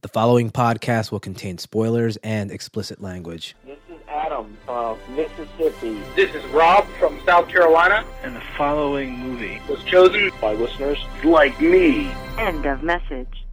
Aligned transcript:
The 0.00 0.08
following 0.08 0.52
podcast 0.52 1.10
will 1.10 1.18
contain 1.18 1.58
spoilers 1.58 2.16
and 2.18 2.52
explicit 2.52 3.02
language. 3.02 3.56
This 3.66 3.80
is 3.90 3.96
Adam 4.08 4.56
from 4.64 4.96
Mississippi. 5.16 6.00
This 6.14 6.32
is 6.36 6.44
Rob 6.52 6.86
from 7.00 7.18
South 7.26 7.48
Carolina. 7.48 8.04
And 8.22 8.36
the 8.36 8.42
following 8.56 9.18
movie 9.18 9.60
Was 9.68 9.82
chosen 9.82 10.30
by 10.40 10.52
listeners 10.52 10.98
like 11.24 11.60
me. 11.60 12.12
End 12.38 12.64
of 12.64 12.84
message. 12.84 13.44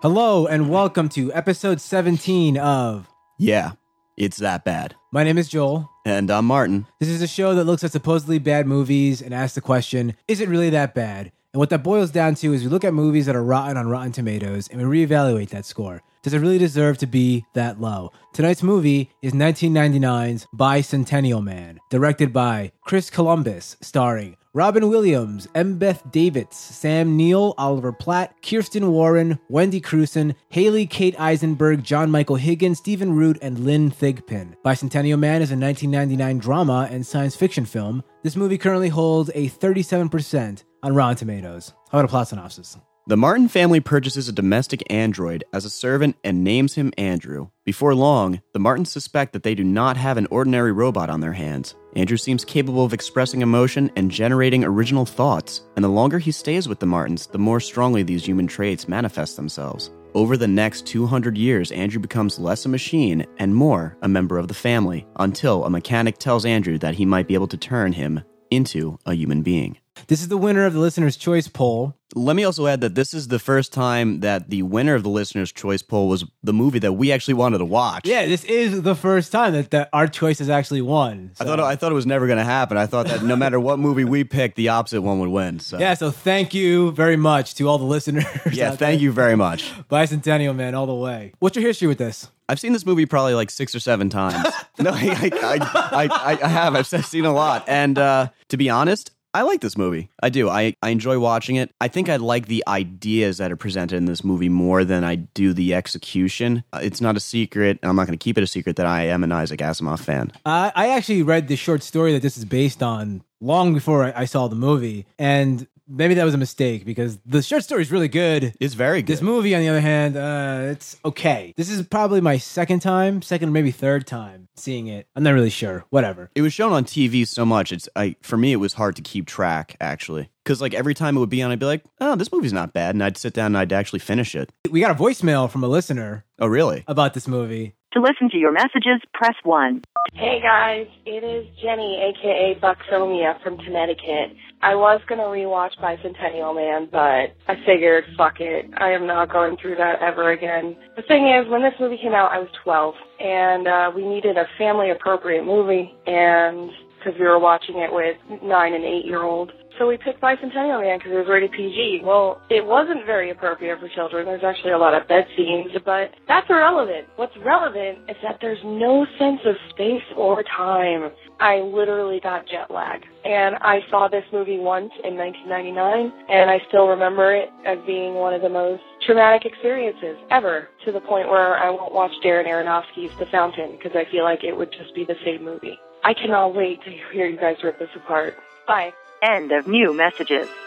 Hello, 0.00 0.46
and 0.46 0.70
welcome 0.70 1.10
to 1.10 1.30
episode 1.34 1.82
17 1.82 2.56
of 2.56 3.06
Yeah, 3.36 3.72
it's 4.16 4.38
that 4.38 4.64
bad. 4.64 4.94
My 5.12 5.22
name 5.22 5.36
is 5.36 5.50
Joel. 5.50 5.90
And 6.06 6.30
I'm 6.30 6.46
Martin. 6.46 6.86
This 6.98 7.10
is 7.10 7.20
a 7.20 7.28
show 7.28 7.54
that 7.54 7.64
looks 7.64 7.84
at 7.84 7.92
supposedly 7.92 8.38
bad 8.38 8.66
movies 8.66 9.20
and 9.20 9.34
asks 9.34 9.54
the 9.54 9.60
question, 9.60 10.14
is 10.28 10.40
it 10.40 10.48
really 10.48 10.70
that 10.70 10.94
bad? 10.94 11.30
And 11.58 11.60
what 11.60 11.70
that 11.70 11.82
boils 11.82 12.12
down 12.12 12.36
to 12.36 12.52
is 12.52 12.62
we 12.62 12.68
look 12.68 12.84
at 12.84 12.94
movies 12.94 13.26
that 13.26 13.34
are 13.34 13.42
rotten 13.42 13.76
on 13.76 13.88
Rotten 13.88 14.12
Tomatoes 14.12 14.68
and 14.68 14.80
we 14.80 15.04
reevaluate 15.04 15.48
that 15.48 15.64
score. 15.64 16.04
Does 16.22 16.32
it 16.32 16.38
really 16.38 16.56
deserve 16.56 16.98
to 16.98 17.06
be 17.08 17.46
that 17.54 17.80
low? 17.80 18.12
Tonight's 18.32 18.62
movie 18.62 19.10
is 19.22 19.32
1999's 19.32 20.46
Bicentennial 20.54 21.42
Man, 21.42 21.80
directed 21.90 22.32
by 22.32 22.70
Chris 22.82 23.10
Columbus, 23.10 23.76
starring 23.80 24.36
Robin 24.54 24.88
Williams, 24.88 25.48
Embeth 25.48 26.12
Davidtz, 26.12 26.54
Sam 26.54 27.16
Neill, 27.16 27.54
Oliver 27.58 27.90
Platt, 27.90 28.36
Kirsten 28.40 28.92
Warren, 28.92 29.40
Wendy 29.48 29.80
Crewson, 29.80 30.36
Hallie 30.54 30.86
Kate 30.86 31.18
Eisenberg, 31.18 31.82
John 31.82 32.08
Michael 32.08 32.36
Higgins, 32.36 32.78
Stephen 32.78 33.16
Root, 33.16 33.36
and 33.42 33.58
Lynn 33.58 33.90
Thigpen. 33.90 34.54
Bicentennial 34.64 35.18
Man 35.18 35.42
is 35.42 35.50
a 35.50 35.56
1999 35.56 36.38
drama 36.38 36.88
and 36.88 37.04
science 37.04 37.34
fiction 37.34 37.64
film. 37.64 38.04
This 38.22 38.36
movie 38.36 38.58
currently 38.58 38.90
holds 38.90 39.30
a 39.34 39.48
37% 39.48 40.62
on 40.82 40.94
Rotten 40.94 41.16
Tomatoes. 41.16 41.72
How 41.90 41.98
about 41.98 42.04
a 42.04 42.08
plot 42.08 42.28
synopsis? 42.28 42.76
The 43.08 43.16
Martin 43.16 43.48
family 43.48 43.80
purchases 43.80 44.28
a 44.28 44.32
domestic 44.32 44.82
android 44.90 45.42
as 45.54 45.64
a 45.64 45.70
servant 45.70 46.16
and 46.24 46.44
names 46.44 46.74
him 46.74 46.92
Andrew. 46.98 47.48
Before 47.64 47.94
long, 47.94 48.42
the 48.52 48.58
Martins 48.58 48.92
suspect 48.92 49.32
that 49.32 49.42
they 49.42 49.54
do 49.54 49.64
not 49.64 49.96
have 49.96 50.18
an 50.18 50.26
ordinary 50.30 50.72
robot 50.72 51.08
on 51.08 51.20
their 51.20 51.32
hands. 51.32 51.74
Andrew 51.96 52.18
seems 52.18 52.44
capable 52.44 52.84
of 52.84 52.92
expressing 52.92 53.40
emotion 53.40 53.90
and 53.96 54.10
generating 54.10 54.62
original 54.62 55.06
thoughts, 55.06 55.62
and 55.74 55.82
the 55.82 55.88
longer 55.88 56.18
he 56.18 56.30
stays 56.30 56.68
with 56.68 56.80
the 56.80 56.86
Martins, 56.86 57.28
the 57.28 57.38
more 57.38 57.60
strongly 57.60 58.02
these 58.02 58.26
human 58.26 58.46
traits 58.46 58.88
manifest 58.88 59.36
themselves. 59.36 59.90
Over 60.12 60.36
the 60.36 60.46
next 60.46 60.86
200 60.86 61.38
years, 61.38 61.72
Andrew 61.72 62.00
becomes 62.00 62.38
less 62.38 62.66
a 62.66 62.68
machine 62.68 63.24
and 63.38 63.54
more 63.54 63.96
a 64.02 64.08
member 64.08 64.36
of 64.36 64.48
the 64.48 64.54
family, 64.54 65.06
until 65.16 65.64
a 65.64 65.70
mechanic 65.70 66.18
tells 66.18 66.44
Andrew 66.44 66.76
that 66.76 66.96
he 66.96 67.06
might 67.06 67.26
be 67.26 67.34
able 67.34 67.48
to 67.48 67.56
turn 67.56 67.92
him 67.92 68.22
into 68.50 68.98
a 69.06 69.14
human 69.14 69.42
being. 69.42 69.78
This 70.06 70.20
is 70.20 70.28
the 70.28 70.36
winner 70.36 70.64
of 70.64 70.72
the 70.72 70.80
listener's 70.80 71.16
choice 71.16 71.48
poll. 71.48 71.94
Let 72.14 72.36
me 72.36 72.44
also 72.44 72.66
add 72.66 72.80
that 72.80 72.94
this 72.94 73.12
is 73.12 73.28
the 73.28 73.38
first 73.38 73.72
time 73.72 74.20
that 74.20 74.48
the 74.48 74.62
winner 74.62 74.94
of 74.94 75.02
the 75.02 75.10
listener's 75.10 75.52
choice 75.52 75.82
poll 75.82 76.08
was 76.08 76.24
the 76.42 76.54
movie 76.54 76.78
that 76.78 76.94
we 76.94 77.12
actually 77.12 77.34
wanted 77.34 77.58
to 77.58 77.66
watch. 77.66 78.06
Yeah, 78.06 78.24
this 78.24 78.44
is 78.44 78.80
the 78.80 78.94
first 78.94 79.30
time 79.30 79.52
that, 79.52 79.70
that 79.72 79.90
our 79.92 80.06
choice 80.06 80.38
has 80.38 80.48
actually 80.48 80.80
won. 80.80 81.32
I 81.38 81.44
thought 81.44 81.60
I 81.60 81.76
thought 81.76 81.92
it 81.92 81.94
was 81.96 82.06
never 82.06 82.26
going 82.26 82.38
to 82.38 82.44
happen. 82.44 82.78
I 82.78 82.86
thought 82.86 83.08
that 83.08 83.22
no 83.22 83.36
matter 83.36 83.60
what 83.60 83.78
movie 83.78 84.04
we 84.04 84.24
picked, 84.24 84.56
the 84.56 84.70
opposite 84.70 85.02
one 85.02 85.20
would 85.20 85.28
win. 85.28 85.60
So 85.60 85.78
yeah, 85.78 85.94
so 85.94 86.10
thank 86.10 86.54
you 86.54 86.92
very 86.92 87.16
much 87.16 87.54
to 87.56 87.68
all 87.68 87.76
the 87.76 87.84
listeners. 87.84 88.24
yeah, 88.52 88.68
thank 88.70 88.78
there. 88.78 88.92
you 88.94 89.12
very 89.12 89.36
much. 89.36 89.70
Bicentennial 89.90 90.56
man, 90.56 90.74
all 90.74 90.86
the 90.86 90.94
way. 90.94 91.34
What's 91.40 91.56
your 91.56 91.66
history 91.66 91.88
with 91.88 91.98
this? 91.98 92.28
I've 92.48 92.58
seen 92.58 92.72
this 92.72 92.86
movie 92.86 93.04
probably 93.04 93.34
like 93.34 93.50
six 93.50 93.74
or 93.74 93.80
seven 93.80 94.08
times. 94.08 94.48
no, 94.78 94.92
I, 94.94 95.30
I, 95.30 95.58
I, 95.92 96.08
I, 96.10 96.38
I 96.42 96.48
have. 96.48 96.74
I've 96.74 96.86
seen 96.86 97.26
a 97.26 97.32
lot, 97.32 97.64
and 97.68 97.98
uh, 97.98 98.28
to 98.48 98.56
be 98.56 98.70
honest. 98.70 99.10
I 99.38 99.42
like 99.42 99.60
this 99.60 99.78
movie. 99.78 100.10
I 100.20 100.30
do. 100.30 100.48
I, 100.48 100.74
I 100.82 100.88
enjoy 100.88 101.20
watching 101.20 101.54
it. 101.54 101.70
I 101.80 101.86
think 101.86 102.08
I 102.08 102.16
like 102.16 102.46
the 102.46 102.64
ideas 102.66 103.38
that 103.38 103.52
are 103.52 103.56
presented 103.56 103.96
in 103.96 104.06
this 104.06 104.24
movie 104.24 104.48
more 104.48 104.84
than 104.84 105.04
I 105.04 105.14
do 105.14 105.52
the 105.52 105.74
execution. 105.74 106.64
Uh, 106.72 106.80
It's 106.82 107.00
not 107.00 107.16
a 107.16 107.20
secret, 107.20 107.78
and 107.80 107.88
I'm 107.88 107.94
not 107.94 108.08
going 108.08 108.18
to 108.18 108.22
keep 108.24 108.36
it 108.36 108.42
a 108.42 108.48
secret 108.48 108.74
that 108.76 108.86
I 108.86 109.04
am 109.04 109.22
an 109.22 109.30
Isaac 109.30 109.60
Asimov 109.60 110.00
fan. 110.00 110.32
I 110.44 110.72
I 110.74 110.88
actually 110.88 111.22
read 111.22 111.46
the 111.46 111.54
short 111.54 111.84
story 111.84 112.12
that 112.14 112.22
this 112.22 112.36
is 112.36 112.44
based 112.44 112.82
on 112.82 113.22
long 113.40 113.74
before 113.74 114.02
I, 114.06 114.22
I 114.22 114.24
saw 114.24 114.48
the 114.48 114.56
movie, 114.56 115.06
and 115.20 115.68
maybe 115.88 116.14
that 116.14 116.24
was 116.24 116.34
a 116.34 116.38
mistake 116.38 116.84
because 116.84 117.18
the 117.26 117.42
short 117.42 117.64
story 117.64 117.82
is 117.82 117.90
really 117.90 118.08
good. 118.08 118.54
It's 118.60 118.74
very 118.74 119.02
good. 119.02 119.12
This 119.12 119.22
movie, 119.22 119.54
on 119.54 119.60
the 119.62 119.68
other 119.68 119.80
hand, 119.80 120.16
uh, 120.16 120.70
it's 120.72 120.96
okay. 121.04 121.54
This 121.56 121.70
is 121.70 121.86
probably 121.86 122.20
my 122.20 122.36
second 122.38 122.80
time, 122.80 123.22
second 123.22 123.48
or 123.48 123.52
maybe 123.52 123.70
third 123.70 124.06
time 124.06 124.48
seeing 124.56 124.86
it. 124.88 125.06
I'm 125.16 125.22
not 125.22 125.32
really 125.34 125.50
sure. 125.50 125.84
Whatever. 125.90 126.30
it 126.34 126.42
was 126.42 126.52
shown 126.52 126.72
on 126.72 126.84
TV 126.84 127.26
so 127.26 127.44
much. 127.46 127.72
It's 127.72 127.88
I 127.96 128.16
for 128.22 128.36
me 128.36 128.52
it 128.52 128.56
was 128.56 128.74
hard 128.74 128.96
to 128.96 129.02
keep 129.02 129.26
track 129.26 129.76
actually 129.80 130.28
because 130.44 130.60
like 130.60 130.74
every 130.74 130.94
time 130.94 131.16
it 131.16 131.20
would 131.20 131.28
be 131.30 131.42
on, 131.42 131.50
I'd 131.50 131.58
be 131.58 131.66
like, 131.66 131.84
oh, 132.00 132.16
this 132.16 132.32
movie's 132.32 132.52
not 132.52 132.72
bad, 132.72 132.94
and 132.94 133.02
I'd 133.04 133.16
sit 133.16 133.34
down 133.34 133.46
and 133.46 133.58
I'd 133.58 133.72
actually 133.72 134.00
finish 134.00 134.34
it. 134.34 134.50
We 134.70 134.80
got 134.80 134.90
a 134.90 134.94
voicemail 134.94 135.50
from 135.50 135.62
a 135.64 135.68
listener 135.68 136.24
Oh, 136.40 136.46
really? 136.46 136.84
about 136.86 137.14
this 137.14 137.26
movie. 137.28 137.74
To 137.92 138.02
listen 138.02 138.28
to 138.32 138.36
your 138.36 138.52
messages, 138.52 139.00
press 139.14 139.34
1. 139.44 139.82
Hey 140.12 140.40
guys, 140.42 140.86
it 141.06 141.24
is 141.24 141.46
Jenny, 141.62 141.96
aka 142.12 142.60
Buxomia 142.60 143.42
from 143.42 143.56
Connecticut. 143.56 144.36
I 144.60 144.74
was 144.74 145.00
gonna 145.08 145.22
rewatch 145.22 145.70
Bicentennial 145.80 146.54
Man, 146.54 146.88
but 146.92 147.32
I 147.48 147.56
figured, 147.64 148.04
fuck 148.14 148.40
it, 148.40 148.66
I 148.76 148.90
am 148.90 149.06
not 149.06 149.32
going 149.32 149.56
through 149.56 149.76
that 149.76 150.02
ever 150.02 150.32
again. 150.32 150.76
The 150.96 151.02
thing 151.02 151.32
is, 151.32 151.50
when 151.50 151.62
this 151.62 151.72
movie 151.80 151.96
came 151.96 152.12
out, 152.12 152.30
I 152.30 152.40
was 152.40 152.48
12, 152.62 152.94
and 153.20 153.66
uh, 153.66 153.90
we 153.96 154.06
needed 154.06 154.36
a 154.36 154.44
family 154.58 154.90
appropriate 154.90 155.46
movie, 155.46 155.94
and 156.06 156.70
because 157.08 157.18
we 157.18 157.26
were 157.26 157.38
watching 157.38 157.78
it 157.78 157.90
with 157.90 158.16
nine 158.42 158.74
and 158.74 158.84
eight 158.84 159.06
year 159.06 159.22
olds. 159.22 159.52
So 159.78 159.86
we 159.86 159.96
picked 159.96 160.20
Bicentennial 160.20 160.82
Man 160.82 160.98
because 160.98 161.12
it 161.12 161.18
was 161.18 161.28
rated 161.30 161.52
PG. 161.52 162.00
Well, 162.04 162.42
it 162.50 162.66
wasn't 162.66 163.06
very 163.06 163.30
appropriate 163.30 163.78
for 163.78 163.88
children. 163.94 164.26
There's 164.26 164.42
actually 164.44 164.72
a 164.72 164.78
lot 164.78 164.92
of 164.92 165.06
bed 165.06 165.24
scenes, 165.36 165.70
but 165.86 166.10
that's 166.26 166.50
irrelevant. 166.50 167.06
What's 167.16 167.36
relevant 167.44 167.98
is 168.10 168.16
that 168.22 168.38
there's 168.40 168.58
no 168.64 169.06
sense 169.18 169.40
of 169.46 169.54
space 169.70 170.02
or 170.16 170.42
time. 170.42 171.12
I 171.38 171.60
literally 171.60 172.18
got 172.20 172.48
jet 172.48 172.72
lag. 172.74 173.02
And 173.24 173.54
I 173.62 173.78
saw 173.88 174.08
this 174.08 174.24
movie 174.32 174.58
once 174.58 174.90
in 175.04 175.16
1999, 175.16 176.12
and 176.28 176.50
I 176.50 176.58
still 176.68 176.88
remember 176.88 177.32
it 177.36 177.48
as 177.64 177.78
being 177.86 178.14
one 178.14 178.34
of 178.34 178.42
the 178.42 178.48
most 178.48 178.82
traumatic 179.06 179.46
experiences 179.46 180.16
ever, 180.32 180.68
to 180.84 180.92
the 180.92 181.00
point 181.00 181.28
where 181.28 181.56
I 181.56 181.70
won't 181.70 181.94
watch 181.94 182.12
Darren 182.24 182.48
Aronofsky's 182.48 183.16
The 183.20 183.26
Fountain 183.30 183.78
because 183.78 183.92
I 183.94 184.10
feel 184.10 184.24
like 184.24 184.42
it 184.42 184.56
would 184.56 184.72
just 184.72 184.92
be 184.94 185.04
the 185.04 185.16
same 185.24 185.44
movie. 185.44 185.78
I 186.04 186.14
cannot 186.14 186.54
wait 186.54 186.82
to 186.84 186.90
hear 187.12 187.26
you 187.26 187.36
guys 187.36 187.56
rip 187.62 187.78
this 187.78 187.90
apart. 187.94 188.36
Bye. 188.66 188.92
End 189.22 189.52
of 189.52 189.66
new 189.66 189.92
messages. 189.94 190.48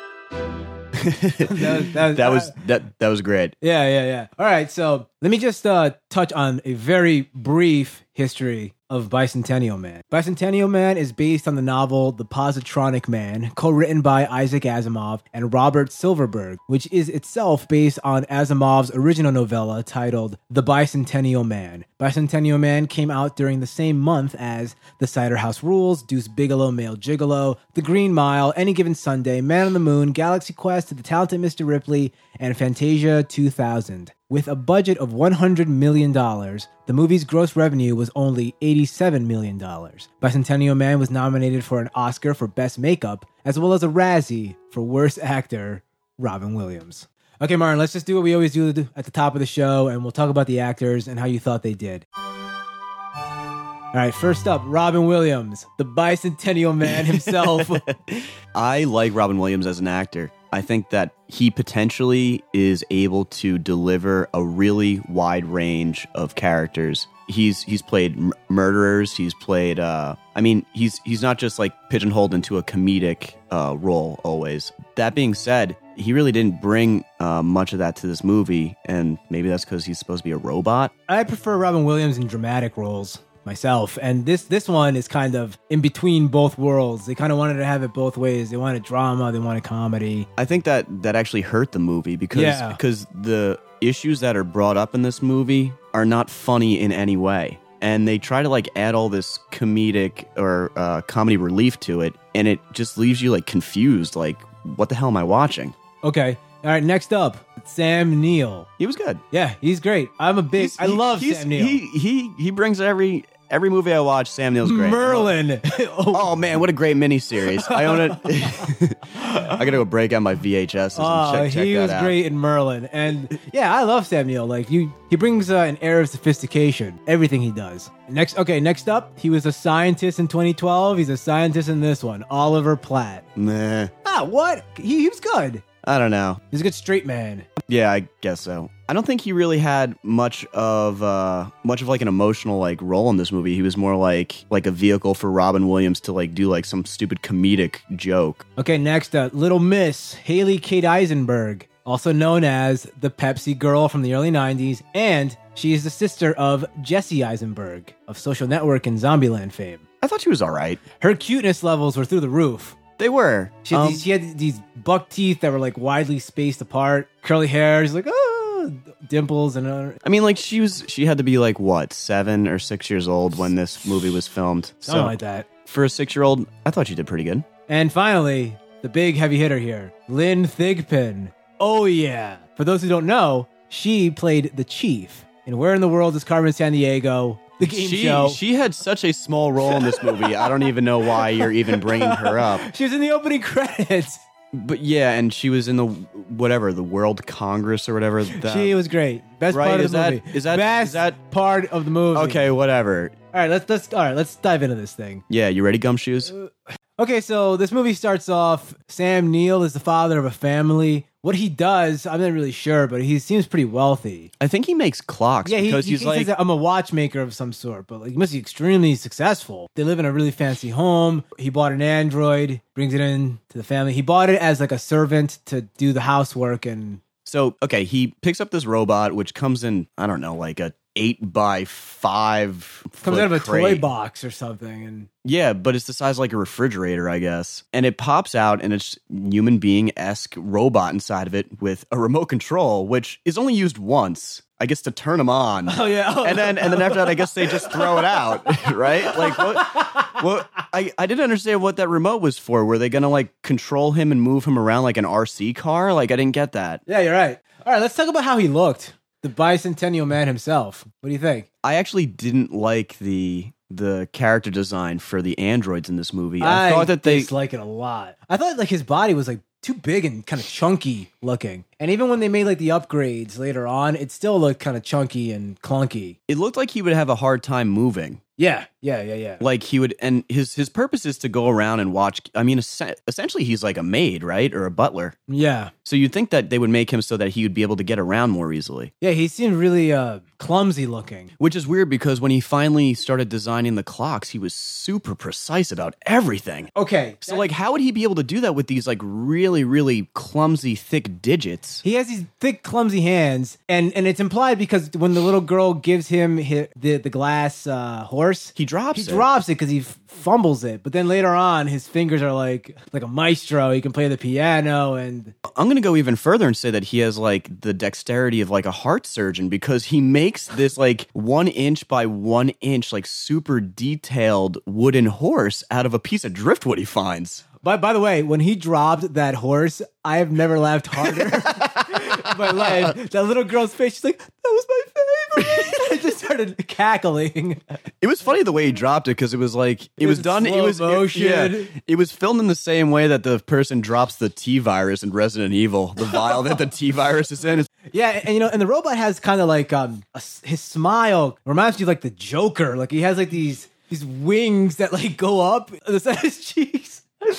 That 1.01 1.49
was- 1.49 1.93
that 1.93 2.07
was- 2.09 2.17
That 2.17 2.29
was 2.29 2.51
that 2.67 2.99
that 2.99 3.07
was 3.07 3.21
great. 3.21 3.55
Yeah, 3.59 3.87
yeah, 3.87 4.05
yeah. 4.05 4.27
All 4.37 4.45
right, 4.45 4.69
so 4.69 5.07
let 5.21 5.31
me 5.31 5.39
just 5.39 5.65
uh, 5.65 5.91
touch 6.11 6.31
on 6.33 6.61
a 6.63 6.73
very 6.73 7.21
brief 7.33 8.03
history 8.13 8.73
of 8.91 9.07
Bicentennial 9.07 9.79
Man. 9.79 10.01
Bicentennial 10.11 10.69
Man 10.69 10.97
is 10.97 11.13
based 11.13 11.47
on 11.47 11.55
the 11.55 11.61
novel 11.61 12.11
The 12.11 12.25
Positronic 12.25 13.07
Man, 13.07 13.51
co-written 13.55 14.01
by 14.01 14.27
Isaac 14.27 14.63
Asimov 14.63 15.21
and 15.33 15.53
Robert 15.53 15.93
Silverberg, 15.93 16.59
which 16.67 16.91
is 16.91 17.07
itself 17.07 17.69
based 17.69 17.99
on 18.03 18.25
Asimov's 18.25 18.91
original 18.93 19.31
novella 19.31 19.81
titled 19.81 20.37
The 20.49 20.61
Bicentennial 20.61 21.47
Man. 21.47 21.85
Bicentennial 22.01 22.59
Man 22.59 22.85
came 22.85 23.09
out 23.09 23.37
during 23.37 23.61
the 23.61 23.65
same 23.65 23.97
month 23.97 24.35
as 24.35 24.75
The 24.99 25.07
Cider 25.07 25.37
House 25.37 25.63
Rules, 25.63 26.03
Deuce 26.03 26.27
Bigalow, 26.27 26.71
Male 26.71 26.97
Gigolo, 26.97 27.55
The 27.75 27.81
Green 27.81 28.13
Mile, 28.13 28.51
Any 28.57 28.73
Given 28.73 28.93
Sunday, 28.95 29.39
Man 29.39 29.67
on 29.67 29.73
the 29.73 29.79
Moon, 29.79 30.11
Galaxy 30.11 30.51
Quest, 30.51 30.93
The 30.93 31.01
Talented 31.01 31.39
Mr. 31.39 31.65
Ripley, 31.65 32.11
and 32.41 32.57
Fantasia 32.57 33.23
2000. 33.23 34.11
With 34.31 34.47
a 34.47 34.55
budget 34.55 34.97
of 34.99 35.09
$100 35.09 35.67
million, 35.67 36.13
the 36.13 36.93
movie's 36.93 37.25
gross 37.25 37.57
revenue 37.57 37.97
was 37.97 38.09
only 38.15 38.55
$87 38.61 39.25
million. 39.25 39.59
Bicentennial 39.59 40.77
Man 40.77 40.99
was 40.99 41.11
nominated 41.11 41.65
for 41.65 41.81
an 41.81 41.89
Oscar 41.95 42.33
for 42.33 42.47
Best 42.47 42.79
Makeup, 42.79 43.25
as 43.43 43.59
well 43.59 43.73
as 43.73 43.83
a 43.83 43.89
Razzie 43.89 44.55
for 44.71 44.83
Worst 44.83 45.19
Actor, 45.21 45.83
Robin 46.17 46.53
Williams. 46.53 47.09
Okay, 47.41 47.57
Martin, 47.57 47.77
let's 47.77 47.91
just 47.91 48.05
do 48.05 48.15
what 48.15 48.23
we 48.23 48.33
always 48.33 48.53
do 48.53 48.69
at 48.95 49.03
the 49.03 49.11
top 49.11 49.35
of 49.35 49.41
the 49.41 49.45
show, 49.45 49.89
and 49.89 50.01
we'll 50.01 50.11
talk 50.11 50.29
about 50.29 50.47
the 50.47 50.61
actors 50.61 51.09
and 51.09 51.19
how 51.19 51.25
you 51.25 51.37
thought 51.37 51.61
they 51.61 51.73
did. 51.73 52.05
All 52.15 53.91
right, 53.95 54.15
first 54.15 54.47
up, 54.47 54.61
Robin 54.63 55.07
Williams, 55.07 55.65
the 55.77 55.83
Bicentennial 55.83 56.77
Man 56.77 57.03
himself. 57.03 57.69
I 58.55 58.85
like 58.85 59.13
Robin 59.13 59.39
Williams 59.39 59.67
as 59.67 59.79
an 59.79 59.89
actor. 59.89 60.31
I 60.51 60.61
think 60.61 60.89
that 60.89 61.11
he 61.27 61.49
potentially 61.49 62.43
is 62.53 62.83
able 62.89 63.25
to 63.25 63.57
deliver 63.57 64.27
a 64.33 64.43
really 64.43 65.01
wide 65.07 65.45
range 65.45 66.07
of 66.15 66.35
characters. 66.35 67.07
He's 67.27 67.63
he's 67.63 67.81
played 67.81 68.17
m- 68.17 68.33
murderers. 68.49 69.15
He's 69.15 69.33
played. 69.35 69.79
Uh, 69.79 70.15
I 70.35 70.41
mean, 70.41 70.65
he's 70.73 70.99
he's 71.05 71.21
not 71.21 71.37
just 71.37 71.57
like 71.59 71.71
pigeonholed 71.89 72.33
into 72.33 72.57
a 72.57 72.63
comedic 72.63 73.35
uh, 73.51 73.77
role 73.79 74.19
always. 74.23 74.73
That 74.95 75.15
being 75.15 75.33
said, 75.33 75.77
he 75.95 76.11
really 76.11 76.33
didn't 76.33 76.61
bring 76.61 77.05
uh, 77.21 77.41
much 77.41 77.71
of 77.71 77.79
that 77.79 77.95
to 77.97 78.07
this 78.07 78.23
movie, 78.23 78.75
and 78.85 79.17
maybe 79.29 79.47
that's 79.47 79.63
because 79.63 79.85
he's 79.85 79.99
supposed 79.99 80.19
to 80.19 80.23
be 80.25 80.31
a 80.31 80.37
robot. 80.37 80.91
I 81.07 81.23
prefer 81.23 81.57
Robin 81.57 81.85
Williams 81.85 82.17
in 82.17 82.27
dramatic 82.27 82.75
roles. 82.75 83.19
Myself. 83.45 83.97
And 84.01 84.25
this 84.25 84.43
this 84.43 84.67
one 84.67 84.95
is 84.95 85.07
kind 85.07 85.35
of 85.35 85.57
in 85.69 85.81
between 85.81 86.27
both 86.27 86.57
worlds. 86.57 87.05
They 87.05 87.15
kind 87.15 87.31
of 87.31 87.37
wanted 87.37 87.55
to 87.57 87.65
have 87.65 87.83
it 87.83 87.93
both 87.93 88.17
ways. 88.17 88.49
They 88.49 88.57
wanted 88.57 88.83
drama, 88.83 89.31
they 89.31 89.39
wanted 89.39 89.63
comedy. 89.63 90.27
I 90.37 90.45
think 90.45 90.63
that 90.65 90.85
that 91.03 91.15
actually 91.15 91.41
hurt 91.41 91.71
the 91.71 91.79
movie 91.79 92.15
because 92.15 92.41
Yeah. 92.43 92.69
because 92.71 93.07
the 93.21 93.59
issues 93.81 94.19
that 94.19 94.35
are 94.35 94.43
brought 94.43 94.77
up 94.77 94.93
in 94.93 95.01
this 95.01 95.21
movie 95.21 95.73
are 95.93 96.05
not 96.05 96.29
funny 96.29 96.79
in 96.79 96.91
any 96.91 97.17
way. 97.17 97.59
And 97.81 98.07
they 98.07 98.19
try 98.19 98.43
to 98.43 98.49
like 98.49 98.69
add 98.75 98.93
all 98.93 99.09
this 99.09 99.39
comedic 99.51 100.25
or 100.37 100.71
uh, 100.75 101.01
comedy 101.01 101.35
relief 101.35 101.79
to 101.81 102.01
it, 102.01 102.13
and 102.35 102.47
it 102.47 102.59
just 102.73 102.95
leaves 102.97 103.23
you 103.23 103.31
like 103.31 103.47
confused. 103.47 104.15
Like, 104.15 104.39
what 104.75 104.89
the 104.89 104.95
hell 104.95 105.07
am 105.07 105.17
I 105.17 105.23
watching? 105.23 105.73
Okay. 106.03 106.37
All 106.63 106.69
right, 106.69 106.83
next 106.83 107.11
up, 107.13 107.37
Sam 107.65 108.21
Neill. 108.21 108.67
He 108.77 108.85
was 108.85 108.95
good. 108.95 109.17
Yeah, 109.31 109.55
he's 109.61 109.79
great. 109.79 110.09
I'm 110.19 110.37
a 110.37 110.43
big 110.43 110.61
He's- 110.61 110.77
I 110.79 110.87
he- 110.87 110.93
love 110.93 111.19
he's- 111.21 111.39
Sam 111.39 111.49
Neill. 111.49 111.65
He 111.65 111.87
he 111.97 112.31
he 112.37 112.51
brings 112.51 112.79
every 112.79 113.25
every 113.49 113.69
movie 113.69 113.91
I 113.91 113.99
watch. 113.99 114.29
Sam 114.29 114.53
Neill's 114.53 114.71
great. 114.71 114.89
Merlin. 114.91 115.59
oh, 115.79 116.03
Oh 116.31 116.35
man, 116.35 116.59
what 116.59 116.69
a 116.69 116.73
great 116.73 116.95
miniseries! 116.97 117.69
I 117.69 117.85
own 117.85 117.99
it. 117.99 118.97
I 119.15 119.57
gotta 119.57 119.71
go 119.71 119.85
break 119.85 120.13
out 120.13 120.21
my 120.21 120.35
VHS 120.35 120.97
and 120.97 121.05
Oh, 121.07 121.31
check, 121.43 121.51
check 121.53 121.63
he 121.65 121.73
that 121.73 121.81
was 121.81 121.91
out. 121.91 122.03
great 122.03 122.25
in 122.27 122.37
Merlin, 122.37 122.85
and 122.91 123.39
yeah, 123.53 123.75
I 123.75 123.83
love 123.83 124.05
Sam 124.07 124.27
Neill. 124.27 124.45
Like 124.47 124.69
you, 124.69 124.93
he 125.09 125.15
brings 125.15 125.49
uh, 125.49 125.57
an 125.57 125.77
air 125.81 125.99
of 125.99 126.09
sophistication. 126.09 126.99
Everything 127.07 127.41
he 127.41 127.51
does. 127.51 127.89
Next, 128.09 128.37
okay, 128.37 128.59
next 128.59 128.87
up, 128.89 129.17
he 129.17 129.29
was 129.29 129.45
a 129.45 129.51
scientist 129.51 130.19
in 130.19 130.27
2012. 130.27 130.97
He's 130.97 131.09
a 131.09 131.17
scientist 131.17 131.69
in 131.69 131.79
this 131.81 132.03
one, 132.03 132.23
Oliver 132.29 132.75
Platt. 132.75 133.23
Nah, 133.37 133.87
Ah, 134.05 134.23
what? 134.25 134.65
He, 134.77 134.99
he 135.01 135.09
was 135.09 135.19
good. 135.21 135.63
I 135.85 135.97
don't 135.97 136.11
know. 136.11 136.39
He's 136.51 136.61
a 136.61 136.63
good 136.63 136.73
straight 136.73 137.05
man. 137.05 137.43
Yeah, 137.67 137.91
I 137.91 138.07
guess 138.21 138.41
so. 138.41 138.69
I 138.89 138.93
don't 138.93 139.05
think 139.05 139.21
he 139.21 139.31
really 139.31 139.57
had 139.57 139.95
much 140.03 140.45
of 140.47 141.01
uh 141.01 141.49
much 141.63 141.81
of 141.81 141.87
like 141.87 142.01
an 142.01 142.07
emotional 142.07 142.59
like 142.59 142.81
role 142.81 143.09
in 143.09 143.17
this 143.17 143.31
movie. 143.31 143.55
He 143.55 143.61
was 143.61 143.77
more 143.77 143.95
like 143.95 144.45
like 144.49 144.67
a 144.67 144.71
vehicle 144.71 145.13
for 145.13 145.31
Robin 145.31 145.69
Williams 145.69 145.99
to 146.01 146.11
like 146.11 146.33
do 146.35 146.49
like 146.49 146.65
some 146.65 146.85
stupid 146.85 147.21
comedic 147.21 147.77
joke. 147.95 148.45
Okay, 148.57 148.77
next 148.77 149.15
up, 149.15 149.33
Little 149.33 149.59
Miss 149.59 150.13
Hallie 150.27 150.59
Kate 150.59 150.85
Eisenberg, 150.85 151.67
also 151.85 152.11
known 152.11 152.43
as 152.43 152.83
the 152.99 153.09
Pepsi 153.09 153.57
Girl 153.57 153.87
from 153.87 154.01
the 154.01 154.13
early 154.13 154.31
90s, 154.31 154.81
and 154.93 155.35
she 155.55 155.73
is 155.73 155.83
the 155.83 155.89
sister 155.89 156.33
of 156.33 156.65
Jesse 156.81 157.23
Eisenberg 157.23 157.93
of 158.07 158.17
Social 158.17 158.47
Network 158.47 158.85
and 158.87 158.97
Zombieland 158.97 159.51
fame. 159.51 159.87
I 160.03 160.07
thought 160.07 160.21
she 160.21 160.29
was 160.29 160.41
all 160.41 160.51
right. 160.51 160.79
Her 161.01 161.15
cuteness 161.15 161.63
levels 161.63 161.95
were 161.95 162.05
through 162.05 162.21
the 162.21 162.29
roof. 162.29 162.75
They 163.01 163.09
were. 163.09 163.49
She 163.63 163.73
had, 163.75 163.81
Um, 163.81 163.87
these, 163.89 164.01
she 164.03 164.11
had 164.11 164.37
these 164.37 164.61
buck 164.75 165.09
teeth 165.09 165.41
that 165.41 165.51
were 165.51 165.59
like 165.59 165.75
widely 165.77 166.19
spaced 166.19 166.61
apart, 166.61 167.09
curly 167.23 167.47
hair. 167.47 167.83
She's 167.83 167.95
like, 167.95 168.05
oh, 168.07 168.71
dimples 169.09 169.55
and 169.55 169.65
uh, 169.67 169.91
I 170.05 170.09
mean, 170.09 170.21
like 170.23 170.37
she 170.37 170.61
was. 170.61 170.83
She 170.87 171.05
had 171.07 171.17
to 171.17 171.23
be 171.23 171.37
like 171.39 171.59
what 171.59 171.93
seven 171.93 172.47
or 172.47 172.59
six 172.59 172.89
years 172.91 173.07
old 173.07 173.37
when 173.37 173.55
this 173.55 173.85
movie 173.87 174.11
was 174.11 174.27
filmed. 174.27 174.67
something 174.79 175.01
So 175.01 175.05
like 175.05 175.19
that. 175.19 175.47
for 175.65 175.83
a 175.83 175.89
six-year-old, 175.89 176.45
I 176.65 176.69
thought 176.71 176.87
she 176.87 176.95
did 176.95 177.07
pretty 177.07 177.23
good. 177.23 177.43
And 177.69 177.91
finally, 177.91 178.55
the 178.83 178.89
big 178.89 179.15
heavy 179.15 179.37
hitter 179.37 179.57
here, 179.57 179.91
Lynn 180.07 180.45
Thigpen. 180.45 181.31
Oh 181.59 181.85
yeah. 181.85 182.37
For 182.55 182.63
those 182.63 182.83
who 182.83 182.89
don't 182.89 183.05
know, 183.07 183.47
she 183.69 184.11
played 184.11 184.51
the 184.55 184.63
chief 184.63 185.25
in 185.47 185.57
Where 185.57 185.73
in 185.73 185.81
the 185.81 185.89
World 185.89 186.15
is 186.15 186.23
Carmen 186.23 186.51
Sandiego, 186.51 187.39
the 187.61 187.67
game 187.67 187.87
she, 187.87 188.03
show. 188.03 188.27
She 188.29 188.55
had 188.55 188.75
such 188.75 189.05
a 189.05 189.13
small 189.13 189.53
role 189.53 189.71
in 189.77 189.83
this 189.83 190.03
movie. 190.03 190.35
I 190.35 190.49
don't 190.49 190.63
even 190.63 190.83
know 190.83 190.99
why 190.99 191.29
you're 191.29 191.51
even 191.51 191.79
bringing 191.79 192.09
her 192.09 192.37
up. 192.37 192.59
She 192.75 192.83
was 192.83 192.91
in 192.93 192.99
the 192.99 193.11
opening 193.11 193.41
credits. 193.41 194.19
But 194.53 194.81
yeah, 194.81 195.11
and 195.13 195.33
she 195.33 195.49
was 195.49 195.69
in 195.69 195.77
the 195.77 195.85
whatever 195.87 196.73
the 196.73 196.83
World 196.83 197.25
Congress 197.25 197.87
or 197.87 197.93
whatever. 197.93 198.21
That, 198.25 198.53
she 198.53 198.75
was 198.75 198.89
great. 198.89 199.21
Best 199.39 199.55
Right, 199.55 199.67
part 199.69 199.79
of 199.79 199.85
is 199.85 199.91
the 199.91 199.97
that- 199.97 200.13
movie. 200.25 200.37
is 200.37 200.43
that- 200.43 200.57
best 200.57 200.87
is 200.89 200.93
that- 200.93 201.31
part 201.31 201.67
of 201.71 201.85
the 201.85 201.91
movie? 201.91 202.19
okay, 202.21 202.51
whatever. 202.51 203.11
All 203.33 203.39
right, 203.39 203.49
let's 203.49 203.69
let's 203.69 203.93
all 203.93 204.01
right, 204.03 204.15
let's 204.15 204.35
dive 204.35 204.61
into 204.61 204.75
this 204.75 204.93
thing. 204.93 205.23
Yeah, 205.29 205.47
you 205.47 205.63
ready, 205.63 205.79
gumshoes? 205.79 206.33
Uh, 206.67 206.73
okay, 207.01 207.21
so 207.21 207.55
this 207.55 207.71
movie 207.71 207.93
starts 207.93 208.27
off. 208.27 208.73
Sam 208.89 209.31
Neill 209.31 209.63
is 209.63 209.71
the 209.71 209.79
father 209.79 210.19
of 210.19 210.25
a 210.25 210.31
family. 210.31 211.07
What 211.23 211.35
he 211.35 211.49
does, 211.49 212.07
I'm 212.07 212.19
not 212.19 212.31
really 212.31 212.51
sure, 212.51 212.87
but 212.87 213.03
he 213.03 213.19
seems 213.19 213.45
pretty 213.45 213.65
wealthy. 213.65 214.31
I 214.41 214.47
think 214.47 214.65
he 214.65 214.73
makes 214.73 215.01
clocks 215.01 215.51
Yeah, 215.51 215.59
he, 215.59 215.67
because 215.67 215.85
he, 215.85 215.91
he's 215.91 215.99
he 216.01 216.05
like 216.07 216.25
says 216.25 216.35
I'm 216.39 216.49
a 216.49 216.55
watchmaker 216.55 217.21
of 217.21 217.35
some 217.35 217.53
sort, 217.53 217.85
but 217.85 218.01
like 218.01 218.11
he 218.11 218.17
must 218.17 218.33
be 218.33 218.39
extremely 218.39 218.95
successful. 218.95 219.67
They 219.75 219.83
live 219.83 219.99
in 219.99 220.05
a 220.05 220.11
really 220.11 220.31
fancy 220.31 220.69
home. 220.69 221.23
He 221.37 221.49
bought 221.49 221.73
an 221.73 221.81
android, 221.81 222.61
brings 222.73 222.95
it 222.95 223.01
in 223.01 223.39
to 223.49 223.59
the 223.59 223.63
family. 223.63 223.93
He 223.93 224.01
bought 224.01 224.29
it 224.31 224.41
as 224.41 224.59
like 224.59 224.71
a 224.71 224.79
servant 224.79 225.39
to 225.45 225.61
do 225.61 225.93
the 225.93 226.01
housework 226.01 226.65
and 226.65 227.01
so 227.23 227.55
okay. 227.61 227.83
He 227.83 228.15
picks 228.21 228.41
up 228.41 228.49
this 228.49 228.65
robot 228.65 229.13
which 229.13 229.35
comes 229.35 229.63
in 229.63 229.87
I 229.99 230.07
don't 230.07 230.21
know 230.21 230.35
like 230.35 230.59
a 230.59 230.73
eight 230.95 231.19
by 231.21 231.65
five 231.65 232.83
comes 233.03 233.17
out 233.17 233.25
of 233.25 233.31
a 233.31 233.39
toy 233.39 233.77
box 233.77 234.23
or 234.23 234.31
something. 234.31 234.85
And 234.85 235.07
Yeah, 235.23 235.53
but 235.53 235.75
it's 235.75 235.87
the 235.87 235.93
size 235.93 236.15
of 236.15 236.19
like 236.19 236.33
a 236.33 236.37
refrigerator, 236.37 237.09
I 237.09 237.19
guess. 237.19 237.63
And 237.73 237.85
it 237.85 237.97
pops 237.97 238.35
out 238.35 238.61
and 238.61 238.73
it's 238.73 238.97
human 239.09 239.57
being 239.59 239.91
esque 239.97 240.33
robot 240.37 240.93
inside 240.93 241.27
of 241.27 241.35
it 241.35 241.61
with 241.61 241.85
a 241.91 241.97
remote 241.97 242.25
control, 242.25 242.87
which 242.87 243.21
is 243.25 243.37
only 243.37 243.53
used 243.53 243.77
once. 243.77 244.41
I 244.59 244.67
guess 244.67 244.83
to 244.83 244.91
turn 244.91 245.17
them 245.17 245.29
on. 245.29 245.69
oh 245.69 245.85
yeah, 245.85 246.13
and 246.27 246.37
then 246.37 246.59
and 246.59 246.71
then 246.71 246.83
after 246.83 246.99
that, 246.99 247.07
I 247.07 247.15
guess 247.15 247.33
they 247.33 247.47
just 247.47 247.71
throw 247.71 247.97
it 247.97 248.05
out, 248.05 248.45
right? 248.75 249.03
Like 249.17 249.35
what? 249.35 250.23
What? 250.23 250.49
I 250.71 250.91
I 250.99 251.07
didn't 251.07 251.23
understand 251.23 251.63
what 251.63 251.77
that 251.77 251.89
remote 251.89 252.21
was 252.21 252.37
for. 252.37 252.63
Were 252.63 252.77
they 252.77 252.87
gonna 252.89 253.09
like 253.09 253.41
control 253.41 253.93
him 253.93 254.11
and 254.11 254.21
move 254.21 254.45
him 254.45 254.59
around 254.59 254.83
like 254.83 254.97
an 254.97 255.05
RC 255.05 255.55
car? 255.55 255.93
Like 255.93 256.11
I 256.11 256.15
didn't 256.15 256.33
get 256.33 256.51
that. 256.51 256.83
yeah, 256.85 256.99
you're 256.99 257.11
right. 257.13 257.39
All 257.65 257.73
right, 257.73 257.81
let's 257.81 257.95
talk 257.95 258.07
about 258.07 258.23
how 258.23 258.37
he 258.37 258.47
looked. 258.47 258.93
The 259.23 259.29
bicentennial 259.29 260.07
man 260.07 260.27
himself. 260.27 260.85
What 261.01 261.09
do 261.09 261.13
you 261.13 261.19
think? 261.19 261.51
I 261.63 261.75
actually 261.75 262.05
didn't 262.05 262.51
like 262.51 262.97
the 262.99 263.51
the 263.69 264.09
character 264.11 264.51
design 264.51 264.99
for 264.99 265.21
the 265.21 265.37
androids 265.39 265.89
in 265.89 265.95
this 265.95 266.11
movie. 266.11 266.41
I, 266.41 266.71
thought 266.71 266.87
that 266.87 267.03
they 267.03 267.19
dislike 267.19 267.53
it 267.53 267.59
a 267.59 267.65
lot. 267.65 268.17
I 268.29 268.35
thought 268.37 268.57
like 268.57 268.67
his 268.69 268.83
body 268.83 269.13
was 269.13 269.27
like 269.27 269.39
too 269.61 269.73
big 269.73 270.05
and 270.05 270.25
kind 270.25 270.41
of 270.41 270.47
chunky 270.47 271.11
looking. 271.21 271.65
And 271.79 271.91
even 271.91 272.09
when 272.09 272.19
they 272.19 272.27
made 272.27 272.45
like 272.45 272.57
the 272.57 272.69
upgrades 272.69 273.37
later 273.37 273.67
on, 273.67 273.95
it 273.95 274.11
still 274.11 274.39
looked 274.39 274.59
kind 274.59 274.75
of 274.75 274.83
chunky 274.83 275.31
and 275.31 275.59
clunky. 275.61 276.17
it 276.27 276.37
looked 276.37 276.57
like 276.57 276.71
he 276.71 276.81
would 276.81 276.93
have 276.93 277.09
a 277.09 277.15
hard 277.15 277.43
time 277.43 277.69
moving. 277.69 278.21
Yeah, 278.37 278.65
yeah, 278.81 279.01
yeah, 279.01 279.15
yeah. 279.15 279.37
Like 279.39 279.63
he 279.63 279.79
would, 279.79 279.95
and 279.99 280.23
his 280.27 280.55
his 280.55 280.69
purpose 280.69 281.05
is 281.05 281.17
to 281.19 281.29
go 281.29 281.47
around 281.47 281.79
and 281.79 281.93
watch. 281.93 282.21
I 282.35 282.43
mean, 282.43 282.59
essentially, 282.59 283.43
he's 283.43 283.63
like 283.63 283.77
a 283.77 283.83
maid, 283.83 284.23
right, 284.23 284.53
or 284.53 284.65
a 284.65 284.71
butler. 284.71 285.13
Yeah. 285.27 285.69
So 285.83 285.95
you'd 285.95 286.13
think 286.13 286.29
that 286.29 286.49
they 286.49 286.57
would 286.59 286.69
make 286.69 286.91
him 286.91 287.01
so 287.01 287.17
that 287.17 287.29
he 287.29 287.43
would 287.43 287.53
be 287.53 287.61
able 287.63 287.75
to 287.75 287.83
get 287.83 287.99
around 287.99 288.31
more 288.31 288.53
easily. 288.53 288.93
Yeah, 289.01 289.11
he 289.11 289.27
seemed 289.27 289.55
really 289.55 289.91
uh 289.93 290.19
clumsy 290.37 290.87
looking. 290.87 291.31
Which 291.37 291.55
is 291.55 291.67
weird 291.67 291.89
because 291.89 292.19
when 292.19 292.31
he 292.31 292.39
finally 292.39 292.93
started 292.93 293.29
designing 293.29 293.75
the 293.75 293.83
clocks, 293.83 294.29
he 294.29 294.39
was 294.39 294.53
super 294.53 295.13
precise 295.15 295.71
about 295.71 295.95
everything. 296.05 296.69
Okay. 296.75 297.17
So 297.21 297.35
like, 297.35 297.51
how 297.51 297.71
would 297.73 297.81
he 297.81 297.91
be 297.91 298.03
able 298.03 298.15
to 298.15 298.23
do 298.23 298.39
that 298.41 298.55
with 298.55 298.67
these 298.67 298.87
like 298.87 298.99
really, 299.01 299.63
really 299.63 300.09
clumsy, 300.13 300.75
thick 300.75 301.21
digits? 301.21 301.81
he 301.81 301.93
has 301.95 302.07
these 302.07 302.25
thick, 302.39 302.63
clumsy 302.63 303.01
hands, 303.01 303.57
and 303.69 303.93
and 303.93 304.07
it's 304.07 304.19
implied 304.19 304.57
because 304.57 304.89
when 304.95 305.13
the 305.13 305.21
little 305.21 305.41
girl 305.41 305.73
gives 305.73 306.07
him 306.07 306.41
hi 306.41 306.67
the 306.75 306.97
the 306.97 307.09
glass 307.09 307.67
uh, 307.67 308.03
horse, 308.05 308.51
He 308.55 308.65
drops 308.71 308.99
he 309.05 309.11
it. 309.11 309.15
drops 309.15 309.45
it 309.49 309.53
because 309.55 309.69
he 309.69 309.79
f- 309.79 309.97
fumbles 310.07 310.63
it. 310.63 310.81
But 310.83 310.93
then 310.93 311.07
later 311.07 311.27
on, 311.29 311.67
his 311.67 311.87
fingers 311.87 312.21
are 312.21 312.31
like 312.33 312.75
like 312.93 313.03
a 313.03 313.07
maestro. 313.07 313.71
He 313.71 313.81
can 313.81 313.91
play 313.91 314.07
the 314.07 314.17
piano, 314.17 314.93
and 314.95 315.33
I'm 315.57 315.65
going 315.67 315.75
to 315.75 315.81
go 315.89 315.95
even 315.95 316.15
further 316.15 316.47
and 316.47 316.55
say 316.55 316.71
that 316.71 316.85
he 316.85 316.99
has 316.99 317.17
like 317.17 317.61
the 317.61 317.73
dexterity 317.73 318.39
of 318.41 318.49
like 318.49 318.65
a 318.65 318.71
heart 318.83 319.05
surgeon 319.05 319.49
because 319.49 319.85
he 319.85 319.99
makes 320.01 320.47
this 320.47 320.77
like 320.77 321.07
one 321.13 321.47
inch 321.49 321.87
by 321.87 322.05
one 322.05 322.49
inch, 322.61 322.91
like 322.93 323.05
super 323.05 323.59
detailed 323.59 324.57
wooden 324.65 325.07
horse 325.07 325.63
out 325.69 325.85
of 325.85 325.93
a 325.93 325.99
piece 325.99 326.23
of 326.25 326.33
driftwood 326.33 326.77
he 326.79 326.85
finds. 326.85 327.43
By 327.63 327.77
by 327.77 327.93
the 327.93 327.99
way, 327.99 328.23
when 328.23 328.39
he 328.39 328.55
dropped 328.55 329.13
that 329.13 329.35
horse, 329.35 329.81
I 330.03 330.17
have 330.17 330.31
never 330.31 330.57
laughed 330.57 330.87
harder 330.87 331.29
my 332.37 332.51
life. 332.51 333.09
That 333.11 333.23
little 333.23 333.43
girl's 333.43 333.73
face, 333.73 333.95
she's 333.95 334.03
like, 334.03 334.17
"That 334.17 334.27
was 334.43 334.65
my 334.69 334.81
favorite." 334.85 335.73
I 335.91 335.97
just 335.97 336.19
started 336.19 336.67
cackling. 336.67 337.61
It 338.01 338.07
was 338.07 338.21
funny 338.21 338.43
the 338.43 338.51
way 338.51 338.65
he 338.65 338.71
dropped 338.71 339.07
it 339.07 339.11
because 339.11 339.33
it 339.33 339.37
was 339.37 339.55
like 339.55 339.89
it, 339.97 340.07
was 340.07 340.17
was 340.17 340.23
done. 340.23 340.45
it 340.45 340.61
was 340.61 340.79
motion. 340.79 341.23
yeah, 341.23 341.65
it 341.87 341.95
was 341.95 342.11
filmed 342.11 342.39
in 342.39 342.47
the 342.47 342.55
same 342.55 342.91
way 342.91 343.07
that 343.07 343.23
the 343.23 343.39
person 343.39 343.81
drops 343.81 344.15
the 344.15 344.29
T 344.29 344.59
virus 344.59 345.03
in 345.03 345.11
Resident 345.11 345.53
Evil, 345.53 345.93
the 345.93 346.05
vial 346.05 346.43
that 346.43 346.57
the 346.57 346.65
T 346.65 346.91
virus 346.91 347.31
is 347.31 347.45
in. 347.45 347.65
Yeah, 347.91 348.21
and 348.23 348.33
you 348.33 348.39
know, 348.39 348.47
and 348.47 348.61
the 348.61 348.67
robot 348.67 348.97
has 348.97 349.19
kind 349.19 349.41
of 349.41 349.47
like 349.47 349.73
um 349.73 350.03
a 350.13 350.21
his 350.43 350.61
smile 350.61 351.37
reminds 351.45 351.79
me 351.79 351.83
of 351.83 351.87
like 351.87 352.01
the 352.01 352.09
Joker. 352.11 352.77
Like 352.77 352.91
he 352.91 353.01
has 353.01 353.17
like 353.17 353.29
these 353.29 353.67
these 353.89 354.05
wings 354.05 354.77
that 354.77 354.93
like 354.93 355.17
go 355.17 355.41
up 355.41 355.71
the 355.85 355.99
side 355.99 356.15
of 356.15 356.21
his 356.21 356.45
cheeks. 356.45 357.03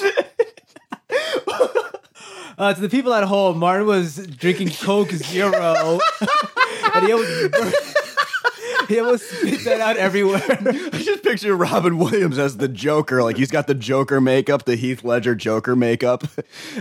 Uh, 2.62 2.73
to 2.73 2.81
the 2.81 2.88
people 2.88 3.12
at 3.12 3.25
home, 3.25 3.59
Martin 3.59 3.88
was 3.88 4.25
drinking 4.25 4.71
Coke 4.83 5.11
Zero, 5.11 5.99
and 6.95 7.04
he 7.04 7.12
almost, 7.12 7.99
he 8.88 9.00
almost 9.00 9.28
spit 9.28 9.64
that 9.64 9.81
out 9.81 9.97
everywhere. 9.97 10.40
I 10.49 11.02
just 11.02 11.25
picture 11.25 11.57
Robin 11.57 11.99
Williams 11.99 12.38
as 12.38 12.59
the 12.59 12.69
Joker. 12.69 13.25
Like 13.25 13.37
he's 13.37 13.50
got 13.50 13.66
the 13.66 13.75
Joker 13.75 14.21
makeup, 14.21 14.64
the 14.64 14.76
Heath 14.76 15.02
Ledger 15.02 15.35
Joker 15.35 15.75
makeup. 15.75 16.23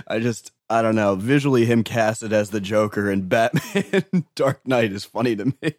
I 0.07 0.19
just, 0.19 0.51
I 0.69 0.83
don't 0.83 0.93
know. 0.93 1.15
Visually, 1.15 1.65
him 1.65 1.83
casted 1.83 2.31
as 2.31 2.51
the 2.51 2.61
Joker 2.61 3.09
in 3.09 3.27
Batman 3.27 4.27
Dark 4.35 4.67
Knight 4.67 4.91
is 4.91 5.03
funny 5.03 5.35
to 5.35 5.45
me. 5.45 5.73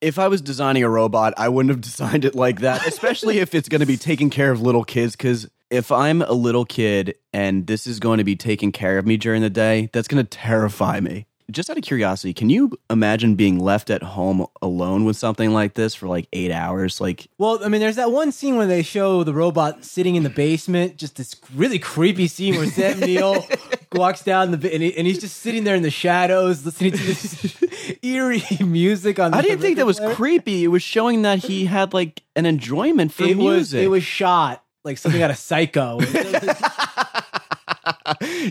If 0.00 0.20
I 0.20 0.28
was 0.28 0.40
designing 0.40 0.84
a 0.84 0.88
robot, 0.88 1.34
I 1.36 1.48
wouldn't 1.48 1.70
have 1.70 1.80
designed 1.80 2.24
it 2.24 2.36
like 2.36 2.60
that, 2.60 2.86
especially 2.86 3.40
if 3.40 3.52
it's 3.56 3.68
going 3.68 3.80
to 3.80 3.86
be 3.86 3.96
taking 3.96 4.30
care 4.30 4.52
of 4.52 4.62
little 4.62 4.84
kids. 4.84 5.16
Because 5.16 5.50
if 5.70 5.90
I'm 5.92 6.22
a 6.22 6.32
little 6.32 6.64
kid 6.64 7.14
and 7.32 7.66
this 7.66 7.86
is 7.86 7.98
going 8.00 8.18
to 8.18 8.24
be 8.24 8.36
taking 8.36 8.72
care 8.72 8.98
of 8.98 9.06
me 9.06 9.16
during 9.16 9.42
the 9.42 9.50
day, 9.50 9.88
that's 9.92 10.08
going 10.08 10.24
to 10.24 10.28
terrify 10.28 11.00
me. 11.00 11.26
Just 11.50 11.68
out 11.68 11.76
of 11.76 11.82
curiosity, 11.82 12.32
can 12.32 12.48
you 12.48 12.78
imagine 12.90 13.34
being 13.34 13.58
left 13.58 13.90
at 13.90 14.04
home 14.04 14.46
alone 14.62 15.04
with 15.04 15.16
something 15.16 15.52
like 15.52 15.74
this 15.74 15.96
for 15.96 16.06
like 16.06 16.28
eight 16.32 16.52
hours? 16.52 17.00
Like, 17.00 17.26
Well, 17.38 17.58
I 17.64 17.68
mean, 17.68 17.80
there's 17.80 17.96
that 17.96 18.12
one 18.12 18.30
scene 18.30 18.54
where 18.56 18.68
they 18.68 18.84
show 18.84 19.24
the 19.24 19.34
robot 19.34 19.84
sitting 19.84 20.14
in 20.14 20.22
the 20.22 20.30
basement, 20.30 20.96
just 20.96 21.16
this 21.16 21.34
really 21.52 21.80
creepy 21.80 22.28
scene 22.28 22.54
where 22.54 22.66
Sam 22.66 23.00
Neill 23.00 23.44
walks 23.92 24.22
down 24.22 24.52
the 24.52 24.58
ba- 24.58 24.72
and, 24.72 24.80
he, 24.80 24.96
and 24.96 25.08
he's 25.08 25.18
just 25.18 25.38
sitting 25.38 25.64
there 25.64 25.74
in 25.74 25.82
the 25.82 25.90
shadows, 25.90 26.64
listening 26.64 26.92
to 26.92 27.02
this 27.04 27.56
eerie 28.02 28.44
music 28.60 29.18
on. 29.18 29.32
The 29.32 29.38
I 29.38 29.42
didn't 29.42 29.58
think 29.60 29.76
that 29.78 29.86
was 29.86 29.98
player. 29.98 30.14
creepy. 30.14 30.62
It 30.62 30.68
was 30.68 30.84
showing 30.84 31.22
that 31.22 31.40
he 31.40 31.64
had 31.64 31.92
like 31.92 32.22
an 32.36 32.46
enjoyment 32.46 33.12
for 33.12 33.24
It 33.24 33.36
was 33.36 33.72
music. 33.72 33.82
it 33.82 33.88
was 33.88 34.04
shot 34.04 34.62
like 34.84 34.98
something 34.98 35.22
out 35.22 35.30
of 35.30 35.36
Psycho. 35.36 36.00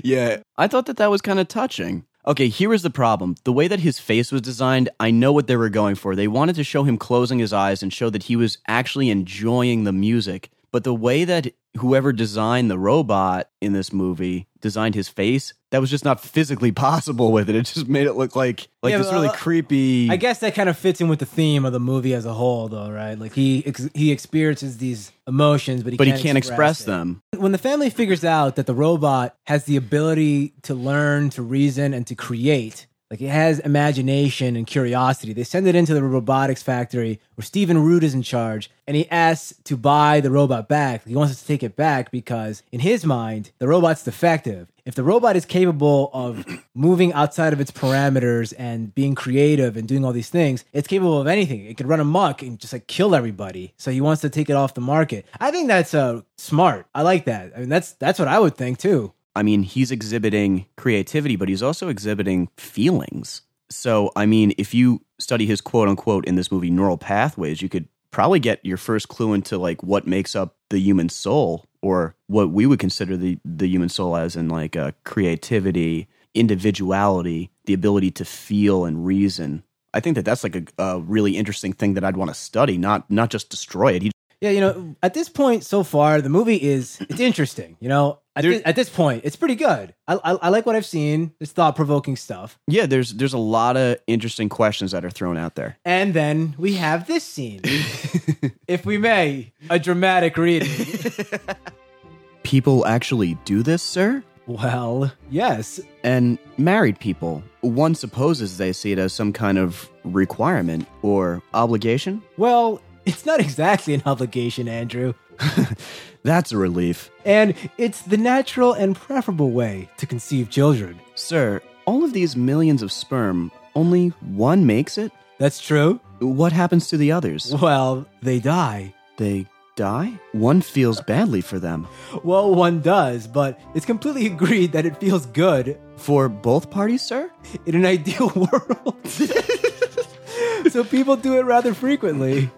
yeah, 0.04 0.42
I 0.58 0.68
thought 0.68 0.86
that 0.88 0.98
that 0.98 1.10
was 1.10 1.22
kind 1.22 1.40
of 1.40 1.48
touching. 1.48 2.06
Okay, 2.28 2.48
here 2.48 2.74
is 2.74 2.84
the 2.84 2.90
problem. 2.90 3.36
The 3.44 3.54
way 3.54 3.68
that 3.68 3.80
his 3.80 3.98
face 3.98 4.32
was 4.32 4.42
designed, 4.42 4.90
I 5.00 5.10
know 5.10 5.32
what 5.32 5.48
they 5.48 5.56
were 5.56 5.70
going 5.70 5.96
for. 5.96 6.16
They 6.16 6.28
wanted 6.28 6.56
to 6.58 6.64
show 6.64 6.84
him 6.84 6.98
closing 6.98 7.40
his 7.40 7.54
eyes 7.54 7.82
and 7.82 7.92
show 7.94 8.10
that 8.10 8.24
he 8.24 8.36
was 8.36 8.58
actually 8.68 9.10
enjoying 9.10 9.84
the 9.84 9.94
music. 9.94 10.52
But 10.72 10.84
the 10.84 10.94
way 10.94 11.24
that 11.24 11.54
whoever 11.78 12.12
designed 12.12 12.70
the 12.70 12.80
robot 12.80 13.50
in 13.62 13.74
this 13.74 13.94
movie 13.94 14.48
designed 14.62 14.96
his 14.96 15.08
face, 15.08 15.54
that 15.72 15.80
was 15.80 15.90
just 15.90 16.04
not 16.04 16.20
physically 16.20 16.72
possible 16.90 17.32
with 17.32 17.50
it. 17.50 17.56
It 17.56 17.66
just 17.66 17.88
made 17.88 18.08
it 18.08 18.14
look 18.14 18.36
like 18.36 18.68
like 18.82 18.92
Yeah, 18.92 18.98
this 18.98 19.12
really 19.12 19.28
uh, 19.28 19.34
creepy. 19.34 20.10
I 20.10 20.16
guess 20.16 20.40
that 20.40 20.56
kind 20.56 20.70
of 20.70 20.78
fits 20.78 21.00
in 21.00 21.08
with 21.08 21.20
the 21.20 21.26
theme 21.26 21.66
of 21.66 21.74
the 21.74 21.80
movie 21.80 22.14
as 22.14 22.26
a 22.26 22.34
whole, 22.34 22.68
though, 22.68 22.90
right? 22.90 23.18
Like 23.18 23.34
he 23.34 23.64
ex- 23.66 23.90
he 23.94 24.12
experiences 24.12 24.78
these 24.78 25.12
emotions, 25.28 25.84
but 25.84 25.94
he 25.94 25.98
but 25.98 26.08
he 26.08 26.14
can't 26.14 26.24
can't 26.24 26.38
express 26.38 26.82
it. 26.82 26.88
them. 26.88 27.22
when 27.38 27.52
the 27.52 27.58
family 27.58 27.90
figures 27.90 28.26
out 28.26 28.56
that 28.56 28.66
the 28.66 28.76
robot 28.76 29.36
has 29.46 29.66
the 29.66 29.76
ability 29.78 30.54
to 30.64 30.74
learn, 30.74 31.30
to 31.32 31.42
reason, 31.42 31.94
and 31.94 32.06
to 32.08 32.16
create, 32.16 32.88
like 33.10 33.22
it 33.22 33.30
has 33.30 33.60
imagination 33.60 34.56
and 34.56 34.68
curiosity, 34.68 35.34
they 35.34 35.44
send 35.44 35.68
it 35.68 35.74
into 35.74 35.96
the 35.96 36.04
robotics 36.04 36.62
factory 36.62 37.20
where 37.36 37.44
Stephen 37.44 37.84
Root 37.84 38.04
is 38.04 38.14
in 38.14 38.22
charge, 38.22 38.70
and 38.86 38.96
he 38.96 39.10
asks 39.10 39.56
to 39.64 39.76
buy 39.76 40.20
the 40.20 40.30
robot 40.30 40.68
back. 40.68 41.08
He 41.08 41.16
wants 41.16 41.32
us 41.32 41.42
to 41.42 41.48
take 41.48 41.64
it 41.64 41.76
back 41.76 42.12
because, 42.12 42.62
in 42.72 42.82
his 42.82 43.06
mind, 43.06 43.50
the 43.58 43.68
robot's 43.68 44.04
defective. 44.04 44.72
If 44.86 44.94
the 44.94 45.04
robot 45.04 45.36
is 45.36 45.46
capable 45.46 46.12
of 46.14 46.46
moving 46.76 47.12
outside 47.14 47.52
of 47.52 47.60
its 47.60 47.72
parameters 47.72 48.54
and 48.60 48.94
being 48.94 49.16
creative 49.16 49.76
and 49.76 49.88
doing 49.88 50.06
all 50.06 50.14
these 50.14 50.30
things, 50.30 50.64
it's 50.72 50.88
capable 50.88 51.20
of 51.20 51.28
anything. 51.28 51.66
It 51.66 51.78
could 51.78 51.88
run 51.88 52.00
amok 52.00 52.44
and 52.44 52.60
just 52.60 52.74
like 52.74 52.86
kill 52.86 53.16
everybody. 53.16 53.74
So 53.78 53.90
he 53.90 54.02
wants 54.02 54.22
to 54.22 54.30
take 54.30 54.52
it 54.52 54.56
off 54.56 54.76
the 54.76 54.82
market. 54.82 55.26
I 55.40 55.50
think 55.50 55.68
that's 55.68 55.96
uh, 55.96 56.22
smart. 56.38 56.86
I 56.94 57.02
like 57.02 57.26
that. 57.26 57.54
I 57.56 57.60
mean, 57.60 57.70
that's 57.70 57.94
that's 57.94 58.20
what 58.20 58.28
I 58.28 58.40
would 58.40 58.56
think 58.56 58.78
too. 58.78 59.14
I 59.40 59.42
mean, 59.42 59.64
he's 59.64 59.90
exhibiting 59.90 60.66
creativity, 60.76 61.38
but 61.38 61.48
he's 61.48 61.64
also 61.64 61.88
exhibiting 61.88 62.50
feelings. 62.58 63.44
So, 63.70 64.12
I 64.14 64.26
mean, 64.26 64.54
if 64.58 64.74
you 64.74 65.02
study 65.18 65.46
his 65.46 65.62
quote 65.62 65.88
unquote 65.88 66.26
in 66.26 66.36
this 66.36 66.52
movie 66.52 66.70
neural 66.70 66.98
pathways, 66.98 67.62
you 67.62 67.70
could 67.70 67.88
probably 68.12 68.42
get 68.42 68.60
your 68.66 68.76
first 68.76 69.08
clue 69.08 69.34
into 69.34 69.58
like 69.58 69.82
what 69.82 70.06
makes 70.06 70.36
up 70.36 70.58
the 70.70 70.78
human 70.78 71.08
soul 71.08 71.64
or 71.82 72.16
what 72.28 72.50
we 72.50 72.66
would 72.66 72.80
consider 72.80 73.16
the 73.16 73.40
the 73.46 73.70
human 73.70 73.88
soul 73.88 74.18
as 74.18 74.36
in 74.36 74.50
like 74.50 74.76
uh, 74.76 74.92
creativity, 75.06 76.10
individuality, 76.34 77.50
the 77.64 77.74
ability 77.74 78.12
to 78.12 78.26
feel 78.26 78.84
and 78.84 79.06
reason. 79.06 79.64
I 79.94 80.02
think 80.02 80.18
that 80.18 80.26
that's 80.26 80.44
like 80.44 80.58
a, 80.58 80.84
a 80.84 81.00
really 81.00 81.38
interesting 81.38 81.72
thing 81.72 81.94
that 81.94 82.04
I'd 82.04 82.18
want 82.18 82.30
to 82.30 82.36
study, 82.36 82.78
not 82.78 83.10
not 83.10 83.30
just 83.30 83.50
destroy 83.50 83.94
it. 83.94 84.02
He, 84.02 84.12
Yeah, 84.42 84.52
you 84.52 84.62
know, 84.62 84.96
at 85.04 85.14
this 85.14 85.28
point 85.28 85.66
so 85.66 85.84
far, 85.84 86.22
the 86.22 86.30
movie 86.30 86.56
is 86.56 86.98
it's 87.10 87.20
interesting. 87.20 87.76
You 87.82 87.90
know, 87.90 88.20
at, 88.38 88.44
There- 88.44 88.54
thi- 88.54 88.64
at 88.66 88.76
this 88.78 88.90
point, 88.90 89.26
it's 89.26 89.36
pretty 89.36 89.56
good. 89.56 89.94
I, 90.08 90.16
I, 90.16 90.32
I 90.44 90.50
like 90.50 90.66
what 90.66 90.78
I've 90.78 90.86
seen. 90.86 91.34
It's 91.42 91.52
thought 91.52 91.76
provoking 91.76 92.16
stuff. 92.16 92.58
yeah, 92.68 92.86
there's 92.86 93.14
there's 93.16 93.34
a 93.34 93.38
lot 93.38 93.76
of 93.76 93.98
interesting 94.08 94.48
questions 94.48 94.92
that 94.92 95.04
are 95.04 95.10
thrown 95.10 95.36
out 95.38 95.56
there. 95.56 95.78
And 95.84 96.14
then 96.14 96.56
we 96.58 96.76
have 96.76 97.06
this 97.08 97.26
scene, 97.26 97.60
if 98.68 98.86
we 98.86 98.98
may, 98.98 99.52
a 99.70 99.78
dramatic 99.78 100.38
reading. 100.38 100.70
People 102.44 102.86
actually 102.88 103.38
do 103.46 103.62
this, 103.62 103.84
sir? 103.84 104.24
Well, 104.48 105.12
yes, 105.30 105.80
And 106.04 106.40
married 106.58 107.00
people, 107.00 107.44
one 107.62 107.94
supposes 107.94 108.58
they 108.58 108.74
see 108.74 108.92
it 108.92 108.98
as 108.98 109.14
some 109.14 109.32
kind 109.32 109.60
of 109.60 109.88
requirement 110.04 110.88
or 111.04 111.44
obligation. 111.54 112.24
Well, 112.38 112.82
it's 113.06 113.26
not 113.26 113.40
exactly 113.40 113.94
an 113.94 114.04
obligation, 114.06 114.68
Andrew. 114.68 115.14
That's 116.24 116.52
a 116.52 116.58
relief. 116.58 117.10
And 117.26 117.54
it's 117.78 118.02
the 118.02 118.18
natural 118.18 118.74
and 118.74 118.96
preferable 118.96 119.52
way 119.52 119.90
to 119.98 120.06
conceive 120.06 120.50
children. 120.50 121.00
Sir, 121.16 121.62
all 121.86 122.04
of 122.04 122.14
these 122.14 122.36
millions 122.36 122.82
of 122.82 122.92
sperm, 122.92 123.52
only 123.76 124.10
one 124.20 124.66
makes 124.66 124.98
it? 124.98 125.12
That's 125.38 125.60
true. 125.62 126.00
What 126.20 126.52
happens 126.52 126.90
to 126.90 126.98
the 126.98 127.12
others? 127.14 127.56
Well, 127.56 128.06
they 128.22 128.40
die. 128.40 128.94
They 129.18 129.48
die? 129.78 130.20
One 130.34 130.60
feels 130.62 131.00
badly 131.02 131.40
for 131.40 131.58
them. 131.60 131.88
Well, 132.26 132.54
one 132.54 132.82
does, 132.82 133.26
but 133.28 133.58
it's 133.74 133.86
completely 133.86 134.26
agreed 134.26 134.74
that 134.74 134.86
it 134.86 134.98
feels 134.98 135.26
good 135.28 135.80
For 135.96 136.28
both 136.28 136.70
parties, 136.70 137.02
sir? 137.02 137.32
in 137.66 137.76
an 137.76 137.86
ideal 137.86 138.30
world. 138.52 138.98
so 140.70 140.84
people 140.84 141.16
do 141.16 141.38
it 141.38 141.44
rather 141.44 141.74
frequently. 141.74 142.50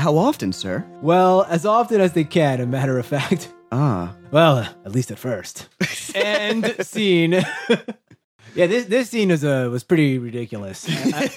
How 0.00 0.16
often, 0.16 0.52
sir? 0.54 0.82
Well, 1.02 1.44
as 1.50 1.66
often 1.66 2.00
as 2.00 2.14
they 2.14 2.24
can, 2.24 2.58
a 2.62 2.66
matter 2.66 2.98
of 2.98 3.04
fact. 3.04 3.52
Ah. 3.70 4.16
Well, 4.30 4.58
at 4.58 4.92
least 4.92 5.10
at 5.10 5.18
first. 5.18 5.68
End 6.14 6.74
scene. 6.86 7.32
yeah, 8.54 8.66
this 8.66 8.86
this 8.86 9.10
scene 9.10 9.28
was 9.28 9.44
uh, 9.44 9.68
was 9.70 9.84
pretty 9.84 10.18
ridiculous. 10.18 10.86
I- 10.88 11.30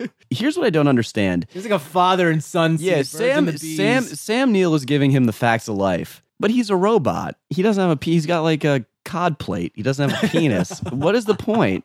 I- 0.00 0.08
Here's 0.30 0.56
what 0.56 0.66
I 0.66 0.70
don't 0.70 0.88
understand. 0.88 1.46
It's 1.52 1.64
like 1.66 1.72
a 1.74 1.78
father 1.78 2.30
and 2.30 2.42
son. 2.42 2.78
scene, 2.78 2.86
Yeah, 2.88 2.96
birds 2.96 3.10
Sam 3.10 3.38
and 3.46 3.48
the 3.48 3.52
bees. 3.60 3.76
Sam 3.76 4.02
Sam 4.04 4.52
Neill 4.52 4.74
is 4.74 4.86
giving 4.86 5.10
him 5.10 5.24
the 5.24 5.32
facts 5.34 5.68
of 5.68 5.76
life. 5.76 6.22
But 6.40 6.50
he's 6.50 6.70
a 6.70 6.76
robot. 6.76 7.36
He 7.50 7.62
doesn't 7.62 7.86
have 7.86 8.00
a. 8.00 8.02
He's 8.02 8.24
got 8.24 8.40
like 8.40 8.64
a 8.64 8.86
cod 9.04 9.38
plate. 9.38 9.72
He 9.76 9.82
doesn't 9.82 10.08
have 10.08 10.24
a 10.24 10.28
penis. 10.28 10.80
what 10.90 11.14
is 11.14 11.26
the 11.26 11.34
point? 11.34 11.84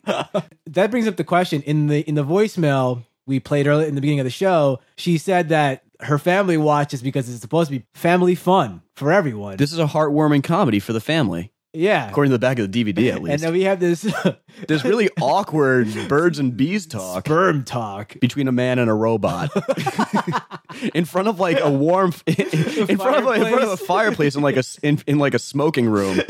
that 0.66 0.90
brings 0.90 1.06
up 1.06 1.16
the 1.16 1.24
question 1.24 1.60
in 1.62 1.88
the 1.88 2.00
in 2.08 2.14
the 2.14 2.24
voicemail 2.24 3.04
we 3.26 3.40
played 3.40 3.66
earlier 3.66 3.86
in 3.86 3.94
the 3.94 4.00
beginning 4.00 4.20
of 4.20 4.24
the 4.24 4.30
show. 4.30 4.80
She 4.96 5.18
said 5.18 5.50
that 5.50 5.83
her 6.04 6.18
family 6.18 6.56
watches 6.56 7.02
because 7.02 7.28
it's 7.28 7.40
supposed 7.40 7.70
to 7.70 7.78
be 7.78 7.86
family 7.94 8.34
fun 8.34 8.82
for 8.96 9.12
everyone. 9.12 9.56
This 9.56 9.72
is 9.72 9.78
a 9.78 9.86
heartwarming 9.86 10.44
comedy 10.44 10.78
for 10.78 10.92
the 10.92 11.00
family. 11.00 11.52
yeah. 11.72 12.08
According 12.08 12.30
to 12.30 12.34
the 12.34 12.40
back 12.40 12.58
of 12.58 12.70
the 12.70 12.84
DVD 12.84 13.12
at 13.12 13.22
least. 13.22 13.32
and 13.32 13.42
then 13.42 13.52
we 13.52 13.62
have 13.62 13.80
this 13.80 14.02
this 14.68 14.84
really 14.84 15.10
awkward 15.20 15.88
birds 16.08 16.38
and 16.38 16.56
bees 16.56 16.86
talk 16.86 17.26
sperm 17.26 17.64
talk. 17.64 18.16
between 18.20 18.48
a 18.48 18.52
man 18.52 18.78
and 18.78 18.90
a 18.90 18.94
robot. 18.94 19.50
in 20.94 21.04
front 21.04 21.28
of 21.28 21.40
like 21.40 21.58
a 21.60 21.70
warm 21.70 22.12
in, 22.26 22.34
in 22.36 22.96
front 22.98 23.16
of 23.16 23.26
a, 23.26 23.32
in 23.32 23.42
front 23.42 23.64
of 23.64 23.70
a 23.70 23.76
fireplace 23.76 24.36
in 24.36 24.42
like 24.42 24.56
a 24.56 24.64
in, 24.82 25.00
in 25.06 25.18
like 25.18 25.34
a 25.34 25.38
smoking 25.38 25.86
room. 25.86 26.20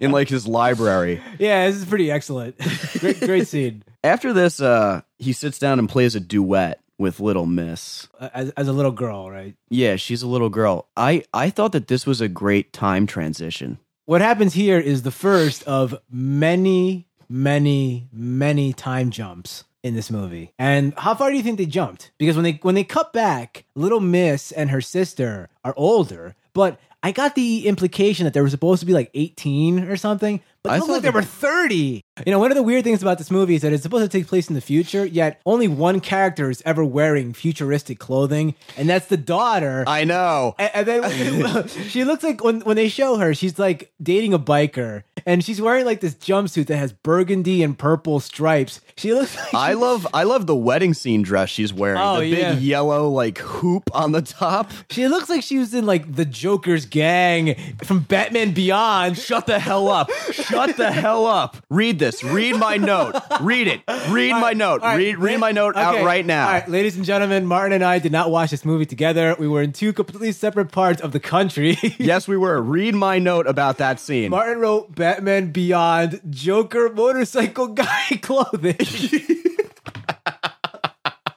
in 0.00 0.10
like 0.10 0.28
his 0.28 0.46
library. 0.46 1.20
Yeah, 1.38 1.66
this 1.66 1.76
is 1.76 1.84
pretty 1.84 2.10
excellent. 2.10 2.56
great, 2.98 3.20
great 3.20 3.46
scene. 3.48 3.84
After 4.02 4.32
this 4.32 4.60
uh 4.60 5.02
he 5.18 5.32
sits 5.32 5.58
down 5.58 5.78
and 5.78 5.88
plays 5.88 6.14
a 6.14 6.20
duet 6.20 6.80
with 6.98 7.20
Little 7.20 7.46
Miss. 7.46 8.08
As, 8.20 8.50
as 8.50 8.68
a 8.68 8.72
little 8.72 8.92
girl, 8.92 9.30
right? 9.30 9.54
Yeah, 9.68 9.96
she's 9.96 10.22
a 10.22 10.26
little 10.26 10.48
girl. 10.48 10.88
I 10.96 11.24
I 11.32 11.50
thought 11.50 11.72
that 11.72 11.88
this 11.88 12.06
was 12.06 12.20
a 12.20 12.28
great 12.28 12.72
time 12.72 13.06
transition. 13.06 13.78
What 14.06 14.20
happens 14.20 14.54
here 14.54 14.78
is 14.78 15.02
the 15.02 15.10
first 15.10 15.64
of 15.64 15.94
many, 16.10 17.08
many, 17.28 18.08
many 18.12 18.72
time 18.72 19.10
jumps 19.10 19.64
in 19.82 19.94
this 19.94 20.10
movie. 20.10 20.52
And 20.58 20.94
how 20.96 21.14
far 21.14 21.30
do 21.30 21.36
you 21.36 21.42
think 21.42 21.58
they 21.58 21.66
jumped? 21.66 22.12
Because 22.18 22.36
when 22.36 22.44
they 22.44 22.58
when 22.62 22.74
they 22.74 22.84
cut 22.84 23.12
back, 23.12 23.64
little 23.74 24.00
Miss 24.00 24.52
and 24.52 24.70
her 24.70 24.80
sister 24.80 25.48
are 25.64 25.74
older, 25.76 26.34
but 26.52 26.78
I 27.06 27.12
got 27.12 27.36
the 27.36 27.68
implication 27.68 28.24
that 28.24 28.34
there 28.34 28.42
was 28.42 28.50
supposed 28.50 28.80
to 28.80 28.86
be 28.86 28.92
like 28.92 29.12
18 29.14 29.84
or 29.84 29.96
something, 29.96 30.40
but 30.64 30.72
I 30.72 30.76
it 30.76 30.78
looked 30.80 30.90
like 30.90 31.02
they 31.02 31.10
were 31.10 31.22
30. 31.22 32.02
You 32.26 32.32
know, 32.32 32.40
one 32.40 32.50
of 32.50 32.56
the 32.56 32.64
weird 32.64 32.82
things 32.82 33.00
about 33.00 33.18
this 33.18 33.30
movie 33.30 33.54
is 33.54 33.62
that 33.62 33.72
it's 33.72 33.84
supposed 33.84 34.02
to 34.02 34.08
take 34.08 34.26
place 34.26 34.48
in 34.48 34.56
the 34.56 34.60
future, 34.60 35.06
yet 35.06 35.40
only 35.46 35.68
one 35.68 36.00
character 36.00 36.50
is 36.50 36.64
ever 36.66 36.84
wearing 36.84 37.32
futuristic 37.32 38.00
clothing, 38.00 38.56
and 38.76 38.88
that's 38.88 39.06
the 39.06 39.16
daughter. 39.16 39.84
I 39.86 40.02
know. 40.02 40.56
And, 40.58 40.70
and 40.74 40.86
then 40.88 41.68
she 41.68 42.02
looks 42.02 42.24
like 42.24 42.42
when 42.42 42.62
when 42.62 42.74
they 42.74 42.88
show 42.88 43.18
her, 43.18 43.34
she's 43.34 43.56
like 43.56 43.92
dating 44.02 44.34
a 44.34 44.38
biker, 44.40 45.04
and 45.26 45.44
she's 45.44 45.60
wearing 45.60 45.84
like 45.84 46.00
this 46.00 46.14
jumpsuit 46.14 46.68
that 46.68 46.76
has 46.76 46.92
burgundy 46.92 47.62
and 47.62 47.76
purple 47.76 48.20
stripes. 48.20 48.80
She 48.96 49.12
looks 49.12 49.36
like 49.36 49.52
I 49.52 49.72
love 49.72 50.06
I 50.14 50.22
love 50.22 50.46
the 50.46 50.54
wedding 50.54 50.94
scene 50.94 51.22
dress 51.22 51.50
she's 51.50 51.74
wearing. 51.74 52.00
Oh, 52.00 52.20
the 52.20 52.30
big 52.30 52.38
yeah. 52.38 52.52
yellow 52.54 53.08
like 53.08 53.38
hoop 53.38 53.90
on 53.92 54.12
the 54.12 54.22
top. 54.22 54.70
she 54.90 55.08
looks 55.08 55.28
like 55.28 55.42
she 55.42 55.58
was 55.58 55.74
in 55.74 55.84
like 55.84 56.14
the 56.14 56.24
Joker's 56.24 56.86
gang 56.86 57.56
from 57.82 58.00
Batman 58.00 58.52
Beyond. 58.52 59.18
Shut 59.18 59.46
the 59.46 59.58
hell 59.58 59.88
up. 59.88 60.10
Shut 60.30 60.76
the 60.76 60.92
hell 60.92 61.26
up. 61.26 61.56
Read 61.68 61.98
this. 61.98 62.22
Read 62.22 62.56
my 62.56 62.76
note. 62.76 63.16
Read 63.40 63.66
it. 63.66 63.82
Read 64.08 64.30
my 64.32 64.52
note. 64.52 64.80
Right, 64.80 64.96
read 64.96 65.18
read 65.18 65.40
my 65.40 65.50
note 65.50 65.76
out 65.76 66.04
right 66.04 66.24
now. 66.24 66.46
All 66.46 66.52
right, 66.52 66.68
ladies 66.68 66.96
and 66.96 67.04
gentlemen, 67.04 67.46
Martin 67.46 67.72
and 67.72 67.84
I 67.84 67.98
did 67.98 68.12
not 68.12 68.30
watch 68.30 68.52
this 68.52 68.64
movie 68.64 68.86
together. 68.86 69.34
We 69.38 69.48
were 69.48 69.62
in 69.62 69.72
two 69.72 69.92
completely 69.92 70.30
separate 70.30 70.70
parts 70.70 71.00
of 71.00 71.10
the 71.12 71.20
country. 71.20 71.76
Yes, 71.98 72.28
we 72.28 72.36
were. 72.36 72.60
Read 72.62 72.94
my 72.94 73.18
note 73.18 73.46
about 73.46 73.78
that 73.78 73.98
scene. 73.98 74.30
Martin 74.30 74.58
wrote 74.58 74.94
Batman 74.94 75.15
Beyond 75.24 76.20
Joker 76.30 76.90
motorcycle 76.92 77.68
guy 77.68 78.04
clothing. 78.22 78.76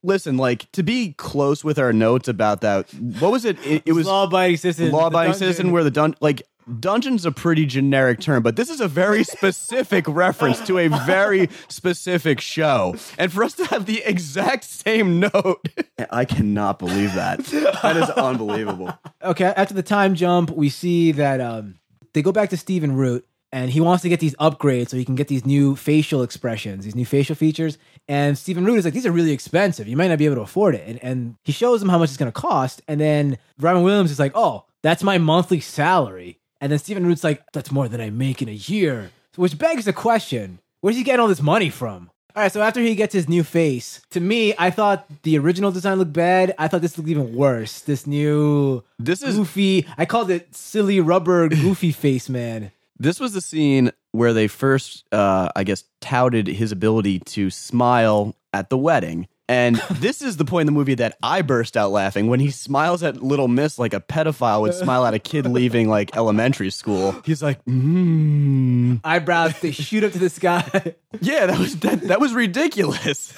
Listen, 0.02 0.38
like 0.38 0.72
to 0.72 0.82
be 0.82 1.14
close 1.14 1.64
with 1.64 1.78
our 1.78 1.92
notes 1.92 2.28
about 2.30 2.62
that. 2.62 2.90
What 2.94 3.32
was 3.32 3.44
it? 3.44 3.58
It, 3.66 3.84
it 3.86 3.92
was 3.92 4.08
law 4.08 4.24
abiding 4.24 4.58
citizen. 4.58 4.92
law 4.92 5.08
abiding 5.08 5.34
the 5.34 5.38
citizen 5.38 5.72
where 5.72 5.84
the 5.84 5.92
dun 5.92 6.16
like 6.22 6.42
dungeon's 6.80 7.26
a 7.26 7.32
pretty 7.32 7.66
generic 7.66 8.20
term 8.20 8.44
but 8.44 8.56
this 8.56 8.70
is 8.70 8.80
a 8.80 8.88
very 8.88 9.24
specific 9.24 10.06
reference 10.08 10.62
to 10.68 10.78
a 10.78 10.88
very 10.88 11.50
specific 11.68 12.40
show 12.40 12.96
and 13.18 13.34
for 13.34 13.44
us 13.44 13.54
to 13.56 13.66
have 13.66 13.88
the 13.88 14.04
exact 14.06 14.64
same 14.64 15.20
note 15.20 15.68
i 16.12 16.24
cannot 16.26 16.78
believe 16.78 17.12
that 17.16 17.40
that 17.82 17.98
is 17.98 18.08
unbelievable 18.12 18.94
Okay, 19.24 19.46
after 19.46 19.74
the 19.74 19.82
time 19.82 20.14
jump, 20.14 20.52
we 20.52 20.70
see 20.70 21.12
that 21.14 21.42
um, 21.42 21.80
they 22.14 22.22
go 22.22 22.32
back 22.32 22.52
to 22.52 22.58
Stephen 22.58 22.96
Root, 22.96 23.28
and 23.52 23.72
he 23.72 23.82
wants 23.82 24.04
to 24.04 24.10
get 24.10 24.20
these 24.20 24.36
upgrades 24.36 24.90
so 24.90 24.98
he 24.98 25.06
can 25.06 25.16
get 25.16 25.28
these 25.28 25.46
new 25.46 25.76
facial 25.76 26.22
expressions, 26.24 26.86
these 26.86 26.96
new 26.96 27.06
facial 27.06 27.36
features. 27.36 27.78
And 28.08 28.38
Stephen 28.38 28.64
Root 28.66 28.78
is 28.80 28.86
like, 28.86 28.94
these 28.94 29.06
are 29.06 29.12
really 29.12 29.32
expensive. 29.32 29.88
You 29.88 29.98
might 29.98 30.08
not 30.10 30.18
be 30.20 30.26
able 30.26 30.36
to 30.36 30.42
afford 30.42 30.76
it. 30.76 30.88
And, 30.88 31.04
and 31.04 31.36
he 31.44 31.52
shows 31.52 31.82
him 31.82 31.90
how 31.90 31.98
much 31.98 32.10
it's 32.10 32.18
going 32.18 32.32
to 32.32 32.40
cost. 32.40 32.82
And 32.88 33.00
then 33.02 33.38
Robin 33.60 33.82
Williams 33.84 34.12
is 34.12 34.20
like, 34.20 34.34
oh, 34.36 34.66
that's 34.84 35.04
my 35.04 35.18
monthly 35.18 35.60
salary. 35.60 36.40
And 36.62 36.72
then 36.72 36.80
Stephen 36.80 37.06
Root's 37.06 37.24
like, 37.24 37.44
that's 37.54 37.72
more 37.72 37.88
than 37.88 38.02
I 38.02 38.10
make 38.10 38.42
in 38.42 38.50
a 38.50 38.54
year. 38.54 39.12
Which 39.36 39.58
begs 39.58 39.86
the 39.86 39.94
question 39.94 40.60
where's 40.82 40.96
he 40.98 41.04
getting 41.04 41.20
all 41.20 41.28
this 41.28 41.42
money 41.42 41.70
from? 41.70 42.10
All 42.36 42.44
right, 42.44 42.52
so 42.52 42.62
after 42.62 42.80
he 42.80 42.94
gets 42.94 43.14
his 43.14 43.28
new 43.28 43.44
face, 43.44 44.02
to 44.12 44.20
me, 44.20 44.54
I 44.58 44.70
thought 44.70 45.06
the 45.24 45.38
original 45.40 45.72
design 45.72 45.98
looked 45.98 46.14
bad. 46.14 46.54
I 46.60 46.68
thought 46.68 46.82
this 46.82 46.96
looked 46.98 47.10
even 47.10 47.34
worse. 47.36 47.82
This 47.82 48.06
new 48.06 48.84
This 49.00 49.24
is- 49.24 49.36
goofy. 49.36 49.88
I 49.98 50.06
called 50.06 50.30
it 50.30 50.56
silly 50.56 51.00
rubber 51.00 51.50
goofy 51.50 51.92
face 52.04 52.30
man. 52.30 52.72
This 53.00 53.20
was 53.20 53.34
the 53.34 53.42
scene 53.42 53.92
where 54.12 54.34
they 54.34 54.48
first 54.48 55.06
uh 55.12 55.50
i 55.56 55.64
guess 55.64 55.84
touted 56.02 56.48
his 56.48 56.72
ability 56.72 57.20
to 57.20 57.50
smile 57.50 58.36
at 58.54 58.70
the 58.70 58.78
wedding 58.78 59.28
and 59.50 59.78
this 59.92 60.22
is 60.22 60.38
the 60.38 60.46
point 60.46 60.62
in 60.62 60.66
the 60.68 60.80
movie 60.80 60.94
that 60.94 61.18
I 61.24 61.42
burst 61.42 61.76
out 61.76 61.90
laughing 61.92 62.28
when 62.28 62.40
he 62.40 62.52
smiles 62.52 63.02
at 63.02 63.18
little 63.18 63.48
miss 63.48 63.80
like 63.80 63.96
a 63.96 64.00
pedophile 64.00 64.62
would 64.62 64.76
smile 64.76 65.06
at 65.08 65.16
a 65.16 65.20
kid 65.20 65.46
leaving 65.48 65.90
like 65.90 66.16
elementary 66.16 66.70
school. 66.70 67.16
He's 67.26 67.42
like, 67.42 67.66
mmm. 67.66 69.02
Eyebrows 69.04 69.60
they 69.60 69.72
shoot 69.72 70.04
up 70.04 70.12
to 70.14 70.20
the 70.20 70.30
sky. 70.30 70.96
Yeah, 71.22 71.48
that 71.48 71.58
was 71.58 71.76
that, 71.80 72.02
that 72.02 72.20
was 72.20 72.36
ridiculous. 72.36 73.34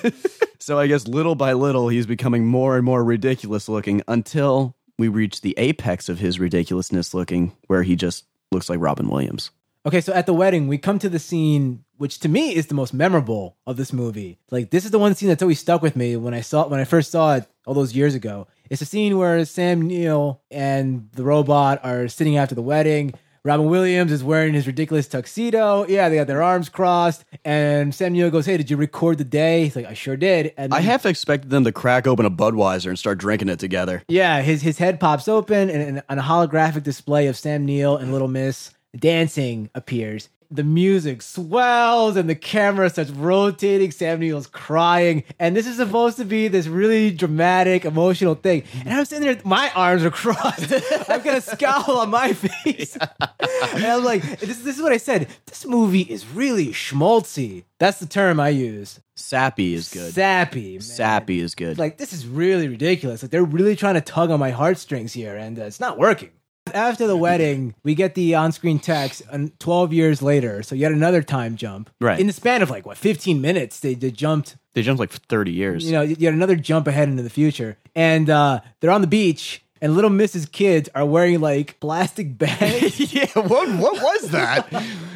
so 0.59 0.77
I 0.77 0.87
guess 0.87 1.07
little 1.07 1.35
by 1.35 1.53
little 1.53 1.87
he's 1.87 2.05
becoming 2.05 2.45
more 2.45 2.75
and 2.75 2.83
more 2.83 3.01
ridiculous 3.01 3.69
looking 3.69 4.01
until 4.09 4.75
we 4.99 5.07
reach 5.07 5.39
the 5.39 5.55
apex 5.57 6.09
of 6.09 6.19
his 6.19 6.37
ridiculousness 6.37 7.13
looking 7.13 7.53
where 7.67 7.83
he 7.83 7.95
just 7.95 8.25
looks 8.51 8.69
like 8.69 8.79
Robin 8.79 9.07
Williams. 9.07 9.51
Okay, 9.85 10.01
so 10.01 10.13
at 10.13 10.27
the 10.27 10.33
wedding, 10.33 10.67
we 10.67 10.77
come 10.77 10.99
to 10.99 11.09
the 11.09 11.19
scene 11.19 11.83
which 12.01 12.19
to 12.19 12.27
me 12.27 12.55
is 12.55 12.65
the 12.65 12.73
most 12.73 12.95
memorable 12.95 13.57
of 13.67 13.77
this 13.77 13.93
movie. 13.93 14.39
Like 14.49 14.71
this 14.71 14.85
is 14.85 14.91
the 14.91 14.97
one 14.97 15.13
scene 15.13 15.29
that's 15.29 15.43
always 15.43 15.59
stuck 15.59 15.83
with 15.83 15.95
me 15.95 16.15
when 16.17 16.33
I 16.33 16.41
saw 16.41 16.67
when 16.67 16.79
I 16.79 16.83
first 16.83 17.11
saw 17.11 17.35
it 17.35 17.45
all 17.67 17.75
those 17.75 17.95
years 17.95 18.15
ago. 18.15 18.47
It's 18.71 18.81
a 18.81 18.85
scene 18.85 19.19
where 19.19 19.45
Sam 19.45 19.83
Neill 19.83 20.41
and 20.49 21.09
the 21.11 21.23
robot 21.23 21.79
are 21.83 22.07
sitting 22.07 22.37
after 22.37 22.55
the 22.55 22.61
wedding. 22.63 23.13
Robin 23.43 23.65
Williams 23.65 24.11
is 24.11 24.23
wearing 24.23 24.53
his 24.53 24.67
ridiculous 24.67 25.07
tuxedo. 25.07 25.87
Yeah, 25.87 26.09
they 26.09 26.15
got 26.15 26.27
their 26.27 26.43
arms 26.43 26.69
crossed. 26.69 27.25
And 27.43 27.93
Sam 27.93 28.13
Neill 28.13 28.29
goes, 28.29 28.45
Hey, 28.45 28.57
did 28.57 28.69
you 28.69 28.77
record 28.77 29.17
the 29.17 29.23
day? 29.23 29.63
He's 29.63 29.75
like, 29.75 29.87
I 29.87 29.95
sure 29.95 30.15
did. 30.15 30.53
And 30.57 30.71
I 30.71 30.81
half 30.81 31.07
expected 31.07 31.49
them 31.49 31.63
to 31.63 31.71
crack 31.71 32.05
open 32.05 32.25
a 32.27 32.31
Budweiser 32.31 32.89
and 32.89 32.99
start 32.99 33.17
drinking 33.17 33.49
it 33.49 33.57
together. 33.57 34.03
Yeah, 34.07 34.41
his 34.41 34.61
his 34.61 34.77
head 34.77 34.99
pops 34.99 35.27
open 35.27 35.69
and, 35.71 36.03
and 36.07 36.19
a 36.19 36.23
holographic 36.23 36.83
display 36.83 37.27
of 37.27 37.35
Sam 37.35 37.65
Neill 37.65 37.97
and 37.97 38.11
Little 38.11 38.27
Miss 38.27 38.73
dancing 38.95 39.69
appears. 39.73 40.29
The 40.53 40.63
music 40.65 41.21
swells 41.21 42.17
and 42.17 42.29
the 42.29 42.35
camera 42.35 42.89
starts 42.89 43.09
rotating. 43.09 43.89
Sam 43.91 44.19
Neill's 44.19 44.47
crying, 44.47 45.23
and 45.39 45.55
this 45.55 45.65
is 45.65 45.77
supposed 45.77 46.17
to 46.17 46.25
be 46.25 46.49
this 46.49 46.67
really 46.67 47.09
dramatic, 47.09 47.85
emotional 47.85 48.35
thing. 48.35 48.63
And 48.81 48.89
I'm 48.93 49.05
sitting 49.05 49.23
there, 49.25 49.39
my 49.45 49.71
arms 49.73 50.03
are 50.03 50.11
crossed. 50.21 50.73
I've 51.09 51.23
got 51.23 51.37
a 51.37 51.41
scowl 51.41 51.97
on 51.99 52.09
my 52.09 52.33
face, 52.33 52.97
and 52.97 53.85
I'm 53.85 54.03
like, 54.03 54.23
"This, 54.41 54.59
this 54.59 54.75
is 54.75 54.81
what 54.81 54.91
I 54.91 54.97
said. 54.97 55.29
This 55.45 55.65
movie 55.65 56.01
is 56.01 56.27
really 56.27 56.67
schmaltzy. 56.67 57.63
That's 57.79 57.99
the 57.99 58.05
term 58.05 58.39
I 58.39 58.49
use. 58.49 58.99
Sappy 59.15 59.73
is 59.73 59.89
good. 59.89 60.13
Sappy, 60.13 60.73
man. 60.73 60.81
Sappy 60.81 61.39
is 61.39 61.55
good. 61.55 61.77
like 61.77 61.97
this 61.97 62.11
is 62.11 62.27
really 62.27 62.67
ridiculous. 62.67 63.21
Like 63.23 63.31
they're 63.31 63.43
really 63.43 63.75
trying 63.77 63.95
to 63.95 64.01
tug 64.01 64.31
on 64.31 64.39
my 64.39 64.51
heartstrings 64.51 65.13
here, 65.13 65.35
and 65.37 65.57
uh, 65.57 65.63
it's 65.63 65.79
not 65.79 65.97
working. 65.97 66.31
After 66.73 67.07
the 67.07 67.17
wedding, 67.17 67.75
we 67.83 67.95
get 67.95 68.15
the 68.15 68.35
on-screen 68.35 68.79
text, 68.79 69.21
and 69.31 69.57
12 69.59 69.93
years 69.93 70.21
later, 70.21 70.63
so 70.63 70.75
yet 70.75 70.91
another 70.91 71.21
time 71.21 71.55
jump. 71.55 71.89
Right. 71.99 72.19
In 72.19 72.27
the 72.27 72.33
span 72.33 72.61
of 72.61 72.69
like 72.69 72.85
what 72.85 72.97
15 72.97 73.41
minutes, 73.41 73.79
they, 73.79 73.93
they 73.93 74.11
jumped. 74.11 74.57
they 74.73 74.81
jumped 74.81 74.99
like 74.99 75.11
30 75.11 75.51
years. 75.51 75.85
You 75.85 75.91
know, 75.93 76.01
yet 76.01 76.33
another 76.33 76.55
jump 76.55 76.87
ahead 76.87 77.09
into 77.09 77.23
the 77.23 77.29
future, 77.29 77.77
and 77.95 78.29
uh, 78.29 78.61
they're 78.79 78.91
on 78.91 79.01
the 79.01 79.07
beach, 79.07 79.63
and 79.81 79.95
little 79.95 80.11
Mrs. 80.11 80.51
Kids 80.51 80.89
are 80.93 81.05
wearing 81.05 81.39
like 81.41 81.79
plastic 81.79 82.37
bags. 82.37 83.13
yeah, 83.13 83.25
what 83.35 83.69
what 83.77 84.01
was 84.01 84.29
that? 84.31 84.67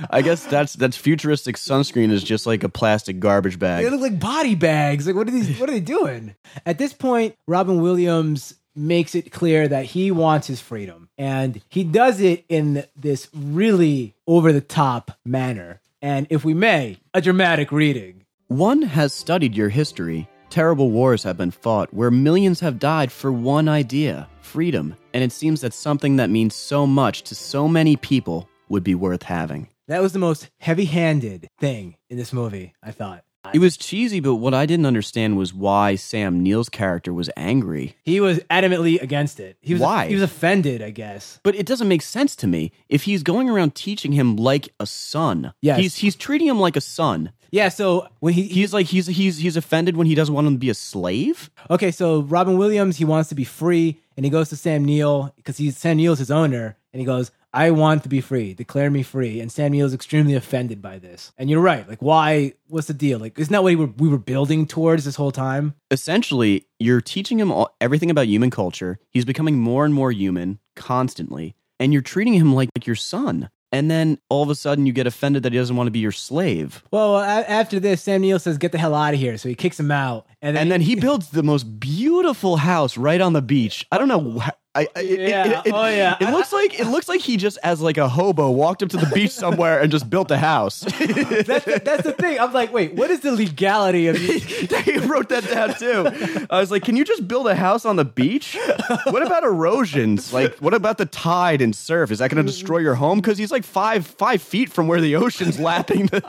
I 0.10 0.22
guess 0.22 0.46
that's 0.46 0.74
that's 0.74 0.98
futuristic 0.98 1.56
sunscreen 1.56 2.12
is 2.12 2.24
just 2.24 2.46
like 2.46 2.64
a 2.64 2.70
plastic 2.70 3.20
garbage 3.20 3.60
bag. 3.60 3.84
They 3.84 3.90
look 3.90 4.02
like 4.02 4.20
body 4.20 4.56
bags. 4.56 5.08
Like, 5.08 5.16
what 5.16 5.28
are 5.28 5.32
these? 5.32 5.60
What 5.60 5.70
are 5.70 5.74
they 5.74 5.80
doing? 5.80 6.36
At 6.66 6.78
this 6.78 6.94
point, 6.94 7.36
Robin 7.48 7.82
Williams 7.82 8.56
makes 8.76 9.16
it 9.16 9.32
clear 9.32 9.68
that 9.68 9.86
he 9.86 10.12
wants 10.12 10.48
his 10.48 10.62
freedom, 10.62 11.10
and 11.18 11.62
he 11.70 11.84
does 11.84 12.20
it 12.20 12.46
in 12.50 12.84
this 12.96 13.30
really 13.34 14.16
over 14.28 14.52
the 14.52 14.62
top 14.62 15.12
manner. 15.26 15.82
And 16.02 16.28
if 16.30 16.44
we 16.46 16.54
may, 16.54 16.98
a 17.14 17.22
dramatic 17.22 17.72
reading. 17.72 18.26
One 18.48 18.84
has 18.84 19.14
studied 19.14 19.56
your 19.56 19.70
history. 19.70 20.30
Terrible 20.50 20.92
wars 20.92 21.24
have 21.24 21.38
been 21.38 21.52
fought 21.52 21.94
where 21.94 22.12
millions 22.12 22.60
have 22.60 22.80
died 22.80 23.12
for 23.12 23.32
one 23.32 23.68
idea, 23.68 24.30
freedom, 24.42 24.96
and 25.14 25.24
it 25.24 25.32
seems 25.32 25.62
that 25.62 25.74
something 25.74 26.18
that 26.18 26.30
means 26.30 26.54
so 26.54 26.86
much 26.86 27.24
to 27.24 27.36
so 27.36 27.68
many 27.68 27.96
people 27.96 28.48
would 28.70 28.84
be 28.84 28.96
worth 28.96 29.24
having. 29.24 29.68
That 29.88 30.02
was 30.02 30.14
the 30.14 30.20
most 30.20 30.50
heavy-handed 30.60 31.48
thing 31.60 31.96
in 32.10 32.18
this 32.18 32.34
movie. 32.34 32.74
I 32.82 32.92
thought 32.92 33.24
It 33.54 33.60
was 33.60 33.78
cheesy, 33.78 34.20
but 34.20 34.36
what 34.36 34.54
I 34.54 34.66
didn't 34.66 34.86
understand 34.86 35.38
was 35.38 35.54
why 35.54 35.96
Sam 35.96 36.42
Neill's 36.44 36.70
character 36.70 37.14
was 37.14 37.30
angry. 37.38 37.96
he 38.04 38.20
was 38.20 38.40
adamantly 38.50 39.02
against 39.02 39.40
it. 39.40 39.58
He 39.62 39.74
was 39.74 39.82
Why? 39.82 40.08
He 40.08 40.14
was 40.16 40.24
offended, 40.24 40.82
I 40.82 40.90
guess. 40.90 41.40
But 41.44 41.56
it 41.56 41.66
doesn't 41.66 41.88
make 41.88 42.02
sense 42.02 42.36
to 42.38 42.48
me. 42.48 42.72
If 42.90 43.04
he's 43.04 43.24
going 43.24 43.50
around 43.50 43.76
teaching 43.76 44.12
him 44.14 44.36
like 44.36 44.70
a 44.80 44.86
son, 44.86 45.54
Yes. 45.62 45.80
he's 45.80 45.96
he's 45.98 46.16
treating 46.16 46.48
him 46.48 46.60
like 46.60 46.76
a 46.76 46.82
son. 46.82 47.32
Yeah. 47.52 47.70
So 47.70 48.08
when 48.20 48.34
he, 48.34 48.44
he 48.44 48.66
He's 48.66 48.74
like 48.74 48.88
he's 48.88 49.06
he's 49.08 49.38
he's 49.38 49.56
offended 49.58 49.96
when 49.96 50.08
he 50.08 50.16
doesn't 50.16 50.34
want 50.34 50.48
him 50.48 50.54
to 50.56 50.60
be 50.60 50.70
a 50.70 50.74
slave. 50.74 51.50
Okay, 51.70 51.92
so 51.92 52.22
Robin 52.22 52.58
Williams, 52.58 52.98
he 52.98 53.06
wants 53.06 53.30
to 53.30 53.36
be 53.36 53.44
free, 53.44 54.00
and 54.18 54.26
he 54.26 54.30
goes 54.32 54.50
to 54.50 54.56
Sam 54.56 54.84
Neill 54.84 55.32
because 55.38 55.58
he's 55.58 55.78
Sam 55.78 55.98
Neill's 55.98 56.20
his 56.20 56.32
owner, 56.32 56.76
and 56.92 57.00
he 57.00 57.06
goes, 57.06 57.32
"I 57.56 57.72
want 57.72 58.04
to 58.04 58.10
be 58.10 58.22
free. 58.22 58.54
Declare 58.54 58.92
me 58.92 59.02
free." 59.02 59.40
And 59.42 59.52
Sam 59.52 59.72
Neill's 59.72 59.94
extremely 59.94 60.36
offended 60.36 60.82
by 60.82 61.00
this. 61.00 61.32
And 61.38 61.50
you're 61.50 61.62
right. 61.62 61.88
Like, 61.90 62.02
why? 62.02 62.54
What's 62.68 62.88
the 62.88 62.94
deal? 62.94 63.18
Like, 63.20 63.40
isn't 63.40 63.52
that 63.52 63.64
what 63.64 63.70
we 63.70 63.76
were, 63.76 63.94
we 63.98 64.10
were 64.10 64.18
building 64.18 64.68
towards 64.68 65.06
this 65.06 65.16
whole 65.16 65.32
time? 65.32 65.74
Essentially, 65.90 66.68
you're 66.80 67.02
teaching 67.02 67.40
him 67.40 67.52
all, 67.52 67.76
everything 67.80 68.12
about 68.12 68.28
human 68.28 68.52
culture. 68.52 69.00
He's 69.10 69.26
becoming 69.26 69.58
more 69.58 69.86
and 69.86 69.94
more 69.94 70.12
human 70.12 70.60
constantly, 70.76 71.56
and 71.80 71.94
you're 71.94 72.02
treating 72.02 72.34
him 72.34 72.54
like, 72.54 72.70
like 72.78 72.86
your 72.86 72.96
son. 72.96 73.50
And 73.72 73.92
then 73.92 74.20
all 74.30 74.42
of 74.44 74.50
a 74.50 74.56
sudden, 74.56 74.86
you 74.86 74.94
get 74.94 75.08
offended 75.08 75.44
that 75.44 75.52
he 75.52 75.58
doesn't 75.60 75.76
want 75.76 75.88
to 75.88 75.92
be 75.92 76.00
your 76.00 76.14
slave. 76.14 76.84
Well, 76.92 77.18
a- 77.18 77.24
after 77.50 77.78
this, 77.80 78.04
Sam 78.04 78.22
Neill 78.22 78.40
says, 78.40 78.58
"Get 78.58 78.72
the 78.72 78.78
hell 78.78 78.96
out 78.96 79.14
of 79.14 79.20
here!" 79.20 79.38
So 79.38 79.50
he 79.50 79.56
kicks 79.56 79.80
him 79.80 79.92
out, 79.92 80.28
and 80.42 80.56
then, 80.56 80.62
And 80.64 80.72
then 80.72 80.82
he 80.82 80.96
builds 80.96 81.30
the 81.30 81.44
most 81.44 81.80
beautiful 81.80 82.58
house 82.58 82.96
right 82.98 83.20
on 83.20 83.34
the 83.34 83.42
beach. 83.42 83.86
I 83.92 83.98
don't 83.98 84.08
know. 84.08 84.42
I, 84.76 84.88
I 84.96 85.00
it- 85.02 85.20
it- 85.20 85.30
Yeah. 85.30 85.62
it, 85.66 85.74
Oh, 85.74 85.88
yeah. 85.88 86.18
It 86.20 86.32
looks 86.32 86.52
like 86.54 86.80
it 86.80 86.86
looks 86.88 87.08
like 87.08 87.22
he 87.22 87.38
just 87.38 87.58
as 87.64 87.82
like 87.82 87.98
a 87.98 88.10
hobo 88.10 88.52
walked 88.52 88.84
up 88.84 88.90
to 88.90 88.98
the 88.98 89.10
beach 89.14 89.32
somewhere 89.32 89.80
and 89.80 89.92
just 89.92 90.10
built 90.10 90.30
a 90.32 90.38
house. 90.38 90.82
That's 91.46 91.66
the, 91.66 91.82
that's 91.84 92.04
the 92.04 92.12
thing. 92.14 92.40
I'm 92.40 92.52
like, 92.54 92.72
wait, 92.74 92.94
what 92.96 93.10
is 93.10 93.22
the 93.22 93.32
legality 93.32 94.08
of 94.08 94.20
you? 94.22 94.40
I 94.72 95.06
wrote 95.08 95.30
that 95.30 95.48
down 95.50 95.76
too. 95.76 96.46
I 96.50 96.60
was 96.60 96.72
like, 96.72 96.84
can 96.84 96.96
you 96.96 97.06
just 97.06 97.28
build 97.28 97.48
a 97.48 97.56
house 97.56 97.86
on 97.86 97.96
the 97.96 98.06
beach? 98.06 98.58
What 99.06 99.26
about 99.26 99.44
erosions? 99.44 100.34
Like, 100.34 100.56
what 100.58 100.74
about 100.74 100.98
the 100.98 101.06
tide 101.06 101.62
and 101.62 101.76
surf? 101.76 102.12
Is 102.12 102.20
that 102.20 102.30
going 102.32 102.46
to 102.46 102.52
destroy 102.52 102.80
your 102.80 102.96
home? 102.96 103.20
Because 103.22 103.38
he's 103.38 103.52
like 103.52 103.64
five 103.64 104.06
five 104.06 104.42
feet 104.42 104.72
from 104.72 104.88
where 104.88 105.00
the 105.02 105.16
ocean's 105.16 105.60
lapping. 105.60 106.08
The, 106.08 106.22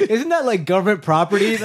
Isn't 0.10 0.28
that 0.28 0.44
like 0.44 0.64
government 0.66 1.02
property? 1.02 1.56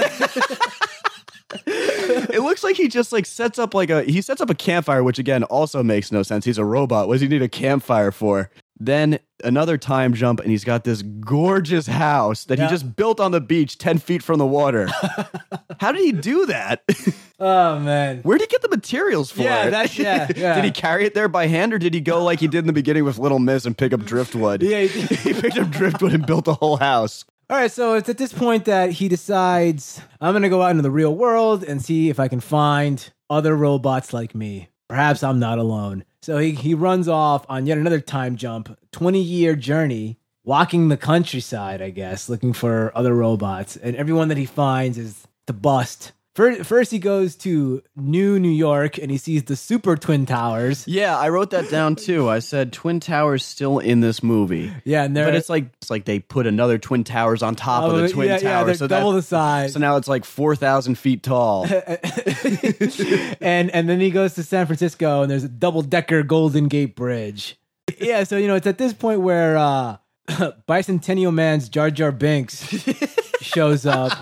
it 1.66 2.42
looks 2.42 2.62
like 2.64 2.76
he 2.76 2.88
just 2.88 3.12
like 3.12 3.26
sets 3.26 3.58
up 3.58 3.74
like 3.74 3.90
a 3.90 4.02
he 4.04 4.20
sets 4.22 4.40
up 4.40 4.50
a 4.50 4.54
campfire, 4.54 5.02
which 5.02 5.18
again 5.18 5.44
also 5.44 5.82
makes 5.82 6.10
no 6.12 6.22
sense. 6.22 6.44
He's 6.44 6.58
a 6.58 6.64
robot. 6.64 7.08
What 7.08 7.14
does 7.14 7.20
he 7.22 7.28
need 7.28 7.42
a 7.42 7.48
campfire 7.48 8.10
for? 8.12 8.50
Then 8.82 9.18
another 9.44 9.76
time 9.76 10.14
jump, 10.14 10.40
and 10.40 10.50
he's 10.50 10.64
got 10.64 10.84
this 10.84 11.02
gorgeous 11.02 11.86
house 11.86 12.44
that 12.46 12.58
Yeah. 12.58 12.64
he 12.66 12.70
just 12.70 12.96
built 12.96 13.20
on 13.20 13.30
the 13.30 13.40
beach, 13.40 13.76
ten 13.76 13.98
feet 13.98 14.22
from 14.22 14.38
the 14.38 14.46
water. 14.46 14.88
How 15.80 15.92
did 15.92 16.02
he 16.02 16.12
do 16.12 16.46
that? 16.46 16.82
oh 17.40 17.78
man. 17.78 18.20
Where 18.22 18.38
did 18.38 18.48
he 18.48 18.52
get 18.54 18.62
the 18.62 18.68
materials 18.74 19.30
for 19.30 19.42
Yeah, 19.42 19.64
it? 19.66 19.70
that's- 19.70 19.98
yeah, 19.98 20.28
yeah. 20.34 20.54
did 20.54 20.64
he 20.64 20.70
carry 20.70 21.04
it 21.04 21.12
there 21.14 21.28
by 21.28 21.46
hand, 21.46 21.74
or 21.74 21.78
did 21.78 21.92
he 21.92 22.00
go 22.00 22.24
like 22.24 22.40
he 22.40 22.48
did 22.48 22.60
in 22.60 22.66
the 22.66 22.72
beginning 22.72 23.04
with 23.04 23.18
Little 23.18 23.38
Miss 23.38 23.66
and 23.66 23.76
pick 23.76 23.92
up 23.92 24.02
driftwood? 24.04 24.62
Yeah. 24.62 24.82
he- 24.84 25.14
he 25.16 25.34
picked 25.34 25.58
up 25.58 25.68
driftwood 25.70 26.14
and 26.14 26.24
built 26.26 26.48
a 26.48 26.54
whole 26.54 26.78
house. 26.78 27.26
All 27.50 27.56
right, 27.56 27.72
so 27.72 27.94
it's 27.94 28.08
at 28.08 28.16
this 28.16 28.32
point 28.32 28.66
that 28.66 28.92
he 28.92 29.08
decides 29.08 30.00
I'm 30.20 30.34
going 30.34 30.44
to 30.44 30.48
go 30.48 30.62
out 30.62 30.70
into 30.70 30.82
the 30.82 30.90
real 30.92 31.16
world 31.16 31.64
and 31.64 31.84
see 31.84 32.08
if 32.08 32.20
I 32.20 32.28
can 32.28 32.38
find 32.38 33.10
other 33.28 33.56
robots 33.56 34.12
like 34.12 34.36
me. 34.36 34.68
Perhaps 34.88 35.24
I'm 35.24 35.40
not 35.40 35.58
alone. 35.58 36.04
So 36.22 36.38
he, 36.38 36.52
he 36.52 36.74
runs 36.74 37.08
off 37.08 37.44
on 37.48 37.66
yet 37.66 37.76
another 37.76 38.00
time 38.00 38.36
jump, 38.36 38.78
20 38.92 39.20
year 39.20 39.56
journey, 39.56 40.20
walking 40.44 40.90
the 40.90 40.96
countryside, 40.96 41.82
I 41.82 41.90
guess, 41.90 42.28
looking 42.28 42.52
for 42.52 42.96
other 42.96 43.16
robots. 43.16 43.74
And 43.76 43.96
everyone 43.96 44.28
that 44.28 44.38
he 44.38 44.46
finds 44.46 44.96
is 44.96 45.26
the 45.48 45.52
bust. 45.52 46.12
First, 46.40 46.64
first 46.64 46.90
he 46.90 46.98
goes 46.98 47.36
to 47.36 47.82
New 47.96 48.38
New 48.38 48.48
York 48.48 48.96
and 48.96 49.10
he 49.10 49.18
sees 49.18 49.44
the 49.44 49.56
Super 49.56 49.94
Twin 49.94 50.24
Towers. 50.24 50.88
Yeah, 50.88 51.18
I 51.18 51.28
wrote 51.28 51.50
that 51.50 51.68
down 51.68 51.96
too. 51.96 52.30
I 52.30 52.38
said 52.38 52.72
Twin 52.72 52.98
Towers 52.98 53.44
still 53.44 53.78
in 53.78 54.00
this 54.00 54.22
movie. 54.22 54.72
Yeah, 54.86 55.04
and 55.04 55.14
But 55.14 55.34
it's 55.34 55.50
like 55.50 55.66
it's 55.82 55.90
like 55.90 56.06
they 56.06 56.18
put 56.18 56.46
another 56.46 56.78
Twin 56.78 57.04
Towers 57.04 57.42
on 57.42 57.56
top 57.56 57.84
of 57.84 57.92
Oh, 57.92 57.98
the 57.98 58.08
Twin 58.08 58.28
yeah, 58.28 58.38
yeah, 58.40 58.52
Towers, 58.52 58.66
they're 58.66 58.74
so 58.76 58.86
double 58.86 59.12
that, 59.12 59.16
the 59.16 59.22
size. 59.22 59.74
So 59.74 59.80
now 59.80 59.96
it's 59.96 60.08
like 60.08 60.24
four 60.24 60.56
thousand 60.56 60.94
feet 60.94 61.22
tall. 61.22 61.66
and 63.42 63.70
and 63.70 63.86
then 63.86 64.00
he 64.00 64.10
goes 64.10 64.32
to 64.36 64.42
San 64.42 64.64
Francisco 64.64 65.20
and 65.20 65.30
there's 65.30 65.44
a 65.44 65.48
double 65.48 65.82
decker 65.82 66.22
Golden 66.22 66.68
Gate 66.68 66.96
Bridge. 66.96 67.58
Yeah, 67.98 68.24
so 68.24 68.38
you 68.38 68.48
know 68.48 68.54
it's 68.54 68.66
at 68.66 68.78
this 68.78 68.94
point 68.94 69.20
where 69.20 69.58
uh 69.58 69.98
Bicentennial 70.66 71.34
Man's 71.34 71.68
Jar 71.68 71.90
Jar 71.90 72.12
Binks 72.12 72.66
shows 73.42 73.84
up 73.84 74.12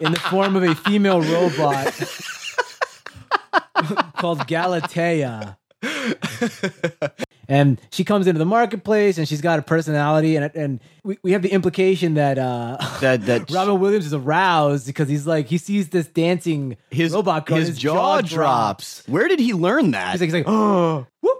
in 0.00 0.12
the 0.12 0.18
form 0.18 0.56
of 0.56 0.62
a 0.62 0.74
female 0.74 1.20
robot 1.20 1.92
called 4.16 4.46
Galatea. 4.46 5.56
And 7.48 7.80
she 7.90 8.04
comes 8.04 8.26
into 8.26 8.38
the 8.38 8.46
marketplace 8.46 9.18
and 9.18 9.28
she's 9.28 9.40
got 9.40 9.58
a 9.58 9.62
personality 9.62 10.36
and 10.36 10.50
and 10.54 10.80
we, 11.02 11.18
we 11.22 11.32
have 11.32 11.42
the 11.42 11.50
implication 11.50 12.14
that 12.14 12.38
uh 12.38 12.78
that 13.00 13.26
that 13.26 13.50
Robin 13.50 13.78
Williams 13.78 14.06
is 14.06 14.14
aroused 14.14 14.86
because 14.86 15.08
he's 15.08 15.26
like 15.26 15.46
he 15.46 15.58
sees 15.58 15.90
this 15.90 16.06
dancing 16.06 16.78
his 16.90 17.12
robot 17.12 17.44
girl, 17.46 17.58
his, 17.58 17.76
jaw, 17.76 18.22
drops. 18.22 19.06
Where 19.06 19.28
did 19.28 19.40
he 19.40 19.52
learn 19.52 19.90
that? 19.90 20.12
He's 20.12 20.20
like, 20.22 20.28
he's 20.28 20.34
like, 20.34 20.44
oh, 20.48 21.06
woo 21.20 21.30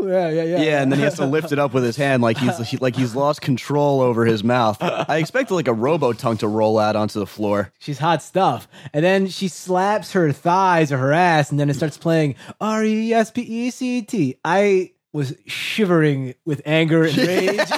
woo, 0.00 0.10
yeah, 0.10 0.28
yeah, 0.28 0.42
yeah, 0.42 0.62
yeah, 0.62 0.82
and 0.82 0.90
then 0.90 0.98
he 0.98 1.04
has 1.04 1.16
to 1.16 1.26
lift 1.26 1.52
it 1.52 1.58
up 1.58 1.72
with 1.72 1.84
his 1.84 1.96
hand 1.96 2.22
like 2.22 2.38
he's 2.38 2.58
he, 2.68 2.76
like 2.78 2.96
he's 2.96 3.14
lost 3.14 3.40
control 3.40 4.00
over 4.00 4.24
his 4.24 4.42
mouth. 4.42 4.78
I 4.80 5.18
expected 5.18 5.54
like 5.54 5.68
a 5.68 5.72
robo 5.72 6.12
tongue 6.12 6.38
to 6.38 6.48
roll 6.48 6.78
out 6.78 6.96
onto 6.96 7.18
the 7.18 7.26
floor. 7.26 7.72
She's 7.78 7.98
hot 7.98 8.22
stuff, 8.22 8.68
and 8.92 9.04
then 9.04 9.28
she 9.28 9.48
slaps 9.48 10.12
her 10.12 10.32
thighs 10.32 10.92
or 10.92 10.98
her 10.98 11.12
ass, 11.12 11.50
and 11.50 11.60
then 11.60 11.70
it 11.70 11.74
starts 11.74 11.98
playing 11.98 12.36
R 12.60 12.84
E 12.84 13.12
S 13.12 13.30
P 13.30 13.42
E 13.42 13.70
C 13.70 14.02
T. 14.02 14.36
I 14.44 14.92
was 15.12 15.34
shivering 15.46 16.34
with 16.44 16.62
anger 16.64 17.04
and 17.04 17.16
rage 17.16 17.58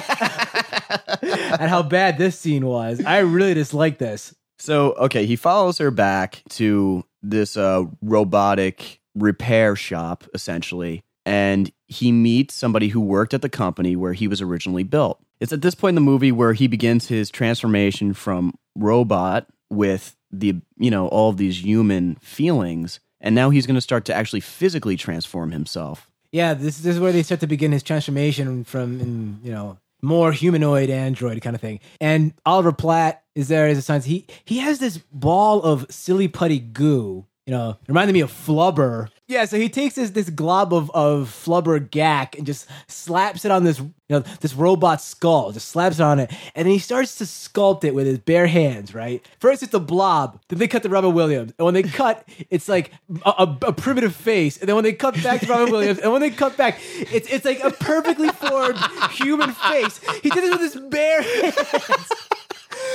at 1.01 1.67
how 1.67 1.81
bad 1.83 2.17
this 2.17 2.37
scene 2.37 2.65
was. 2.65 3.03
I 3.03 3.19
really 3.19 3.53
disliked 3.53 3.99
this. 3.99 4.35
So 4.59 4.93
okay, 4.93 5.25
he 5.25 5.35
follows 5.35 5.77
her 5.79 5.91
back 5.91 6.41
to 6.51 7.03
this 7.21 7.57
uh, 7.57 7.85
robotic 8.01 9.01
repair 9.15 9.75
shop 9.75 10.23
essentially, 10.33 11.03
and 11.25 11.71
he 11.93 12.11
meets 12.11 12.53
somebody 12.53 12.89
who 12.89 12.99
worked 13.01 13.33
at 13.33 13.41
the 13.41 13.49
company 13.49 13.95
where 13.95 14.13
he 14.13 14.27
was 14.27 14.41
originally 14.41 14.83
built. 14.83 15.19
It's 15.39 15.53
at 15.53 15.61
this 15.61 15.75
point 15.75 15.91
in 15.91 15.95
the 15.95 16.01
movie 16.01 16.31
where 16.31 16.53
he 16.53 16.67
begins 16.67 17.07
his 17.07 17.29
transformation 17.29 18.13
from 18.13 18.53
robot 18.75 19.47
with 19.69 20.15
the 20.31 20.55
you 20.77 20.91
know 20.91 21.07
all 21.07 21.29
of 21.29 21.37
these 21.37 21.63
human 21.63 22.15
feelings, 22.15 22.99
and 23.21 23.35
now 23.35 23.49
he's 23.49 23.67
going 23.67 23.75
to 23.75 23.81
start 23.81 24.05
to 24.05 24.13
actually 24.13 24.39
physically 24.39 24.97
transform 24.97 25.51
himself. 25.51 26.09
Yeah, 26.31 26.55
this, 26.55 26.79
this 26.79 26.95
is 26.95 26.99
where 26.99 27.11
they 27.11 27.21
start 27.21 27.41
to 27.41 27.47
begin 27.47 27.71
his 27.71 27.83
transformation 27.83 28.63
from, 28.63 29.39
you 29.43 29.51
know, 29.51 29.77
more 30.01 30.31
humanoid 30.31 30.89
android 30.89 31.39
kind 31.41 31.55
of 31.55 31.61
thing. 31.61 31.79
And 32.01 32.33
Oliver 32.45 32.71
Platt 32.71 33.23
is 33.35 33.47
there 33.47 33.67
as 33.67 33.77
a 33.77 33.81
science. 33.81 34.05
He 34.05 34.25
he 34.43 34.57
has 34.57 34.79
this 34.79 34.97
ball 34.97 35.61
of 35.61 35.85
silly 35.89 36.27
putty 36.27 36.59
goo. 36.59 37.25
You 37.45 37.51
know, 37.51 37.77
reminded 37.87 38.13
me 38.13 38.21
of 38.21 38.31
Flubber. 38.31 39.09
Yeah, 39.33 39.45
so 39.45 39.57
he 39.57 39.67
takes 39.67 39.95
this 39.95 40.11
this 40.11 40.29
glob 40.29 40.71
of 40.75 40.91
of 40.91 41.27
Flubber 41.27 41.79
gack 41.89 42.37
and 42.37 42.45
just 42.45 42.67
slaps 42.87 43.45
it 43.45 43.49
on 43.49 43.63
this 43.63 43.79
you 43.79 43.93
know 44.09 44.19
this 44.41 44.53
robot 44.53 45.01
skull. 45.01 45.51
Just 45.51 45.69
slaps 45.69 45.97
it 45.99 46.03
on 46.03 46.19
it, 46.19 46.31
and 46.53 46.67
then 46.67 46.71
he 46.71 46.77
starts 46.77 47.15
to 47.15 47.23
sculpt 47.23 47.83
it 47.83 47.95
with 47.95 48.05
his 48.05 48.19
bare 48.19 48.45
hands. 48.45 48.93
Right, 48.93 49.25
first 49.39 49.63
it's 49.63 49.73
a 49.73 49.79
blob, 49.79 50.39
then 50.49 50.59
they 50.59 50.67
cut 50.67 50.83
to 50.83 50.89
Robin 50.89 51.15
Williams, 51.15 51.51
and 51.57 51.65
when 51.65 51.73
they 51.73 51.81
cut, 51.81 52.27
it's 52.51 52.69
like 52.69 52.91
a, 53.25 53.29
a, 53.39 53.57
a 53.69 53.73
primitive 53.73 54.15
face, 54.15 54.57
and 54.57 54.69
then 54.69 54.75
when 54.75 54.83
they 54.83 54.93
cut 54.93 55.15
back 55.23 55.41
to 55.41 55.47
Robin 55.47 55.71
Williams, 55.71 55.97
and 55.97 56.11
when 56.11 56.21
they 56.21 56.29
cut 56.29 56.55
back, 56.55 56.77
it's 57.11 57.27
it's 57.27 57.43
like 57.43 57.63
a 57.63 57.71
perfectly 57.71 58.29
formed 58.29 58.77
human 59.13 59.51
face. 59.51 59.99
He 60.21 60.29
did 60.29 60.43
this 60.43 60.51
with 60.51 60.73
his 60.73 60.75
bare 60.91 61.21
hands. 61.41 62.11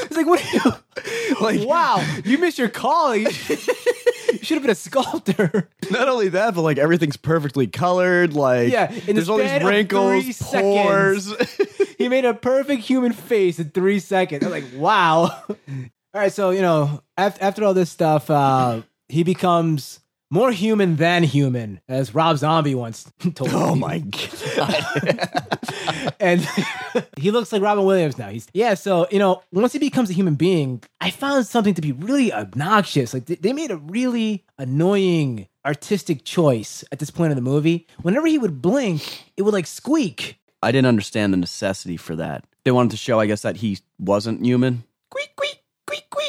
It's 0.03 0.17
like, 0.17 0.27
what 0.27 0.45
are 0.45 0.57
you? 0.57 0.73
Like- 1.41 1.61
wow, 1.69 2.05
you 2.25 2.39
missed 2.39 2.59
your 2.59 2.69
calling. 2.69 3.23
you 3.27 3.31
should 4.43 4.57
have 4.57 4.63
been 4.63 4.71
a 4.71 4.75
sculptor. 4.75 5.69
Not 5.91 6.09
only 6.09 6.31
that, 6.31 6.55
but 6.55 6.63
like 6.63 6.79
everything's 6.79 7.17
perfectly 7.17 7.67
colored. 7.69 8.33
Like 8.35 8.73
Yeah, 8.73 8.91
in 8.91 9.07
the 9.07 9.13
there's 9.13 9.29
all 9.29 9.37
these 9.39 9.63
wrinkles, 9.63 10.39
pores. 10.43 11.33
He 11.99 12.09
made 12.09 12.25
a 12.25 12.33
perfect 12.35 12.83
human 12.83 13.13
face 13.13 13.59
in 13.59 13.71
three 13.71 13.99
seconds. 13.99 14.45
I'm 14.45 14.51
like, 14.53 14.65
wow. 14.75 15.23
all 15.49 15.65
right, 16.15 16.33
so 16.33 16.51
you 16.51 16.63
know, 16.63 17.03
after, 17.17 17.43
after 17.45 17.65
all 17.65 17.75
this 17.75 17.91
stuff, 17.91 18.31
uh, 18.31 18.83
he 19.09 19.23
becomes 19.25 20.01
more 20.31 20.53
human 20.53 20.97
than 20.97 21.23
human, 21.23 21.81
as 21.89 22.15
Rob 22.15 22.39
Zombie 22.39 22.75
once 22.75 23.11
told 23.35 23.51
oh 23.53 23.75
me. 23.75 23.81
my 23.81 23.99
god! 23.99 25.29
and 26.21 26.47
he 27.19 27.31
looks 27.31 27.53
like 27.53 27.63
Robin 27.63 27.85
Williams 27.85 28.19
now. 28.19 28.29
He's 28.29 28.47
yeah. 28.53 28.75
So 28.75 29.07
you 29.11 29.19
know, 29.19 29.43
once 29.53 29.73
he 29.73 29.79
becomes 29.79 30.11
a 30.11 30.13
human 30.13 30.35
being, 30.35 30.83
I 31.01 31.11
found 31.11 31.47
something 31.47 31.75
to 31.75 31.83
be 31.83 31.93
really 31.93 32.33
obnoxious. 32.33 33.15
Like 33.15 33.27
they, 33.27 33.37
they 33.37 33.53
made 33.53 33.71
a 33.71 33.77
really 33.77 34.45
annoying 34.59 35.49
artistic 35.65 36.25
choice 36.25 36.85
at 36.93 36.99
this 36.99 37.11
point 37.11 37.31
in 37.33 37.37
the 37.37 37.43
movie. 37.43 37.87
Whenever 38.03 38.27
he 38.27 38.39
would 38.39 38.63
blink, 38.63 39.25
it 39.37 39.43
would 39.43 39.55
like 39.55 39.67
squeak. 39.67 40.39
I 40.63 40.73
didn't 40.73 40.89
understand 40.89 41.33
the 41.33 41.37
necessity 41.37 41.97
for 41.97 42.17
that. 42.17 42.45
They 42.65 42.73
wanted 42.73 42.91
to 42.91 42.97
show, 42.97 43.21
I 43.21 43.27
guess, 43.27 43.43
that 43.43 43.57
he 43.59 43.79
wasn't 43.99 44.45
human. 44.45 44.85
Squeak, 45.11 45.31
squeak, 45.39 45.51
squeak, 45.51 45.61
squeak, 45.61 45.63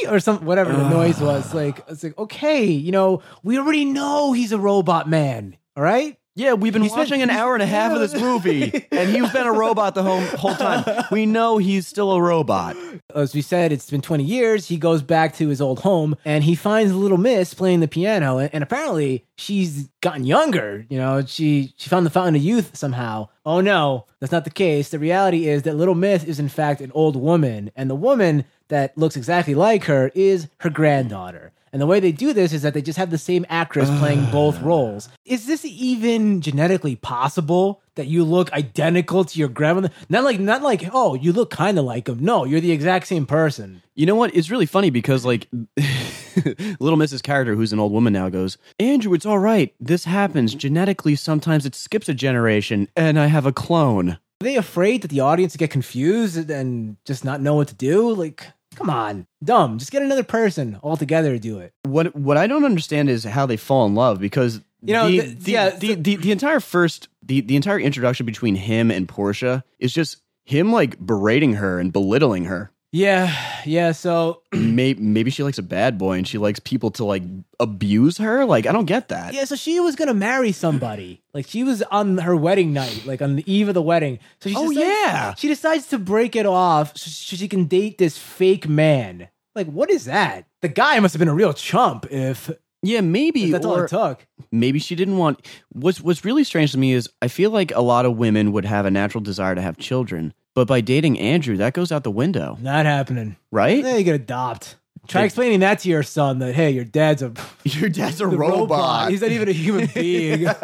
or 0.07 0.19
some 0.19 0.45
whatever 0.45 0.71
the 0.73 0.89
noise 0.89 1.19
was. 1.19 1.53
Ah. 1.53 1.57
Like 1.57 1.83
it's 1.87 2.03
like 2.03 2.17
okay, 2.17 2.63
you 2.65 2.91
know, 2.91 3.21
we 3.43 3.57
already 3.57 3.85
know 3.85 4.33
he's 4.33 4.51
a 4.51 4.59
robot 4.59 5.09
man. 5.09 5.57
All 5.75 5.83
right. 5.83 6.15
Yeah, 6.35 6.53
we've 6.53 6.71
been 6.71 6.83
He's 6.83 6.91
been- 6.93 6.99
watching 6.99 7.21
an 7.21 7.29
hour 7.29 7.53
and 7.53 7.61
a 7.61 7.65
half 7.65 7.91
of 7.91 7.99
this 7.99 8.13
movie, 8.13 8.87
and 8.93 9.09
he's 9.09 9.29
been 9.33 9.45
a 9.45 9.51
robot 9.51 9.93
the 9.93 10.03
whole, 10.03 10.21
whole 10.21 10.55
time. 10.55 10.85
We 11.11 11.25
know 11.25 11.57
he's 11.57 11.85
still 11.85 12.13
a 12.13 12.21
robot. 12.21 12.77
as 13.13 13.35
we 13.35 13.41
said, 13.41 13.73
it's 13.73 13.89
been 13.89 13.99
20 14.01 14.23
years. 14.23 14.65
He 14.69 14.77
goes 14.77 15.01
back 15.01 15.35
to 15.37 15.49
his 15.49 15.59
old 15.59 15.79
home 15.79 16.15
and 16.23 16.45
he 16.45 16.55
finds 16.55 16.93
Little 16.93 17.17
Miss 17.17 17.53
playing 17.53 17.81
the 17.81 17.89
piano. 17.89 18.37
And, 18.37 18.49
and 18.53 18.63
apparently 18.63 19.25
she's 19.35 19.89
gotten 19.99 20.23
younger. 20.25 20.85
You 20.89 20.97
know, 20.99 21.25
she, 21.25 21.73
she 21.75 21.89
found 21.89 22.05
the 22.05 22.09
fountain 22.11 22.35
of 22.37 22.41
youth 22.41 22.77
somehow. 22.77 23.27
Oh 23.45 23.59
no, 23.59 24.05
that's 24.21 24.31
not 24.31 24.45
the 24.45 24.49
case. 24.51 24.89
The 24.89 24.99
reality 24.99 25.47
is 25.49 25.63
that 25.63 25.75
Little 25.75 25.95
Miss 25.95 26.23
is 26.23 26.39
in 26.39 26.47
fact 26.47 26.79
an 26.79 26.91
old 26.93 27.17
woman. 27.17 27.69
And 27.75 27.89
the 27.89 27.95
woman 27.95 28.45
that 28.69 28.97
looks 28.97 29.15
exactly 29.15 29.55
like 29.55 29.83
her 29.85 30.11
is 30.15 30.47
her 30.59 30.69
granddaughter. 30.69 31.51
And 31.71 31.81
the 31.81 31.85
way 31.85 31.99
they 31.99 32.11
do 32.11 32.33
this 32.33 32.51
is 32.51 32.63
that 32.63 32.73
they 32.73 32.81
just 32.81 32.97
have 32.97 33.11
the 33.11 33.17
same 33.17 33.45
actress 33.47 33.89
playing 33.99 34.25
ah. 34.25 34.31
both 34.31 34.59
roles. 34.61 35.09
Is 35.25 35.45
this 35.45 35.63
even 35.65 36.41
genetically 36.41 36.95
possible 36.95 37.81
that 37.95 38.07
you 38.07 38.23
look 38.23 38.51
identical 38.53 39.23
to 39.25 39.39
your 39.39 39.49
grandmother? 39.49 39.91
Not 40.09 40.23
like 40.23 40.39
not 40.39 40.63
like, 40.63 40.89
oh, 40.93 41.13
you 41.13 41.31
look 41.31 41.51
kind 41.51 41.77
of 41.77 41.85
like 41.85 42.07
him. 42.07 42.19
No, 42.23 42.43
you're 42.45 42.59
the 42.59 42.71
exact 42.71 43.07
same 43.07 43.25
person. 43.25 43.83
You 43.93 44.05
know 44.05 44.15
what? 44.15 44.35
It's 44.35 44.49
really 44.49 44.65
funny 44.65 44.89
because 44.89 45.25
like 45.25 45.47
Little 46.79 46.97
Mrs. 46.97 47.21
character, 47.21 47.55
who's 47.55 47.73
an 47.73 47.79
old 47.79 47.91
woman 47.91 48.13
now, 48.13 48.29
goes, 48.29 48.57
Andrew, 48.79 49.13
it's 49.13 49.25
all 49.25 49.39
right. 49.39 49.73
This 49.79 50.05
happens. 50.05 50.55
Genetically, 50.55 51.15
sometimes 51.15 51.65
it 51.65 51.75
skips 51.75 52.09
a 52.09 52.13
generation, 52.13 52.87
and 52.95 53.19
I 53.19 53.27
have 53.27 53.45
a 53.45 53.53
clone. 53.53 54.11
Are 54.11 54.45
they 54.45 54.55
afraid 54.55 55.01
that 55.01 55.09
the 55.09 55.19
audience 55.19 55.57
get 55.57 55.69
confused 55.69 56.49
and 56.49 56.95
just 57.03 57.25
not 57.25 57.41
know 57.41 57.55
what 57.55 57.67
to 57.69 57.75
do? 57.75 58.13
Like, 58.13 58.47
come 58.79 58.89
on, 58.89 59.27
dumb. 59.43 59.77
Just 59.77 59.91
get 59.91 60.01
another 60.01 60.23
person 60.23 60.79
altogether 60.81 61.33
to 61.33 61.39
do 61.39 61.59
it. 61.59 61.73
What 61.83 62.15
what 62.15 62.37
I 62.37 62.47
don't 62.47 62.63
understand 62.65 63.09
is 63.09 63.23
how 63.25 63.45
they 63.45 63.57
fall 63.57 63.85
in 63.85 63.93
love 63.93 64.19
because 64.19 64.61
You 64.81 64.93
know, 64.93 65.07
the, 65.07 65.19
the- 65.19 65.33
the, 65.35 65.51
yeah, 65.51 65.69
the, 65.69 65.95
the, 65.95 66.15
the 66.15 66.31
entire 66.31 66.59
first 66.59 67.07
the, 67.21 67.41
the 67.41 67.55
entire 67.55 67.79
introduction 67.79 68.25
between 68.25 68.55
him 68.55 68.89
and 68.89 69.07
Portia 69.07 69.63
is 69.77 69.93
just 69.93 70.21
him 70.45 70.71
like 70.71 70.97
berating 70.99 71.53
her 71.55 71.79
and 71.79 71.93
belittling 71.93 72.45
her. 72.45 72.71
Yeah, 72.91 73.31
yeah. 73.65 73.91
So 73.91 74.41
maybe 74.51 75.01
maybe 75.01 75.29
she 75.31 75.43
likes 75.43 75.57
a 75.59 75.63
bad 75.63 75.97
boy 75.97 76.13
and 76.17 76.27
she 76.27 76.37
likes 76.39 76.59
people 76.59 76.89
to 76.91 77.05
like 77.05 77.21
abuse 77.59 78.17
her. 78.17 78.45
Like 78.45 78.65
I 78.65 78.71
don't 78.71 78.85
get 78.85 79.09
that. 79.09 79.33
yeah, 79.33 79.43
so 79.45 79.55
she 79.55 79.79
was 79.79 79.95
gonna 79.95 80.13
marry 80.13 80.51
somebody. 80.51 81.21
Like 81.31 81.45
she 81.47 81.63
was 81.63 81.83
on 81.83 82.17
her 82.17 82.35
wedding 82.35 82.73
night, 82.73 83.03
like 83.05 83.21
on 83.21 83.35
the 83.35 83.43
eve 83.51 83.67
of 83.67 83.75
the 83.75 83.83
wedding. 83.83 84.17
So 84.41 84.49
she 84.49 84.55
Oh, 84.57 84.69
decides, 84.69 84.87
yeah. 84.87 85.33
she 85.35 85.47
decides 85.47 85.85
to 85.89 85.99
break 85.99 86.35
it 86.35 86.47
off 86.47 86.97
so 86.97 87.35
she 87.35 87.47
can 87.47 87.65
date 87.65 87.99
this 87.99 88.17
fake 88.17 88.67
man. 88.67 89.27
Like, 89.53 89.67
what 89.67 89.91
is 89.91 90.05
that? 90.05 90.45
The 90.63 90.69
guy 90.69 90.99
must 90.99 91.13
have 91.13 91.19
been 91.19 91.27
a 91.27 91.33
real 91.35 91.53
chump 91.53 92.07
if, 92.11 92.49
Yeah, 92.81 93.01
maybe 93.01 93.43
if 93.45 93.51
that's 93.51 93.65
all 93.65 93.77
it 93.77 93.89
took. 93.89 94.25
maybe 94.51 94.79
she 94.79 94.95
didn't 94.95 95.17
want. 95.17 95.45
What's 95.71 96.01
what's 96.01 96.25
really 96.25 96.43
strange 96.43 96.71
to 96.71 96.79
me 96.79 96.93
is 96.93 97.07
I 97.21 97.27
feel 97.27 97.51
like 97.51 97.71
a 97.75 97.81
lot 97.81 98.05
of 98.07 98.17
women 98.17 98.51
would 98.51 98.65
have 98.65 98.87
a 98.87 98.91
natural 98.91 99.21
desire 99.21 99.53
to 99.53 99.61
have 99.61 99.77
children, 99.77 100.33
but 100.59 100.67
by 100.67 100.81
dating 100.81 101.17
Andrew, 101.19 101.55
that 101.55 101.71
goes 101.73 101.89
out 101.89 102.03
the 102.03 102.11
window, 102.11 102.57
Not 102.61 102.85
happening. 102.85 103.37
right? 103.49 103.81
Then 103.81 103.97
you 103.97 104.03
get 104.03 104.15
adopt. 104.15 104.75
Try 105.07 105.23
explaining 105.23 105.61
that 105.61 105.79
to 105.79 105.89
your 105.89 106.03
son 106.03 106.39
that 106.39 106.53
hey, 106.53 106.71
your 106.71 106.83
dad's 106.83 107.21
a 107.21 107.31
Your 107.63 107.87
dad's 107.87 108.19
a 108.19 108.27
the 108.27 108.35
robot. 108.37 109.09
He's 109.09 109.21
not 109.21 109.31
even 109.31 109.47
a 109.47 109.53
human 109.53 109.89
being. 109.95 110.47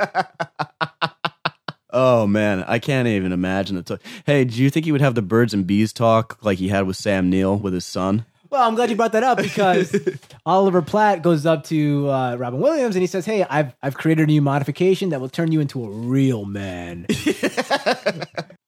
Oh 1.98 2.28
man, 2.28 2.66
I 2.68 2.78
can't 2.80 3.08
even 3.08 3.32
imagine 3.32 3.78
the 3.78 3.82
talk. 3.82 4.02
Hey, 4.26 4.44
do 4.44 4.62
you 4.62 4.70
think 4.70 4.86
he 4.86 4.92
would 4.92 5.00
have 5.00 5.16
the 5.16 5.22
birds 5.22 5.54
and 5.54 5.66
bees 5.66 5.94
talk 5.94 6.38
like 6.42 6.58
he 6.58 6.68
had 6.68 6.86
with 6.86 6.98
Sam 6.98 7.30
Neill 7.30 7.56
with 7.58 7.74
his 7.74 7.86
son? 7.86 8.26
Well, 8.50 8.68
I'm 8.68 8.76
glad 8.76 8.90
you 8.90 8.96
brought 8.96 9.14
that 9.14 9.24
up 9.24 9.38
because 9.42 9.96
Oliver 10.46 10.82
Platt 10.82 11.22
goes 11.22 11.46
up 11.46 11.64
to 11.66 12.10
uh, 12.10 12.36
Robin 12.36 12.60
Williams 12.60 12.96
and 12.96 13.02
he 13.02 13.08
says, 13.08 13.26
"Hey, 13.26 13.44
I've 13.44 13.76
I've 13.82 13.96
created 13.96 14.24
a 14.24 14.28
new 14.28 14.42
modification 14.42 15.10
that 15.10 15.20
will 15.22 15.30
turn 15.30 15.52
you 15.52 15.60
into 15.60 15.84
a 15.86 15.90
real 15.90 16.46
man." 16.46 17.06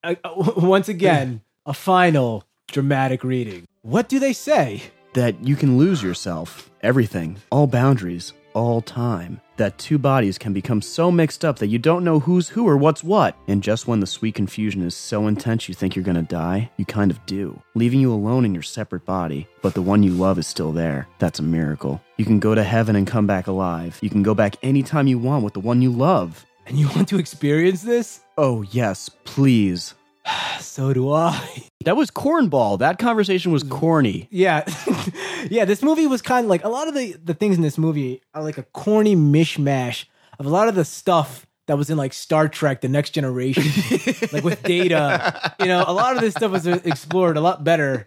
Uh, 0.03 0.13
uh, 0.23 0.53
once 0.57 0.87
again, 0.87 1.41
a 1.65 1.73
final 1.73 2.43
dramatic 2.67 3.23
reading. 3.23 3.67
What 3.81 4.07
do 4.07 4.19
they 4.19 4.31
say? 4.31 4.83
That 5.13 5.43
you 5.43 5.55
can 5.55 5.77
lose 5.77 6.03
yourself, 6.03 6.69
everything, 6.81 7.37
all 7.51 7.65
boundaries, 7.67 8.31
all 8.57 8.81
time. 8.81 9.39
That 9.57 9.77
two 9.77 9.99
bodies 9.99 10.39
can 10.39 10.51
become 10.51 10.81
so 10.81 11.11
mixed 11.11 11.45
up 11.45 11.59
that 11.59 11.67
you 11.67 11.77
don't 11.77 12.03
know 12.03 12.19
who's 12.19 12.49
who 12.49 12.67
or 12.67 12.75
what's 12.75 13.03
what. 13.03 13.37
And 13.47 13.61
just 13.61 13.87
when 13.87 13.99
the 13.99 14.07
sweet 14.07 14.33
confusion 14.33 14.81
is 14.81 14.95
so 14.95 15.27
intense 15.27 15.69
you 15.69 15.75
think 15.75 15.95
you're 15.95 16.03
gonna 16.03 16.23
die, 16.23 16.71
you 16.77 16.85
kind 16.85 17.11
of 17.11 17.23
do, 17.27 17.61
leaving 17.75 17.99
you 17.99 18.11
alone 18.11 18.45
in 18.45 18.53
your 18.53 18.63
separate 18.63 19.05
body. 19.05 19.47
But 19.61 19.75
the 19.75 19.81
one 19.83 20.01
you 20.01 20.11
love 20.11 20.39
is 20.39 20.47
still 20.47 20.71
there. 20.71 21.07
That's 21.19 21.39
a 21.39 21.43
miracle. 21.43 22.01
You 22.17 22.25
can 22.25 22.39
go 22.39 22.55
to 22.55 22.63
heaven 22.63 22.95
and 22.95 23.05
come 23.05 23.27
back 23.27 23.45
alive. 23.45 23.99
You 24.01 24.09
can 24.09 24.23
go 24.23 24.33
back 24.33 24.55
anytime 24.63 25.05
you 25.05 25.19
want 25.19 25.43
with 25.43 25.53
the 25.53 25.59
one 25.59 25.81
you 25.83 25.91
love. 25.91 26.43
And 26.65 26.77
you 26.77 26.89
want 26.89 27.07
to 27.09 27.19
experience 27.19 27.83
this? 27.83 28.21
Oh, 28.37 28.63
yes, 28.63 29.09
please. 29.23 29.93
So 30.59 30.91
do 30.91 31.11
I. 31.11 31.63
That 31.87 31.95
was 31.95 32.11
cornball. 32.11 32.79
That 32.79 32.99
conversation 32.99 33.53
was 33.53 33.63
corny. 33.63 34.27
Yeah. 34.29 34.65
yeah, 35.49 35.63
this 35.63 35.81
movie 35.81 36.05
was 36.05 36.21
kind 36.21 36.43
of 36.43 36.49
like 36.49 36.65
a 36.65 36.67
lot 36.67 36.89
of 36.89 36.93
the, 36.93 37.15
the 37.23 37.33
things 37.33 37.55
in 37.55 37.61
this 37.61 37.77
movie 37.77 38.21
are 38.33 38.43
like 38.43 38.57
a 38.57 38.63
corny 38.63 39.15
mishmash 39.15 40.03
of 40.37 40.45
a 40.45 40.49
lot 40.49 40.67
of 40.67 40.75
the 40.75 40.83
stuff 40.83 41.47
that 41.67 41.77
was 41.77 41.89
in 41.89 41.97
like 41.97 42.11
Star 42.11 42.49
Trek 42.49 42.81
The 42.81 42.89
Next 42.89 43.11
Generation, 43.11 43.63
like 44.33 44.43
with 44.43 44.61
Data. 44.63 45.53
You 45.61 45.67
know, 45.67 45.85
a 45.87 45.93
lot 45.93 46.13
of 46.13 46.21
this 46.21 46.33
stuff 46.33 46.51
was 46.51 46.67
uh, 46.67 46.81
explored 46.83 47.37
a 47.37 47.41
lot 47.41 47.63
better. 47.63 48.05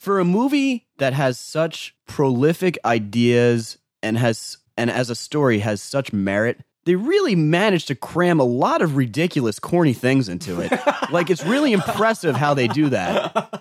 For 0.00 0.18
a 0.18 0.24
movie 0.24 0.88
that 0.98 1.12
has 1.12 1.38
such 1.38 1.94
prolific 2.08 2.76
ideas 2.84 3.78
and 4.02 4.18
has 4.18 4.58
and 4.76 4.90
as 4.90 5.10
a 5.10 5.14
story 5.14 5.60
has 5.60 5.80
such 5.80 6.12
merit, 6.12 6.58
they 6.86 6.94
really 6.94 7.34
managed 7.34 7.88
to 7.88 7.96
cram 7.96 8.38
a 8.38 8.44
lot 8.44 8.80
of 8.80 8.96
ridiculous 8.96 9.58
corny 9.58 9.92
things 9.92 10.28
into 10.28 10.60
it. 10.60 10.72
like 11.10 11.28
it's 11.30 11.44
really 11.44 11.72
impressive 11.72 12.36
how 12.36 12.54
they 12.54 12.68
do 12.68 12.88
that. 12.88 13.52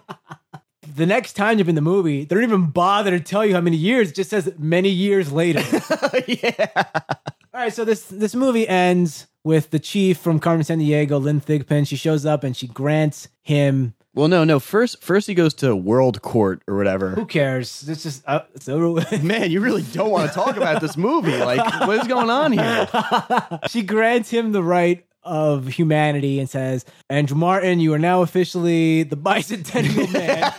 The 0.95 1.07
next 1.07 1.33
time 1.33 1.57
you're 1.57 1.67
in 1.67 1.75
the 1.75 1.81
movie, 1.81 2.23
they 2.23 2.35
don't 2.35 2.43
even 2.43 2.67
bother 2.67 3.11
to 3.11 3.19
tell 3.19 3.43
you 3.43 3.55
how 3.55 3.61
many 3.61 3.77
years. 3.77 4.11
It 4.11 4.15
just 4.15 4.29
says 4.29 4.53
many 4.59 4.89
years 4.89 5.31
later. 5.31 5.59
yeah. 6.27 6.83
All 7.53 7.61
right, 7.61 7.73
so 7.73 7.83
this 7.83 8.05
this 8.05 8.35
movie 8.35 8.67
ends 8.67 9.25
with 9.43 9.71
the 9.71 9.79
chief 9.79 10.19
from 10.19 10.39
Carmen 10.39 10.63
Sandiego, 10.63 11.21
Lynn 11.21 11.41
Thigpen. 11.41 11.88
She 11.88 11.95
shows 11.95 12.25
up 12.25 12.43
and 12.43 12.55
she 12.55 12.67
grants 12.67 13.27
him. 13.41 13.95
Well, 14.15 14.30
no, 14.30 14.45
no. 14.45 14.62
First, 14.62 15.04
first 15.04 15.28
he 15.28 15.34
goes 15.34 15.54
to 15.56 15.75
World 15.75 16.21
Court 16.21 16.62
or 16.67 16.78
whatever. 16.78 17.12
Who 17.12 17.25
cares? 17.25 17.82
This 17.82 18.06
is 18.06 18.23
uh, 18.25 18.39
it's 18.54 18.69
over 18.69 18.89
with. 18.89 19.23
Man, 19.23 19.51
you 19.51 19.60
really 19.60 19.84
don't 19.91 20.10
want 20.10 20.30
to 20.30 20.34
talk 20.34 20.56
about 20.56 20.82
this 20.82 20.95
movie. 20.95 21.36
Like, 21.38 21.82
what 21.82 21.99
is 21.99 22.08
going 22.08 22.30
on 22.30 22.54
here? 22.54 23.60
she 23.69 23.82
grants 23.82 24.30
him 24.30 24.54
the 24.54 24.63
right 24.63 25.06
of 25.25 25.67
humanity 25.67 26.39
and 26.39 26.49
says, 26.49 26.86
Andrew 27.10 27.36
Martin, 27.36 27.80
you 27.80 27.93
are 27.93 27.99
now 27.99 28.21
officially 28.21 29.04
the 29.04 29.17
bicentennial 29.17 30.13
man, 30.13 30.54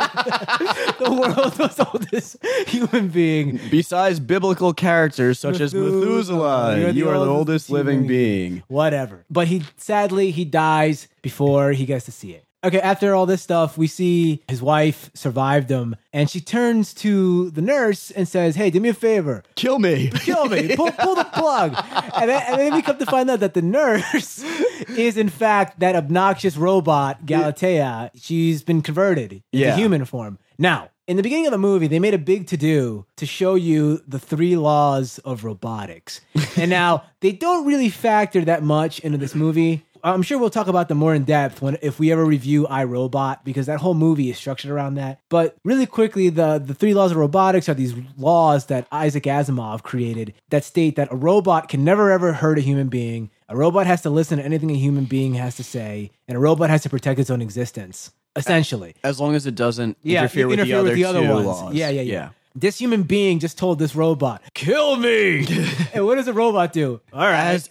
the 0.98 1.10
world's 1.12 1.80
oldest 1.80 2.36
human 2.66 3.08
being. 3.08 3.60
Besides 3.70 4.20
biblical 4.20 4.74
characters 4.74 5.38
such 5.38 5.60
as 5.60 5.72
Methuselah, 5.72 6.00
Methuselah, 6.00 6.78
you're 6.78 6.92
the 6.92 6.98
you 6.98 7.08
are 7.08 7.18
the 7.18 7.26
oldest 7.26 7.70
living 7.70 8.06
being. 8.06 8.64
Whatever. 8.66 9.24
But 9.30 9.48
he 9.48 9.62
sadly 9.76 10.30
he 10.30 10.44
dies 10.44 11.08
before 11.22 11.72
he 11.72 11.86
gets 11.86 12.04
to 12.06 12.12
see 12.12 12.32
it. 12.32 12.45
Okay, 12.66 12.80
after 12.80 13.14
all 13.14 13.26
this 13.26 13.42
stuff, 13.42 13.78
we 13.78 13.86
see 13.86 14.42
his 14.48 14.60
wife 14.60 15.10
survived 15.14 15.70
him, 15.70 15.94
and 16.12 16.28
she 16.28 16.40
turns 16.40 16.92
to 16.94 17.50
the 17.52 17.60
nurse 17.62 18.10
and 18.10 18.26
says, 18.26 18.56
"Hey, 18.56 18.70
do 18.70 18.80
me 18.80 18.88
a 18.88 18.94
favor, 18.94 19.44
Kill 19.54 19.78
me. 19.78 20.10
kill 20.10 20.46
me, 20.46 20.74
pull, 20.80 20.90
pull 20.90 21.14
the 21.14 21.24
plug." 21.24 21.74
And 22.16 22.28
then, 22.28 22.42
and 22.48 22.60
then 22.60 22.74
we 22.74 22.82
come 22.82 22.98
to 22.98 23.06
find 23.06 23.30
out 23.30 23.38
that 23.40 23.54
the 23.54 23.62
nurse 23.62 24.42
is 24.96 25.16
in 25.16 25.28
fact 25.28 25.78
that 25.80 25.94
obnoxious 25.94 26.56
robot 26.56 27.24
Galatea. 27.24 28.10
She's 28.20 28.62
been 28.64 28.82
converted 28.82 29.32
into 29.52 29.66
Yeah. 29.66 29.76
human 29.76 30.04
form. 30.04 30.38
Now, 30.58 30.88
in 31.06 31.16
the 31.16 31.22
beginning 31.22 31.46
of 31.46 31.52
the 31.52 31.58
movie, 31.58 31.86
they 31.86 32.00
made 32.00 32.14
a 32.14 32.18
big 32.18 32.48
to 32.48 32.56
do 32.56 33.06
to 33.16 33.26
show 33.26 33.54
you 33.54 34.00
the 34.08 34.18
three 34.18 34.56
laws 34.56 35.18
of 35.18 35.44
robotics. 35.44 36.20
and 36.56 36.68
now 36.68 37.04
they 37.20 37.30
don't 37.30 37.64
really 37.64 37.90
factor 37.90 38.44
that 38.44 38.64
much 38.64 38.98
into 39.00 39.18
this 39.18 39.32
movie. 39.34 39.85
I'm 40.04 40.22
sure 40.22 40.38
we'll 40.38 40.50
talk 40.50 40.66
about 40.68 40.88
them 40.88 40.98
more 40.98 41.14
in 41.14 41.24
depth 41.24 41.60
when 41.62 41.76
if 41.82 41.98
we 41.98 42.10
ever 42.12 42.24
review 42.24 42.66
iRobot 42.70 43.44
because 43.44 43.66
that 43.66 43.78
whole 43.80 43.94
movie 43.94 44.30
is 44.30 44.36
structured 44.36 44.70
around 44.70 44.94
that. 44.94 45.20
But 45.28 45.56
really 45.64 45.86
quickly, 45.86 46.28
the 46.28 46.58
the 46.58 46.74
three 46.74 46.94
laws 46.94 47.10
of 47.12 47.16
robotics 47.16 47.68
are 47.68 47.74
these 47.74 47.94
laws 48.16 48.66
that 48.66 48.86
Isaac 48.92 49.24
Asimov 49.24 49.82
created 49.82 50.34
that 50.50 50.64
state 50.64 50.96
that 50.96 51.12
a 51.12 51.16
robot 51.16 51.68
can 51.68 51.84
never 51.84 52.10
ever 52.10 52.32
hurt 52.32 52.58
a 52.58 52.62
human 52.62 52.88
being. 52.88 53.30
A 53.48 53.56
robot 53.56 53.86
has 53.86 54.02
to 54.02 54.10
listen 54.10 54.38
to 54.38 54.44
anything 54.44 54.70
a 54.70 54.74
human 54.74 55.04
being 55.04 55.34
has 55.34 55.56
to 55.56 55.64
say, 55.64 56.10
and 56.26 56.36
a 56.36 56.40
robot 56.40 56.68
has 56.70 56.82
to 56.82 56.90
protect 56.90 57.20
its 57.20 57.30
own 57.30 57.40
existence. 57.40 58.10
Essentially, 58.34 58.94
As 59.02 59.18
long 59.18 59.34
as 59.34 59.46
it 59.46 59.54
doesn't 59.54 59.96
yeah, 60.02 60.18
interfere, 60.20 60.46
with, 60.46 60.58
the 60.60 60.74
other 60.74 60.94
two 60.94 61.32
ones. 61.32 61.46
laws. 61.46 61.74
Yeah, 61.74 61.88
yeah, 61.88 62.02
yeah, 62.02 62.28
This 62.54 62.78
human 62.78 63.04
being 63.04 63.38
just 63.38 63.56
told 63.56 63.78
this 63.78 63.94
robot, 63.96 64.42
"Kill 64.52 64.96
me," 64.96 65.46
and 65.94 66.04
what 66.04 66.16
does 66.16 66.26
the 66.26 66.34
robot 66.34 66.72
do? 66.74 67.00
All 67.14 67.20
right, 67.20 67.54
As, 67.54 67.70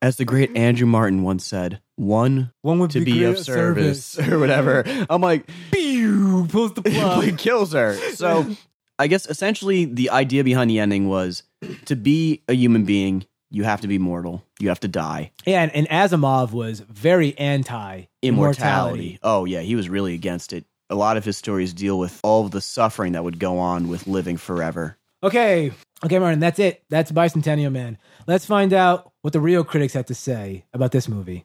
as 0.00 0.16
the 0.16 0.24
great 0.24 0.50
mm-hmm. 0.50 0.58
Andrew 0.58 0.86
Martin 0.86 1.22
once 1.22 1.44
said, 1.44 1.80
one, 1.96 2.52
One 2.62 2.78
would 2.78 2.92
to 2.92 3.04
be 3.04 3.12
be, 3.12 3.24
of 3.24 3.38
service, 3.38 4.04
service. 4.04 4.28
or 4.32 4.38
whatever. 4.38 4.84
I'm 5.10 5.20
like, 5.20 5.48
Pew, 5.72 6.46
pulls 6.48 6.74
the 6.74 6.82
plug. 6.82 7.24
it 7.24 7.38
kills 7.38 7.72
her. 7.72 7.94
So 8.14 8.46
I 8.98 9.06
guess 9.06 9.26
essentially 9.26 9.84
the 9.84 10.10
idea 10.10 10.44
behind 10.44 10.70
the 10.70 10.78
ending 10.78 11.08
was 11.08 11.42
to 11.86 11.96
be 11.96 12.42
a 12.48 12.54
human 12.54 12.84
being, 12.84 13.26
you 13.50 13.64
have 13.64 13.80
to 13.80 13.88
be 13.88 13.98
mortal. 13.98 14.44
You 14.60 14.68
have 14.68 14.80
to 14.80 14.88
die. 14.88 15.32
Yeah, 15.46 15.62
and, 15.62 15.74
and 15.74 15.88
Asimov 15.88 16.52
was 16.52 16.80
very 16.80 17.36
anti 17.38 18.04
Immortality. 18.22 19.18
Oh 19.22 19.44
yeah, 19.44 19.60
he 19.60 19.74
was 19.74 19.88
really 19.88 20.14
against 20.14 20.52
it. 20.52 20.64
A 20.90 20.94
lot 20.94 21.16
of 21.16 21.24
his 21.24 21.36
stories 21.36 21.72
deal 21.72 21.98
with 21.98 22.18
all 22.22 22.44
of 22.44 22.50
the 22.50 22.60
suffering 22.60 23.12
that 23.12 23.24
would 23.24 23.38
go 23.38 23.58
on 23.58 23.88
with 23.88 24.06
living 24.06 24.36
forever. 24.36 24.96
Okay, 25.22 25.72
okay, 26.04 26.18
Martin, 26.18 26.40
that's 26.40 26.58
it. 26.58 26.82
That's 26.90 27.10
Bicentennial 27.10 27.72
Man. 27.72 27.98
Let's 28.26 28.46
find 28.46 28.72
out 28.72 29.07
what 29.28 29.34
the 29.34 29.40
real 29.40 29.62
critics 29.62 29.92
had 29.92 30.06
to 30.06 30.14
say 30.14 30.64
about 30.72 30.90
this 30.90 31.06
movie. 31.06 31.44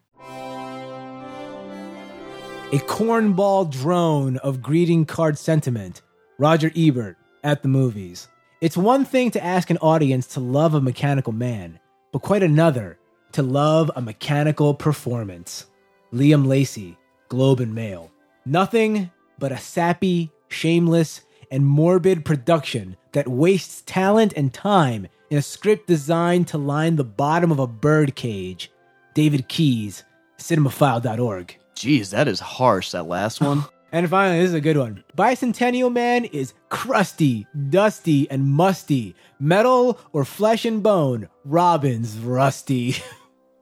A 2.72 2.80
cornball 2.88 3.70
drone 3.70 4.38
of 4.38 4.62
greeting 4.62 5.04
card 5.04 5.38
sentiment. 5.38 6.02
Roger 6.38 6.72
Ebert 6.78 7.18
at 7.44 7.62
the 7.62 7.68
movies. 7.68 8.30
It's 8.62 8.78
one 8.78 9.04
thing 9.04 9.32
to 9.32 9.44
ask 9.44 9.70
an 9.70 9.80
audience 9.80 10.28
to 10.28 10.40
love 10.40 10.76
a 10.76 10.80
mechanical 10.80 11.34
man, 11.34 11.78
but 12.14 12.22
quite 12.22 12.42
another 12.42 12.98
to 13.34 13.44
love 13.44 13.92
a 13.98 14.02
mechanical 14.02 14.74
performance. 14.74 15.66
Liam 16.14 16.48
Lacey, 16.48 16.98
Globe 17.28 17.60
and 17.60 17.76
Mail. 17.76 18.10
Nothing 18.46 19.12
but 19.40 19.52
a 19.52 19.58
sappy, 19.58 20.32
shameless, 20.48 21.20
and 21.52 21.66
morbid 21.66 22.24
production 22.24 22.96
that 23.12 23.28
wastes 23.28 23.84
talent 23.86 24.32
and 24.38 24.54
time 24.54 25.10
in 25.34 25.40
a 25.40 25.42
script 25.42 25.88
designed 25.88 26.48
to 26.48 26.60
line 26.60 26.96
the 26.96 27.04
bottom 27.04 27.52
of 27.52 27.58
a 27.58 27.66
bird 27.66 28.14
cage. 28.14 28.70
David 29.16 29.48
Keyes, 29.48 30.04
cinemaphile.org. 30.38 31.58
Jeez, 31.74 32.12
that 32.12 32.28
is 32.28 32.40
harsh, 32.40 32.92
that 32.92 33.08
last 33.08 33.42
one. 33.42 33.66
And 33.92 34.10
finally, 34.10 34.40
this 34.40 34.50
is 34.50 34.56
a 34.56 34.62
good 34.62 34.78
one. 34.78 35.04
Bicentennial 35.16 35.94
Man 35.94 36.26
is 36.26 36.56
crusty, 36.70 37.46
dusty, 37.70 38.28
and 38.32 38.44
musty. 38.44 39.16
Metal 39.40 40.00
or 40.14 40.26
flesh 40.26 40.66
and 40.66 40.82
bone. 40.82 41.30
Robin's 41.46 42.18
rusty. 42.18 42.96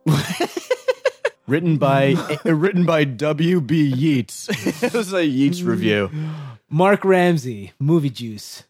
written 1.47 1.75
by 1.77 2.13
uh, 2.45 2.55
written 2.55 2.85
by 2.85 3.03
W.B. 3.03 3.75
Yeats. 3.75 4.47
it 4.81 4.93
was 4.93 5.11
a 5.11 5.25
Yeats 5.25 5.63
review. 5.63 6.09
Mark 6.69 7.03
Ramsey, 7.03 7.73
movie 7.77 8.09
juice. 8.09 8.63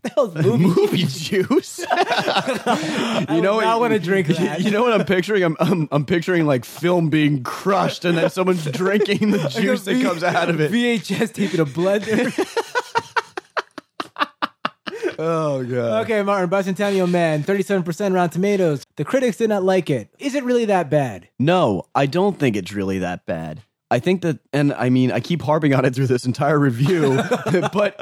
What 0.00 0.14
the 0.14 0.14
hell's 0.14 0.34
movie? 0.34 0.64
Movie 0.64 1.04
juice. 1.04 1.78
you 3.28 3.42
know, 3.42 3.56
would 3.56 3.64
not 3.64 3.80
wanna 3.80 3.98
drink 3.98 4.28
that. 4.28 4.60
You 4.62 4.70
know 4.70 4.82
what 4.82 4.92
I'm 4.98 5.04
picturing? 5.04 5.42
I'm, 5.42 5.56
I'm 5.60 5.88
I'm 5.92 6.04
picturing 6.06 6.46
like 6.46 6.64
film 6.64 7.10
being 7.10 7.42
crushed 7.42 8.04
and 8.04 8.16
then 8.16 8.30
someone's 8.30 8.64
drinking 8.72 9.30
the 9.32 9.48
juice 9.48 9.84
that 9.84 10.00
comes 10.02 10.22
out 10.22 10.48
of 10.48 10.60
it. 10.60 10.72
VHS 10.72 11.32
tape 11.34 11.52
in 11.54 11.60
a 11.60 11.66
blender. 11.66 12.30
Oh 15.22 15.62
god. 15.64 16.04
okay, 16.04 16.22
Martin, 16.22 16.48
Bicentennial 16.48 17.08
Man, 17.10 17.44
37% 17.44 18.14
Rotten 18.14 18.30
Tomatoes. 18.30 18.84
The 18.96 19.04
critics 19.04 19.36
did 19.36 19.50
not 19.50 19.62
like 19.62 19.90
it. 19.90 20.08
Is 20.18 20.34
it 20.34 20.44
really 20.44 20.64
that 20.64 20.88
bad? 20.88 21.28
No, 21.38 21.84
I 21.94 22.06
don't 22.06 22.38
think 22.38 22.56
it's 22.56 22.72
really 22.72 23.00
that 23.00 23.26
bad. 23.26 23.62
I 23.90 23.98
think 23.98 24.22
that, 24.22 24.38
and 24.52 24.72
I 24.74 24.88
mean, 24.88 25.10
I 25.10 25.18
keep 25.18 25.42
harping 25.42 25.74
on 25.74 25.84
it 25.84 25.94
through 25.94 26.06
this 26.06 26.24
entire 26.24 26.58
review, 26.58 27.16
but 27.72 27.96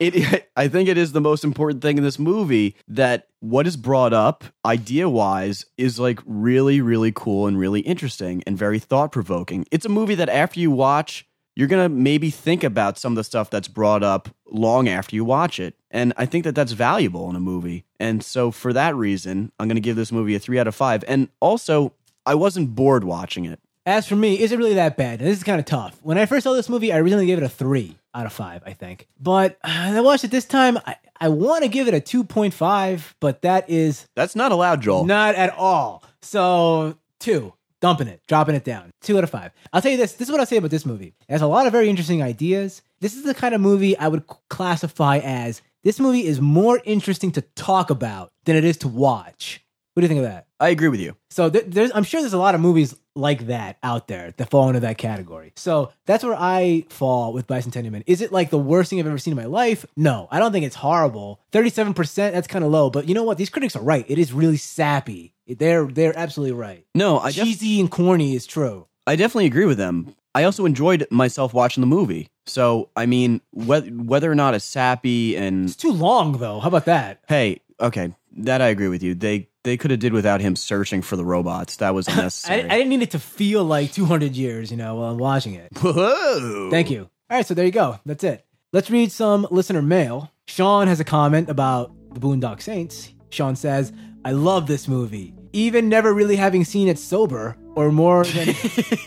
it, 0.00 0.16
it, 0.16 0.50
I 0.56 0.66
think 0.66 0.88
it 0.88 0.98
is 0.98 1.12
the 1.12 1.20
most 1.20 1.44
important 1.44 1.80
thing 1.80 1.96
in 1.96 2.02
this 2.02 2.18
movie 2.18 2.74
that 2.88 3.28
what 3.38 3.66
is 3.66 3.76
brought 3.76 4.12
up 4.12 4.44
idea 4.64 5.08
wise 5.08 5.64
is 5.76 6.00
like 6.00 6.18
really, 6.26 6.80
really 6.80 7.12
cool 7.12 7.46
and 7.46 7.58
really 7.58 7.80
interesting 7.80 8.42
and 8.46 8.58
very 8.58 8.80
thought 8.80 9.12
provoking. 9.12 9.64
It's 9.70 9.86
a 9.86 9.90
movie 9.90 10.16
that 10.16 10.28
after 10.28 10.58
you 10.58 10.72
watch, 10.72 11.28
you're 11.54 11.68
going 11.68 11.84
to 11.84 11.88
maybe 11.88 12.30
think 12.30 12.62
about 12.62 12.98
some 12.98 13.12
of 13.12 13.16
the 13.16 13.24
stuff 13.24 13.50
that's 13.50 13.68
brought 13.68 14.02
up 14.02 14.28
long 14.50 14.88
after 14.88 15.16
you 15.16 15.24
watch 15.24 15.58
it. 15.58 15.74
And 15.90 16.12
I 16.16 16.24
think 16.24 16.44
that 16.44 16.54
that's 16.54 16.72
valuable 16.72 17.28
in 17.30 17.36
a 17.36 17.40
movie. 17.40 17.84
And 17.98 18.22
so 18.22 18.50
for 18.50 18.72
that 18.72 18.94
reason, 18.94 19.50
I'm 19.58 19.66
going 19.66 19.76
to 19.76 19.80
give 19.80 19.96
this 19.96 20.12
movie 20.12 20.36
a 20.36 20.38
three 20.38 20.58
out 20.58 20.68
of 20.68 20.74
five. 20.74 21.04
And 21.08 21.28
also, 21.40 21.94
I 22.24 22.34
wasn't 22.34 22.74
bored 22.74 23.04
watching 23.04 23.44
it. 23.44 23.58
As 23.88 24.06
for 24.06 24.16
me, 24.16 24.38
is 24.38 24.52
it 24.52 24.58
really 24.58 24.74
that 24.74 24.98
bad? 24.98 25.18
This 25.18 25.38
is 25.38 25.42
kind 25.42 25.58
of 25.58 25.64
tough. 25.64 25.98
When 26.02 26.18
I 26.18 26.26
first 26.26 26.44
saw 26.44 26.52
this 26.52 26.68
movie, 26.68 26.92
I 26.92 26.98
originally 26.98 27.24
gave 27.24 27.38
it 27.38 27.42
a 27.42 27.48
three 27.48 27.96
out 28.14 28.26
of 28.26 28.34
five, 28.34 28.62
I 28.66 28.74
think. 28.74 29.08
But 29.18 29.52
uh, 29.64 29.94
I 29.96 30.00
watched 30.02 30.24
it 30.24 30.30
this 30.30 30.44
time. 30.44 30.76
I, 30.84 30.96
I 31.18 31.30
want 31.30 31.62
to 31.62 31.70
give 31.70 31.88
it 31.88 31.94
a 31.94 32.00
2.5, 32.00 33.14
but 33.18 33.40
that 33.40 33.70
is 33.70 34.06
That's 34.14 34.36
not 34.36 34.52
allowed, 34.52 34.82
Joel. 34.82 35.06
not 35.06 35.36
at 35.36 35.54
all. 35.56 36.04
So, 36.20 36.98
two, 37.18 37.54
dumping 37.80 38.08
it, 38.08 38.20
dropping 38.28 38.56
it 38.56 38.64
down. 38.64 38.90
Two 39.00 39.16
out 39.16 39.24
of 39.24 39.30
five. 39.30 39.52
I'll 39.72 39.80
tell 39.80 39.92
you 39.92 39.96
this 39.96 40.12
this 40.12 40.28
is 40.28 40.32
what 40.32 40.40
I'll 40.40 40.44
say 40.44 40.58
about 40.58 40.70
this 40.70 40.84
movie. 40.84 41.14
It 41.26 41.32
has 41.32 41.40
a 41.40 41.46
lot 41.46 41.66
of 41.66 41.72
very 41.72 41.88
interesting 41.88 42.22
ideas. 42.22 42.82
This 43.00 43.16
is 43.16 43.22
the 43.22 43.32
kind 43.32 43.54
of 43.54 43.62
movie 43.62 43.96
I 43.96 44.08
would 44.08 44.26
classify 44.50 45.16
as 45.16 45.62
this 45.82 45.98
movie 45.98 46.26
is 46.26 46.42
more 46.42 46.82
interesting 46.84 47.32
to 47.32 47.40
talk 47.40 47.88
about 47.88 48.32
than 48.44 48.54
it 48.54 48.64
is 48.64 48.76
to 48.78 48.88
watch. 48.88 49.64
What 49.98 50.02
do 50.02 50.04
you 50.04 50.08
think 50.14 50.24
of 50.26 50.30
that? 50.30 50.46
I 50.60 50.68
agree 50.68 50.86
with 50.86 51.00
you. 51.00 51.16
So 51.28 51.50
th- 51.50 51.64
there's, 51.66 51.90
I'm 51.92 52.04
sure 52.04 52.20
there's 52.20 52.32
a 52.32 52.38
lot 52.38 52.54
of 52.54 52.60
movies 52.60 52.94
like 53.16 53.48
that 53.48 53.78
out 53.82 54.06
there 54.06 54.32
that 54.36 54.48
fall 54.48 54.68
into 54.68 54.78
that 54.78 54.96
category. 54.96 55.52
So 55.56 55.90
that's 56.06 56.22
where 56.22 56.36
I 56.38 56.84
fall 56.88 57.32
with 57.32 57.48
Bicentennial 57.48 57.90
Man. 57.90 58.04
Is 58.06 58.20
it 58.20 58.30
like 58.30 58.50
the 58.50 58.58
worst 58.58 58.90
thing 58.90 59.00
I've 59.00 59.08
ever 59.08 59.18
seen 59.18 59.32
in 59.32 59.36
my 59.36 59.46
life? 59.46 59.84
No, 59.96 60.28
I 60.30 60.38
don't 60.38 60.52
think 60.52 60.64
it's 60.64 60.76
horrible. 60.76 61.40
37%, 61.50 62.14
that's 62.30 62.46
kind 62.46 62.64
of 62.64 62.70
low. 62.70 62.90
But 62.90 63.08
you 63.08 63.14
know 63.16 63.24
what? 63.24 63.38
These 63.38 63.50
critics 63.50 63.74
are 63.74 63.82
right. 63.82 64.04
It 64.06 64.20
is 64.20 64.32
really 64.32 64.56
sappy. 64.56 65.34
They're 65.48 65.84
they're 65.86 66.16
absolutely 66.16 66.52
right. 66.56 66.86
No, 66.94 67.18
I, 67.18 67.32
def- 67.32 67.42
Cheesy 67.42 67.80
and 67.80 67.90
corny 67.90 68.36
is 68.36 68.46
true. 68.46 68.86
I 69.04 69.16
definitely 69.16 69.46
agree 69.46 69.64
with 69.64 69.78
them. 69.78 70.14
I 70.32 70.44
also 70.44 70.64
enjoyed 70.64 71.08
myself 71.10 71.52
watching 71.52 71.80
the 71.80 71.88
movie. 71.88 72.28
So, 72.46 72.90
I 72.94 73.06
mean, 73.06 73.40
whether, 73.50 73.88
whether 73.88 74.30
or 74.30 74.36
not 74.36 74.54
it's 74.54 74.64
sappy 74.64 75.36
and 75.36 75.64
It's 75.64 75.74
too 75.74 75.90
long 75.90 76.38
though. 76.38 76.60
How 76.60 76.68
about 76.68 76.84
that? 76.84 77.24
hey, 77.28 77.62
okay, 77.80 78.14
that 78.36 78.60
I 78.60 78.68
agree 78.68 78.86
with 78.88 79.02
you. 79.02 79.14
They 79.16 79.48
they 79.64 79.76
could 79.76 79.90
have 79.90 80.00
did 80.00 80.12
without 80.12 80.40
him 80.40 80.56
searching 80.56 81.02
for 81.02 81.16
the 81.16 81.24
robots. 81.24 81.76
That 81.76 81.94
was 81.94 82.08
I, 82.08 82.12
unnecessary. 82.12 82.62
I 82.64 82.76
didn't 82.78 82.88
need 82.90 83.02
it 83.02 83.10
to 83.12 83.18
feel 83.18 83.64
like 83.64 83.92
200 83.92 84.36
years, 84.36 84.70
you 84.70 84.76
know, 84.76 84.96
while 84.96 85.10
I'm 85.10 85.18
watching 85.18 85.54
it. 85.54 85.68
Whoa! 85.80 86.68
Thank 86.70 86.90
you. 86.90 87.08
All 87.30 87.36
right, 87.36 87.46
so 87.46 87.54
there 87.54 87.66
you 87.66 87.72
go. 87.72 87.98
That's 88.06 88.24
it. 88.24 88.44
Let's 88.72 88.90
read 88.90 89.12
some 89.12 89.46
listener 89.50 89.82
mail. 89.82 90.30
Sean 90.46 90.88
has 90.88 91.00
a 91.00 91.04
comment 91.04 91.48
about 91.50 91.92
the 92.14 92.20
Boondock 92.20 92.62
Saints. 92.62 93.12
Sean 93.30 93.56
says, 93.56 93.92
I 94.24 94.32
love 94.32 94.66
this 94.66 94.88
movie. 94.88 95.34
Even 95.52 95.88
never 95.88 96.12
really 96.12 96.36
having 96.36 96.64
seen 96.64 96.88
it 96.88 96.98
sober 96.98 97.56
or 97.74 97.90
more 97.92 98.24
than 98.24 98.54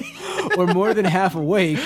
or 0.58 0.68
more 0.68 0.94
than 0.94 1.06
half 1.06 1.36
awake. 1.36 1.78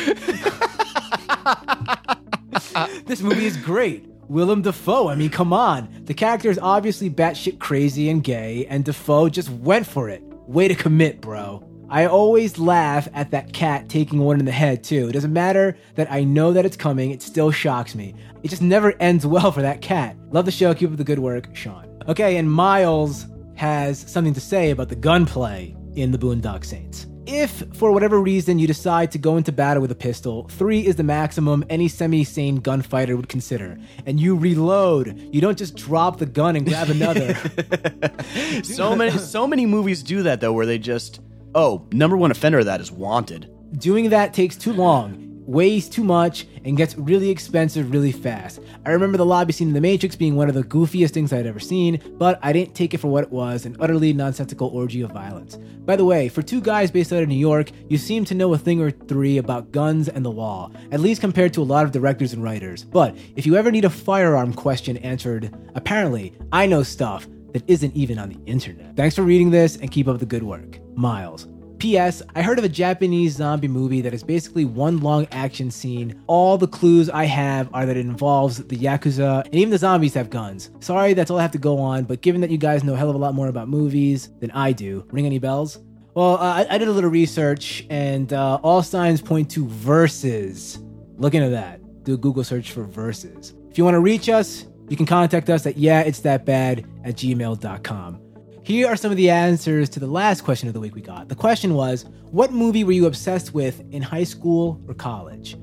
this 3.06 3.21
movie 3.21 3.45
is 3.45 3.58
great. 3.58 4.06
Willem 4.28 4.64
Dafoe, 4.64 5.08
I 5.08 5.16
mean, 5.16 5.30
come 5.30 5.54
on. 5.54 6.04
The 6.06 6.14
character 6.14 6.50
is 6.50 6.60
obviously 6.60 7.10
batshit 7.10 7.60
crazy 7.60 8.10
and 8.10 8.24
gay, 8.24 8.66
and 8.68 8.84
Dafoe 8.84 9.30
just 9.30 9.50
went 9.50 9.86
for 9.86 10.10
it. 10.10 10.24
Way 10.48 10.68
to 10.68 10.76
commit, 10.76 11.22
bro. 11.22 11.64
I 11.90 12.08
always 12.08 12.58
laugh 12.58 13.08
at 13.14 13.30
that 13.32 13.54
cat 13.54 13.88
taking 13.88 14.20
one 14.20 14.40
in 14.40 14.46
the 14.46 14.52
head, 14.52 14.84
too. 14.84 15.08
It 15.08 15.12
doesn't 15.12 15.32
matter 15.32 15.78
that 15.94 16.12
I 16.12 16.24
know 16.24 16.54
that 16.54 16.66
it's 16.66 16.76
coming, 16.76 17.12
it 17.12 17.22
still 17.22 17.52
shocks 17.52 17.94
me. 17.94 18.16
It 18.42 18.48
just 18.48 18.64
never 18.64 18.96
ends 19.00 19.28
well 19.28 19.52
for 19.52 19.62
that 19.62 19.82
cat. 19.82 20.18
Love 20.32 20.46
the 20.46 20.52
show, 20.52 20.74
keep 20.74 20.90
up 20.90 20.98
the 20.98 21.04
good 21.04 21.20
work, 21.20 21.56
Sean. 21.56 21.88
Okay, 22.08 22.38
and 22.38 22.52
Miles 22.52 23.28
has 23.56 24.00
something 24.12 24.34
to 24.34 24.42
say 24.42 24.72
about 24.72 24.90
the 24.90 24.96
gunplay 24.96 25.76
in 25.96 26.12
the 26.12 26.18
Boondock 26.18 26.66
Saints. 26.66 27.06
If, 27.28 27.64
for 27.76 27.92
whatever 27.92 28.20
reason, 28.20 28.60
you 28.60 28.68
decide 28.68 29.12
to 29.12 29.18
go 29.18 29.38
into 29.38 29.52
battle 29.52 29.82
with 29.82 29.92
a 29.92 29.96
pistol, 29.96 30.48
three 30.50 30.86
is 30.86 30.96
the 30.96 31.04
maximum 31.04 31.66
any 31.70 31.88
semi 31.88 32.24
sane 32.24 32.58
gunfighter 32.58 33.16
would 33.16 33.30
consider. 33.30 33.78
And 34.06 34.20
you 34.20 34.36
reload. 34.36 35.18
You 35.34 35.42
don't 35.42 35.58
just 35.58 35.76
drop 35.76 36.20
the 36.20 36.26
gun 36.26 36.56
and 36.56 36.66
grab 36.68 36.90
another. 36.90 37.36
so 38.64 38.96
many 38.96 39.18
so 39.18 39.48
many 39.48 39.66
movies 39.66 40.04
do 40.04 40.24
that 40.24 40.40
though, 40.40 40.54
where 40.54 40.66
they 40.66 40.78
just 40.78 41.22
oh, 41.56 41.88
number 41.92 42.18
one 42.18 42.32
offender 42.32 42.60
of 42.60 42.66
that 42.66 42.82
is 42.82 42.92
wanted. 42.92 43.50
Doing 43.80 44.10
that 44.10 44.34
takes 44.34 44.56
too 44.56 44.74
long, 44.74 45.25
weighs 45.45 45.88
too 45.88 46.03
much, 46.03 46.47
and 46.63 46.75
gets 46.75 46.97
really 46.97 47.29
expensive 47.29 47.91
really 47.91 48.12
fast. 48.12 48.60
I 48.86 48.91
remember 48.91 49.17
the 49.17 49.25
lobby 49.25 49.53
scene 49.53 49.67
in 49.67 49.73
The 49.73 49.81
Matrix 49.81 50.15
being 50.15 50.36
one 50.36 50.49
of 50.49 50.55
the 50.55 50.63
goofiest 50.63 51.12
things 51.12 51.31
I'd 51.31 51.45
ever 51.45 51.60
seen, 51.60 52.01
but 52.17 52.39
I 52.41 52.51
didn't 52.51 52.75
take 52.75 52.93
it 52.93 52.97
for 52.97 53.08
what 53.08 53.23
it 53.25 53.31
was 53.31 53.65
an 53.65 53.77
utterly 53.79 54.13
nonsensical 54.13 54.69
orgy 54.69 55.01
of 55.01 55.12
violence. 55.12 55.58
By 55.86 55.95
the 55.95 56.05
way, 56.05 56.29
for 56.29 56.41
two 56.41 56.62
guys 56.62 56.91
based 56.91 57.13
out 57.13 57.21
of 57.21 57.29
New 57.29 57.36
York, 57.36 57.71
you 57.88 57.97
seem 57.97 58.25
to 58.25 58.36
know 58.36 58.53
a 58.53 58.58
thing 58.58 58.81
or 58.81 58.91
three 58.91 59.38
about 59.38 59.71
guns 59.71 60.10
and 60.10 60.25
the 60.25 60.31
law, 60.31 60.71
at 60.91 60.99
least 60.99 61.21
compared 61.21 61.53
to 61.53 61.62
a 61.62 61.63
lot 61.63 61.86
of 61.86 61.91
directors 61.91 62.34
and 62.34 62.43
writers. 62.43 62.84
But 62.84 63.15
if 63.36 63.45
you 63.45 63.55
ever 63.55 63.71
need 63.71 63.86
a 63.86 63.89
firearm 63.89 64.53
question 64.53 64.97
answered, 64.97 65.55
apparently, 65.75 66.34
I 66.51 66.65
know 66.65 66.84
stuff 66.84 67.27
that 67.53 67.63
isn't 67.69 67.95
even 67.95 68.19
on 68.19 68.29
the 68.29 68.39
internet. 68.45 68.95
Thanks 68.95 69.15
for 69.15 69.21
reading 69.21 69.51
this 69.51 69.77
and 69.77 69.91
keep 69.91 70.08
up 70.08 70.19
the 70.19 70.25
good 70.25 70.43
work. 70.43 70.79
Miles. 70.95 71.47
P.S. 71.80 72.22
I 72.36 72.42
heard 72.42 72.58
of 72.58 72.66
a 72.66 72.70
Japanese 72.70 73.36
zombie 73.36 73.68
movie 73.68 74.02
that 74.02 74.14
is 74.14 74.24
basically 74.24 74.66
one 74.66 75.00
long 75.00 75.28
action 75.32 75.70
scene. 75.70 76.24
All 76.28 76.58
the 76.58 76.68
clues 76.68 77.10
I 77.10 77.26
have 77.26 77.70
are 77.74 77.86
that 77.86 77.98
it 77.98 78.06
involves 78.06 78.64
the 78.64 78.78
Yakuza, 78.78 79.46
and 79.46 79.56
even 79.56 79.70
the 79.70 79.78
zombies 79.78 80.14
have 80.14 80.30
guns. 80.30 80.72
Sorry, 80.80 81.14
that's 81.14 81.30
all 81.30 81.38
I 81.38 81.42
have 81.42 81.52
to 81.52 81.58
go 81.58 81.80
on, 81.80 82.06
but 82.06 82.22
given 82.22 82.42
that 82.42 82.50
you 82.50 82.58
guys 82.58 82.84
know 82.84 82.94
a 82.94 82.98
hell 82.98 83.10
of 83.10 83.16
a 83.16 83.20
lot 83.20 83.34
more 83.36 83.48
about 83.48 83.68
movies 83.68 84.30
than 84.40 84.52
I 84.52 84.72
do, 84.72 85.06
ring 85.12 85.26
any 85.26 85.40
bells? 85.40 85.80
Well, 86.14 86.36
uh, 86.36 86.66
I, 86.70 86.76
I 86.76 86.78
did 86.78 86.88
a 86.88 86.92
little 86.92 87.10
research, 87.10 87.86
and 87.90 88.32
uh, 88.32 88.60
all 88.64 88.82
signs 88.82 89.22
point 89.22 89.52
to 89.52 89.68
Versus. 89.68 90.80
Look 91.18 91.34
into 91.34 91.50
that. 91.50 91.82
Do 92.04 92.14
a 92.14 92.18
Google 92.18 92.44
search 92.44 92.72
for 92.72 92.84
Versus. 92.84 93.54
If 93.70 93.78
you 93.78 93.84
want 93.84 93.96
to 93.96 94.00
reach 94.00 94.30
us, 94.30 94.66
you 94.88 94.96
can 94.96 95.06
contact 95.06 95.50
us 95.50 95.66
at 95.66 95.76
yeahitsthatbad 95.76 96.86
at 97.04 97.16
gmail.com. 97.16 98.25
Here 98.65 98.88
are 98.88 98.95
some 98.95 99.12
of 99.12 99.17
the 99.17 99.30
answers 99.30 99.89
to 99.89 99.99
the 99.99 100.08
last 100.08 100.41
question 100.41 100.67
of 100.67 100.73
the 100.73 100.80
week 100.80 100.95
we 100.95 101.01
got. 101.01 101.30
The 101.30 101.36
question 101.36 101.75
was, 101.75 102.06
what 102.32 102.51
movie 102.51 102.84
were 102.84 102.93
you 102.93 103.06
obsessed 103.06 103.54
with 103.54 103.84
in 103.91 104.01
high 104.01 104.23
school 104.23 104.82
or 104.88 104.95
college? 104.95 105.56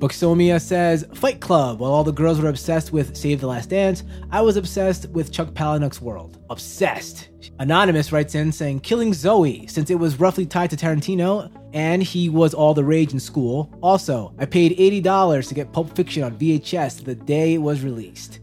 Buxomia 0.00 0.60
says, 0.60 1.06
Fight 1.14 1.40
Club. 1.40 1.78
While 1.78 1.92
all 1.92 2.02
the 2.02 2.10
girls 2.10 2.40
were 2.40 2.48
obsessed 2.48 2.92
with 2.92 3.16
Save 3.16 3.40
the 3.40 3.46
Last 3.46 3.70
Dance, 3.70 4.02
I 4.32 4.40
was 4.40 4.56
obsessed 4.56 5.08
with 5.10 5.30
Chuck 5.30 5.50
Palahniuk's 5.50 6.00
World. 6.00 6.42
Obsessed. 6.50 7.28
Anonymous 7.60 8.10
writes 8.10 8.34
in 8.34 8.50
saying, 8.50 8.80
Killing 8.80 9.14
Zoe, 9.14 9.68
since 9.68 9.88
it 9.88 10.00
was 10.00 10.18
roughly 10.18 10.44
tied 10.44 10.70
to 10.70 10.76
Tarantino 10.76 11.52
and 11.72 12.02
he 12.02 12.28
was 12.28 12.52
all 12.52 12.74
the 12.74 12.82
rage 12.82 13.12
in 13.12 13.20
school. 13.20 13.72
Also, 13.80 14.34
I 14.40 14.46
paid 14.46 14.76
$80 14.76 15.46
to 15.46 15.54
get 15.54 15.72
Pulp 15.72 15.94
Fiction 15.94 16.24
on 16.24 16.36
VHS 16.36 17.04
the 17.04 17.14
day 17.14 17.54
it 17.54 17.58
was 17.58 17.82
released. 17.82 18.40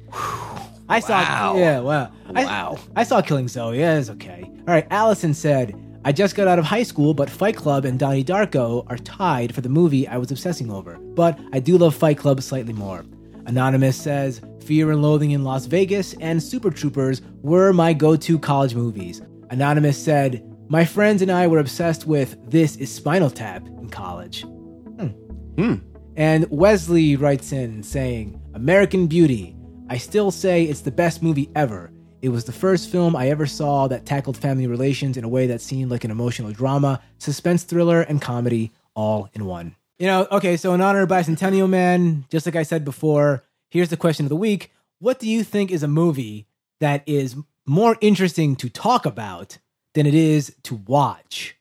I 0.90 1.00
saw, 1.00 1.20
Wow. 1.22 1.58
yeah, 1.58 1.80
wow, 1.80 2.10
I- 2.34 2.46
Wow. 2.46 2.78
I, 2.96 3.04
saw 3.04 3.22
Killing 3.22 3.48
Zoe. 3.48 3.80
Yeah, 3.80 3.98
it's 3.98 4.10
okay. 4.12 4.44
All 4.46 4.74
right, 4.74 4.88
Allison 4.90 5.34
said, 5.34 5.76
I 6.06 6.12
just 6.14 6.36
got 6.36 6.48
out 6.48 6.60
of 6.60 6.66
high 6.66 6.84
school, 6.84 7.14
but 7.14 7.30
Fight 7.30 7.58
Club 7.58 7.84
and 7.84 8.00
Donnie 8.00 8.24
Darko 8.24 8.86
are 8.90 8.98
tied 8.98 9.54
for 9.54 9.60
the 9.62 9.68
movie 9.70 10.08
I 10.08 10.18
was 10.18 10.32
obsessing 10.32 10.72
over. 10.72 10.98
But 10.98 11.38
I 11.52 11.60
do 11.60 11.78
love 11.78 11.94
Fight 11.96 12.18
Club 12.18 12.42
slightly 12.42 12.72
more. 12.74 13.04
Anonymous 13.46 13.98
says, 14.00 14.42
Fear 14.66 14.92
and 14.92 15.02
Loathing 15.02 15.32
in 15.32 15.44
Las 15.44 15.66
Vegas, 15.66 16.14
and 16.22 16.42
Super 16.42 16.70
Troopers 16.70 17.22
were 17.42 17.74
my 17.74 17.92
go 17.94 18.16
to 18.16 18.40
college 18.40 18.76
movies. 18.76 19.22
Anonymous 19.50 20.02
said, 20.02 20.44
My 20.70 20.86
friends 20.86 21.22
and 21.22 21.32
I 21.32 21.48
were 21.48 21.60
obsessed 21.60 22.06
with 22.08 22.38
This 22.50 22.76
is 22.78 22.94
Spinal 22.94 23.30
Tap 23.30 23.66
in 23.68 23.90
college. 23.90 24.44
Hmm. 24.44 25.76
And 26.16 26.48
Wesley 26.50 27.16
writes 27.16 27.52
in 27.52 27.84
saying, 27.84 28.42
American 28.54 29.08
Beauty. 29.08 29.56
I 29.90 29.98
still 29.98 30.32
say 30.32 30.66
it's 30.66 30.82
the 30.82 30.92
best 30.92 31.24
movie 31.24 31.50
ever. 31.56 31.92
It 32.22 32.28
was 32.30 32.44
the 32.44 32.52
first 32.52 32.90
film 32.90 33.16
I 33.16 33.30
ever 33.30 33.46
saw 33.46 33.88
that 33.88 34.06
tackled 34.06 34.36
family 34.36 34.68
relations 34.68 35.16
in 35.16 35.24
a 35.24 35.30
way 35.30 35.48
that 35.48 35.62
seemed 35.62 35.90
like 35.92 36.04
an 36.04 36.12
emotional 36.12 36.52
drama, 36.52 37.02
suspense 37.20 37.64
thriller, 37.64 38.02
and 38.02 38.22
comedy 38.22 38.74
all 38.96 39.30
in 39.34 39.46
one. 39.46 39.76
You 39.98 40.08
know, 40.08 40.28
okay, 40.30 40.58
so 40.58 40.74
in 40.74 40.82
honor 40.82 41.04
of 41.04 41.10
Bicentennial 41.10 41.70
Man, 41.70 42.26
just 42.30 42.46
like 42.46 42.58
I 42.58 42.64
said 42.64 42.84
before, 42.84 43.46
here's 43.70 43.88
the 43.88 43.96
question 43.96 44.26
of 44.26 44.30
the 44.30 44.36
week. 44.36 44.72
What 45.00 45.20
do 45.20 45.30
you 45.30 45.44
think 45.44 45.72
is 45.72 45.84
a 45.84 45.88
movie 45.88 46.48
that 46.82 47.02
is 47.06 47.38
more 47.66 47.98
interesting 48.02 48.58
to 48.58 48.70
talk 48.70 49.06
about 49.06 49.58
than 49.94 50.06
it 50.06 50.14
is 50.14 50.54
to 50.64 50.76
watch? 50.76 51.56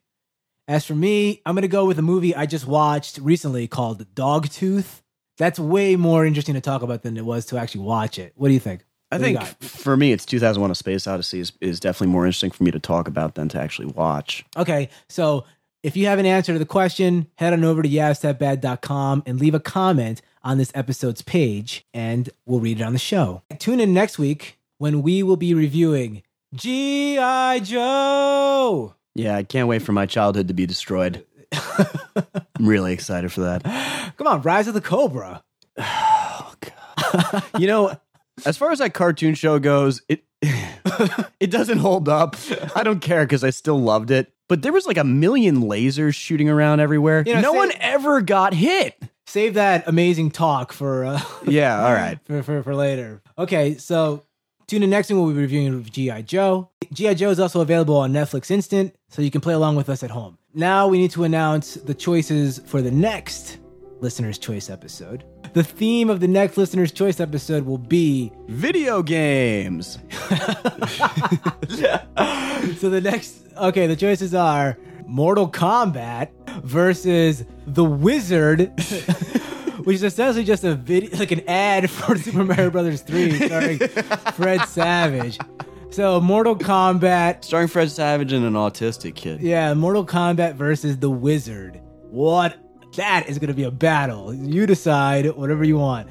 As 0.66 0.85
for 0.85 0.97
me, 0.97 1.43
I'm 1.47 1.55
gonna 1.55 1.68
go 1.68 1.85
with 1.85 1.99
a 1.99 2.03
movie 2.03 2.35
I 2.35 2.47
just 2.47 2.66
watched 2.66 3.18
recently 3.18 3.68
called 3.68 4.05
Dogtooth. 4.16 5.03
That's 5.39 5.59
way 5.59 5.97
more 5.97 6.24
interesting 6.24 6.55
to 6.55 6.61
talk 6.61 6.82
about 6.82 7.03
than 7.03 7.16
it 7.16 7.24
was 7.24 7.47
to 7.47 7.59
actually 7.59 7.82
watch 7.84 8.18
it. 8.18 8.32
What 8.37 8.49
do 8.49 8.55
you 8.55 8.61
think? 8.61 8.84
I 9.12 9.16
What 9.16 9.22
do 9.24 9.30
you 9.30 9.39
think 9.39 9.49
got? 9.61 9.64
for 9.64 9.97
me, 9.97 10.12
it's 10.12 10.24
2001: 10.26 10.70
A 10.70 10.74
Space 10.74 11.07
Odyssey 11.07 11.41
is, 11.41 11.53
is 11.61 11.78
definitely 11.78 12.12
more 12.12 12.24
interesting 12.26 12.51
for 12.51 12.64
me 12.64 12.70
to 12.70 12.78
talk 12.80 13.07
about 13.07 13.34
than 13.34 13.49
to 13.51 13.61
actually 13.61 13.87
watch. 13.89 14.45
Okay, 14.57 14.89
so 15.09 15.45
if 15.82 15.97
you 15.97 16.07
have 16.07 16.18
an 16.18 16.26
answer 16.26 16.53
to 16.53 16.59
the 16.59 16.66
question, 16.66 17.28
head 17.37 17.53
on 17.53 17.62
over 17.62 17.82
to 17.82 17.89
yeahitsthatbad.com 17.89 19.22
and 19.26 19.39
leave 19.41 19.55
a 19.55 19.61
comment 19.61 20.22
on 20.43 20.59
this 20.59 20.72
episode's 20.74 21.22
page, 21.22 21.87
and 21.95 22.30
we'll 22.47 22.61
read 22.61 22.80
it 22.80 22.84
on 22.84 22.93
the 22.93 22.99
show. 22.99 23.43
Tune 23.59 23.78
in 23.80 23.93
next 23.95 24.18
week 24.18 24.59
when 24.78 25.03
we 25.03 25.22
will 25.22 25.37
be 25.37 25.55
reviewing 25.55 26.22
G.I. 26.55 27.61
Joe. 27.61 28.95
Yeah, 29.14 29.37
I 29.37 29.43
can't 29.45 29.68
wait 29.68 29.82
for 29.82 29.93
my 29.93 30.07
childhood 30.07 30.49
to 30.49 30.55
be 30.55 30.66
destroyed. 30.66 31.24
I'm 31.55 32.67
really 32.67 32.93
excited 32.93 33.33
for 33.33 33.43
that. 33.43 33.63
Come 34.17 34.27
on, 34.27 34.43
Rise 34.43 34.69
of 34.69 34.75
the 34.75 34.81
Cobra. 34.81 35.43
You 37.59 37.67
know, 37.67 37.99
as 38.45 38.57
far 38.57 38.73
as 38.73 38.79
that 38.81 38.93
cartoon 38.93 39.35
show 39.35 39.59
goes, 39.59 40.03
it 40.09 40.25
it 41.41 41.51
doesn't 41.51 41.79
hold 41.79 42.09
up. 42.09 42.37
I 42.75 42.83
don't 42.83 43.01
care 43.01 43.25
because 43.25 43.43
I 43.45 43.51
still 43.51 43.81
loved 43.81 44.11
it. 44.11 44.33
But 44.49 44.63
there 44.63 44.73
was 44.73 44.87
like 44.87 44.97
a 44.99 45.05
million 45.05 45.63
lasers 45.63 46.15
shooting 46.15 46.49
around 46.49 46.81
everywhere. 46.81 47.23
You 47.27 47.35
know, 47.35 47.41
no 47.41 47.53
say- 47.53 47.59
one 47.59 47.73
ever 47.81 48.21
got 48.21 48.55
hit. 48.55 49.01
Save 49.27 49.55
that 49.55 49.89
amazing 49.89 50.31
talk 50.31 50.73
for 50.73 51.05
uh, 51.05 51.21
Yeah, 51.47 51.85
all 51.85 51.93
right. 51.95 52.19
for, 52.27 52.43
for, 52.43 52.63
for 52.63 52.75
later. 52.77 53.23
Okay, 53.39 53.77
so 53.77 54.23
tune 54.69 54.83
in 54.85 54.91
next 54.91 55.09
week. 55.11 55.17
We'll 55.17 55.33
be 55.33 55.41
reviewing 55.41 55.83
G.I. 55.83 56.23
Joe. 56.23 56.71
G.I. 56.93 57.15
Joe 57.15 57.31
is 57.31 57.41
also 57.41 57.61
available 57.61 57.97
on 57.97 58.13
Netflix 58.13 58.51
Instant, 58.53 58.95
so 59.09 59.23
you 59.23 59.31
can 59.33 59.41
play 59.41 59.55
along 59.55 59.75
with 59.77 59.89
us 59.89 60.03
at 60.05 60.11
home. 60.11 60.39
Now 60.59 60.89
we 60.89 60.97
need 60.97 61.11
to 61.11 61.25
announce 61.25 61.75
the 61.75 61.93
choices 61.93 62.61
for 62.65 62.81
the 62.81 62.91
next 62.91 63.59
Listener's 64.01 64.39
Choice 64.39 64.71
episode. 64.71 65.23
The 65.53 65.63
theme 65.63 66.09
of 66.09 66.21
the 66.21 66.29
next 66.29 66.57
Listener's 66.57 66.93
Choice 66.93 67.21
episode 67.21 67.67
will 67.67 67.77
be 67.77 68.33
Video 68.49 69.03
games. 69.03 69.99
so 72.79 72.89
the 72.89 73.03
next 73.05 73.37
okay, 73.59 73.87
the 73.87 73.97
choices 73.97 74.33
are 74.35 74.79
Mortal 75.05 75.47
Kombat 75.47 76.31
versus 76.63 77.45
The 77.67 77.85
Wizard, 77.85 78.61
which 79.85 79.97
is 79.97 80.05
essentially 80.05 80.45
just 80.47 80.65
a 80.65 80.75
video 80.75 81.19
like 81.19 81.33
an 81.33 81.47
ad 81.47 81.91
for 81.91 82.17
Super 82.17 82.45
Mario 82.45 82.71
Brothers 82.71 83.03
3 83.03 83.47
starring 83.47 83.79
Fred 84.33 84.63
Savage. 84.63 85.39
So 85.91 86.20
Mortal 86.20 86.57
Kombat, 86.57 87.45
Starring 87.45 87.68
Fred 87.68 87.91
Savage 87.91 88.32
and 88.32 88.45
an 88.45 88.53
autistic 88.53 89.14
kid. 89.14 89.41
yeah, 89.41 89.72
Mortal 89.72 90.05
Kombat 90.05 90.55
versus 90.55 90.99
The 90.99 91.09
Wizard. 91.09 91.80
What 92.11 92.57
that 92.97 93.28
is 93.28 93.39
going 93.39 93.49
to 93.49 93.55
be 93.55 93.62
a 93.62 93.70
battle. 93.70 94.34
You 94.34 94.66
decide 94.66 95.26
whatever 95.37 95.64
you 95.64 95.78
want. 95.78 96.09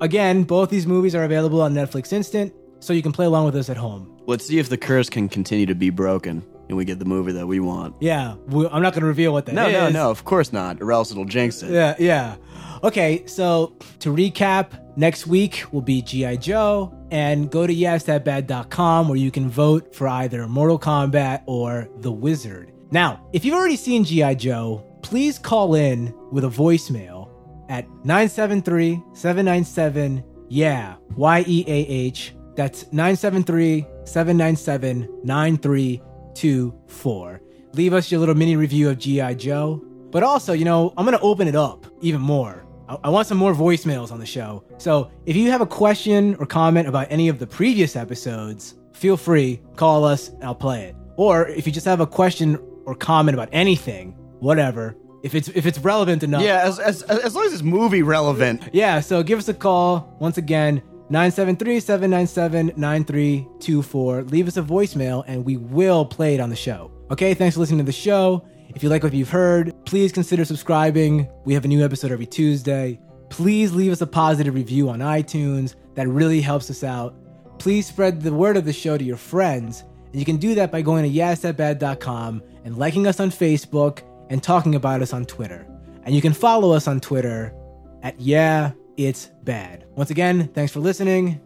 Again, 0.00 0.42
both 0.44 0.70
these 0.70 0.86
movies 0.86 1.14
are 1.14 1.24
available 1.24 1.60
on 1.62 1.72
Netflix 1.74 2.12
Instant, 2.12 2.52
so 2.80 2.92
you 2.92 3.02
can 3.02 3.12
play 3.12 3.26
along 3.26 3.44
with 3.44 3.54
us 3.56 3.68
at 3.70 3.76
home. 3.76 4.16
Let's 4.26 4.44
see 4.46 4.58
if 4.58 4.68
the 4.68 4.76
curse 4.76 5.08
can 5.08 5.28
continue 5.28 5.66
to 5.66 5.74
be 5.74 5.90
broken 5.90 6.44
and 6.68 6.76
we 6.76 6.84
get 6.84 6.98
the 6.98 7.04
movie 7.04 7.32
that 7.32 7.46
we 7.46 7.60
want. 7.60 7.94
Yeah, 8.00 8.34
we, 8.48 8.66
I'm 8.68 8.82
not 8.82 8.92
going 8.92 9.00
to 9.02 9.06
reveal 9.06 9.32
what 9.32 9.46
that 9.46 9.52
is. 9.52 9.56
No, 9.56 9.70
no, 9.70 9.88
no, 9.88 10.10
of 10.10 10.24
course 10.24 10.52
not, 10.52 10.82
or 10.82 10.92
else 10.92 11.10
it'll 11.10 11.24
jinx 11.24 11.62
it. 11.62 11.70
Yeah, 11.70 11.94
yeah. 11.98 12.36
Okay, 12.84 13.24
so 13.26 13.74
to 14.00 14.14
recap, 14.14 14.78
next 14.98 15.26
week 15.26 15.64
will 15.72 15.80
be 15.80 16.02
G.I. 16.02 16.36
Joe, 16.36 16.92
and 17.10 17.50
go 17.50 17.66
to 17.66 17.74
yeahitsthatbad.com 17.74 19.08
where 19.08 19.16
you 19.16 19.30
can 19.30 19.48
vote 19.48 19.94
for 19.94 20.06
either 20.08 20.46
Mortal 20.46 20.78
Kombat 20.78 21.42
or 21.46 21.88
The 21.98 22.12
Wizard. 22.12 22.72
Now, 22.90 23.26
if 23.32 23.42
you've 23.44 23.54
already 23.54 23.76
seen 23.76 24.04
G.I. 24.04 24.34
Joe, 24.34 24.84
please 25.02 25.38
call 25.38 25.74
in 25.74 26.12
with 26.32 26.44
a 26.44 26.48
voicemail 26.48 27.30
at 27.70 27.88
973 28.04 29.02
797 29.14 30.24
Yeah, 30.48 30.96
Y 31.16 31.44
E 31.46 31.64
A 31.66 31.86
H. 31.86 32.34
That's 32.56 32.84
973 32.92 33.86
797 34.04 35.20
9324. 35.24 37.40
Leave 37.74 37.92
us 37.92 38.10
your 38.10 38.20
little 38.20 38.34
mini 38.34 38.56
review 38.56 38.88
of 38.90 38.98
G.I. 38.98 39.34
Joe. 39.34 39.84
But 40.10 40.22
also, 40.22 40.54
you 40.54 40.64
know, 40.64 40.94
I'm 40.96 41.04
going 41.04 41.16
to 41.16 41.22
open 41.22 41.46
it 41.46 41.54
up 41.54 41.86
even 42.00 42.22
more. 42.22 42.64
I-, 42.88 42.98
I 43.04 43.08
want 43.10 43.26
some 43.26 43.38
more 43.38 43.54
voicemails 43.54 44.10
on 44.12 44.18
the 44.18 44.26
show. 44.26 44.64
So 44.78 45.10
if 45.26 45.36
you 45.36 45.50
have 45.50 45.60
a 45.60 45.66
question 45.66 46.34
or 46.36 46.46
comment 46.46 46.88
about 46.88 47.06
any 47.10 47.28
of 47.28 47.38
the 47.38 47.46
previous 47.46 47.96
episodes, 47.96 48.74
feel 48.92 49.16
free, 49.16 49.60
call 49.76 50.04
us, 50.04 50.28
and 50.28 50.44
I'll 50.44 50.54
play 50.54 50.84
it. 50.84 50.96
Or 51.16 51.48
if 51.48 51.66
you 51.66 51.72
just 51.72 51.86
have 51.86 52.00
a 52.00 52.06
question 52.06 52.58
or 52.86 52.94
comment 52.94 53.34
about 53.34 53.48
anything, 53.52 54.12
whatever, 54.40 54.96
if 55.24 55.34
it's 55.34 55.48
if 55.48 55.66
it's 55.66 55.78
relevant 55.80 56.22
enough, 56.22 56.42
Yeah, 56.42 56.62
as, 56.64 56.78
as, 56.78 57.02
as 57.02 57.34
long 57.34 57.44
as 57.46 57.52
it's 57.52 57.62
movie 57.62 58.02
relevant. 58.02 58.68
yeah, 58.72 59.00
so 59.00 59.22
give 59.24 59.38
us 59.38 59.48
a 59.48 59.54
call. 59.54 60.16
Once 60.20 60.38
again, 60.38 60.76
973 61.10 61.80
797 61.80 62.72
9324. 62.76 64.22
Leave 64.24 64.46
us 64.48 64.56
a 64.56 64.62
voicemail 64.62 65.24
and 65.26 65.44
we 65.44 65.56
will 65.56 66.04
play 66.04 66.34
it 66.34 66.40
on 66.40 66.50
the 66.50 66.56
show. 66.56 66.90
Okay, 67.10 67.34
thanks 67.34 67.54
for 67.54 67.60
listening 67.60 67.78
to 67.78 67.84
the 67.84 67.92
show. 67.92 68.46
If 68.74 68.82
you 68.82 68.88
like 68.88 69.02
what 69.02 69.14
you've 69.14 69.30
heard, 69.30 69.74
please 69.84 70.12
consider 70.12 70.44
subscribing. 70.44 71.28
We 71.44 71.54
have 71.54 71.64
a 71.64 71.68
new 71.68 71.84
episode 71.84 72.12
every 72.12 72.26
Tuesday. 72.26 73.00
Please 73.30 73.72
leave 73.72 73.92
us 73.92 74.00
a 74.00 74.06
positive 74.06 74.54
review 74.54 74.88
on 74.88 75.00
iTunes. 75.00 75.74
That 75.94 76.08
really 76.08 76.40
helps 76.40 76.70
us 76.70 76.84
out. 76.84 77.14
Please 77.58 77.86
spread 77.86 78.20
the 78.20 78.32
word 78.32 78.56
of 78.56 78.64
the 78.64 78.72
show 78.72 78.96
to 78.96 79.04
your 79.04 79.16
friends. 79.16 79.84
And 80.06 80.16
you 80.16 80.24
can 80.24 80.36
do 80.36 80.54
that 80.54 80.70
by 80.70 80.82
going 80.82 81.04
to 81.04 81.18
yeahitsthatbad.com 81.18 82.42
and 82.64 82.78
liking 82.78 83.06
us 83.06 83.20
on 83.20 83.30
Facebook 83.30 84.00
and 84.30 84.42
talking 84.42 84.74
about 84.74 85.02
us 85.02 85.12
on 85.12 85.24
Twitter. 85.24 85.66
And 86.04 86.14
you 86.14 86.22
can 86.22 86.32
follow 86.32 86.72
us 86.72 86.86
on 86.86 87.00
Twitter 87.00 87.54
at 88.02 88.20
Yeah, 88.20 88.72
It's 88.96 89.26
Bad. 89.44 89.86
Once 89.96 90.10
again, 90.10 90.48
thanks 90.54 90.72
for 90.72 90.80
listening. 90.80 91.40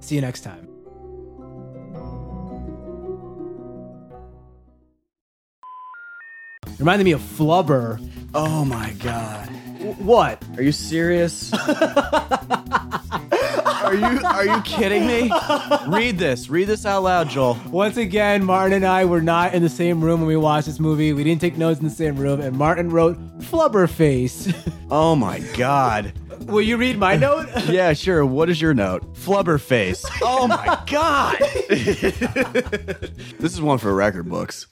See 0.00 0.14
you 0.14 0.20
next 0.20 0.40
time. 0.40 0.67
Reminded 6.78 7.04
me 7.04 7.12
of 7.12 7.20
Flubber. 7.20 8.00
Oh 8.34 8.64
my 8.64 8.92
god. 8.94 9.46
What? 9.98 10.42
Are 10.56 10.62
you 10.62 10.72
serious? 10.72 11.52
are 11.52 11.58
you 13.94 14.20
are 14.24 14.46
you 14.46 14.60
kidding 14.62 15.06
me? 15.06 15.30
Read 15.88 16.18
this. 16.18 16.48
Read 16.48 16.68
this 16.68 16.86
out 16.86 17.02
loud, 17.02 17.30
Joel. 17.30 17.58
Once 17.70 17.96
again, 17.96 18.44
Martin 18.44 18.74
and 18.74 18.86
I 18.86 19.04
were 19.06 19.22
not 19.22 19.54
in 19.54 19.62
the 19.62 19.68
same 19.68 20.02
room 20.02 20.20
when 20.20 20.28
we 20.28 20.36
watched 20.36 20.66
this 20.66 20.78
movie. 20.78 21.12
We 21.12 21.24
didn't 21.24 21.40
take 21.40 21.56
notes 21.56 21.80
in 21.80 21.86
the 21.86 21.94
same 21.94 22.16
room, 22.16 22.40
and 22.40 22.56
Martin 22.56 22.90
wrote 22.90 23.18
Flubber 23.40 23.88
face. 23.88 24.52
Oh 24.90 25.14
my 25.14 25.40
god. 25.54 26.14
Will 26.46 26.62
you 26.62 26.78
read 26.78 26.98
my 26.98 27.14
note? 27.14 27.46
Yeah, 27.68 27.92
sure. 27.92 28.24
What 28.24 28.48
is 28.48 28.58
your 28.58 28.72
note? 28.72 29.02
Flubber 29.12 29.60
face. 29.60 30.02
Oh 30.22 30.46
my 30.46 30.82
god. 30.86 31.36
this 31.68 33.52
is 33.52 33.60
one 33.60 33.76
for 33.76 33.94
record 33.94 34.30
books. 34.30 34.66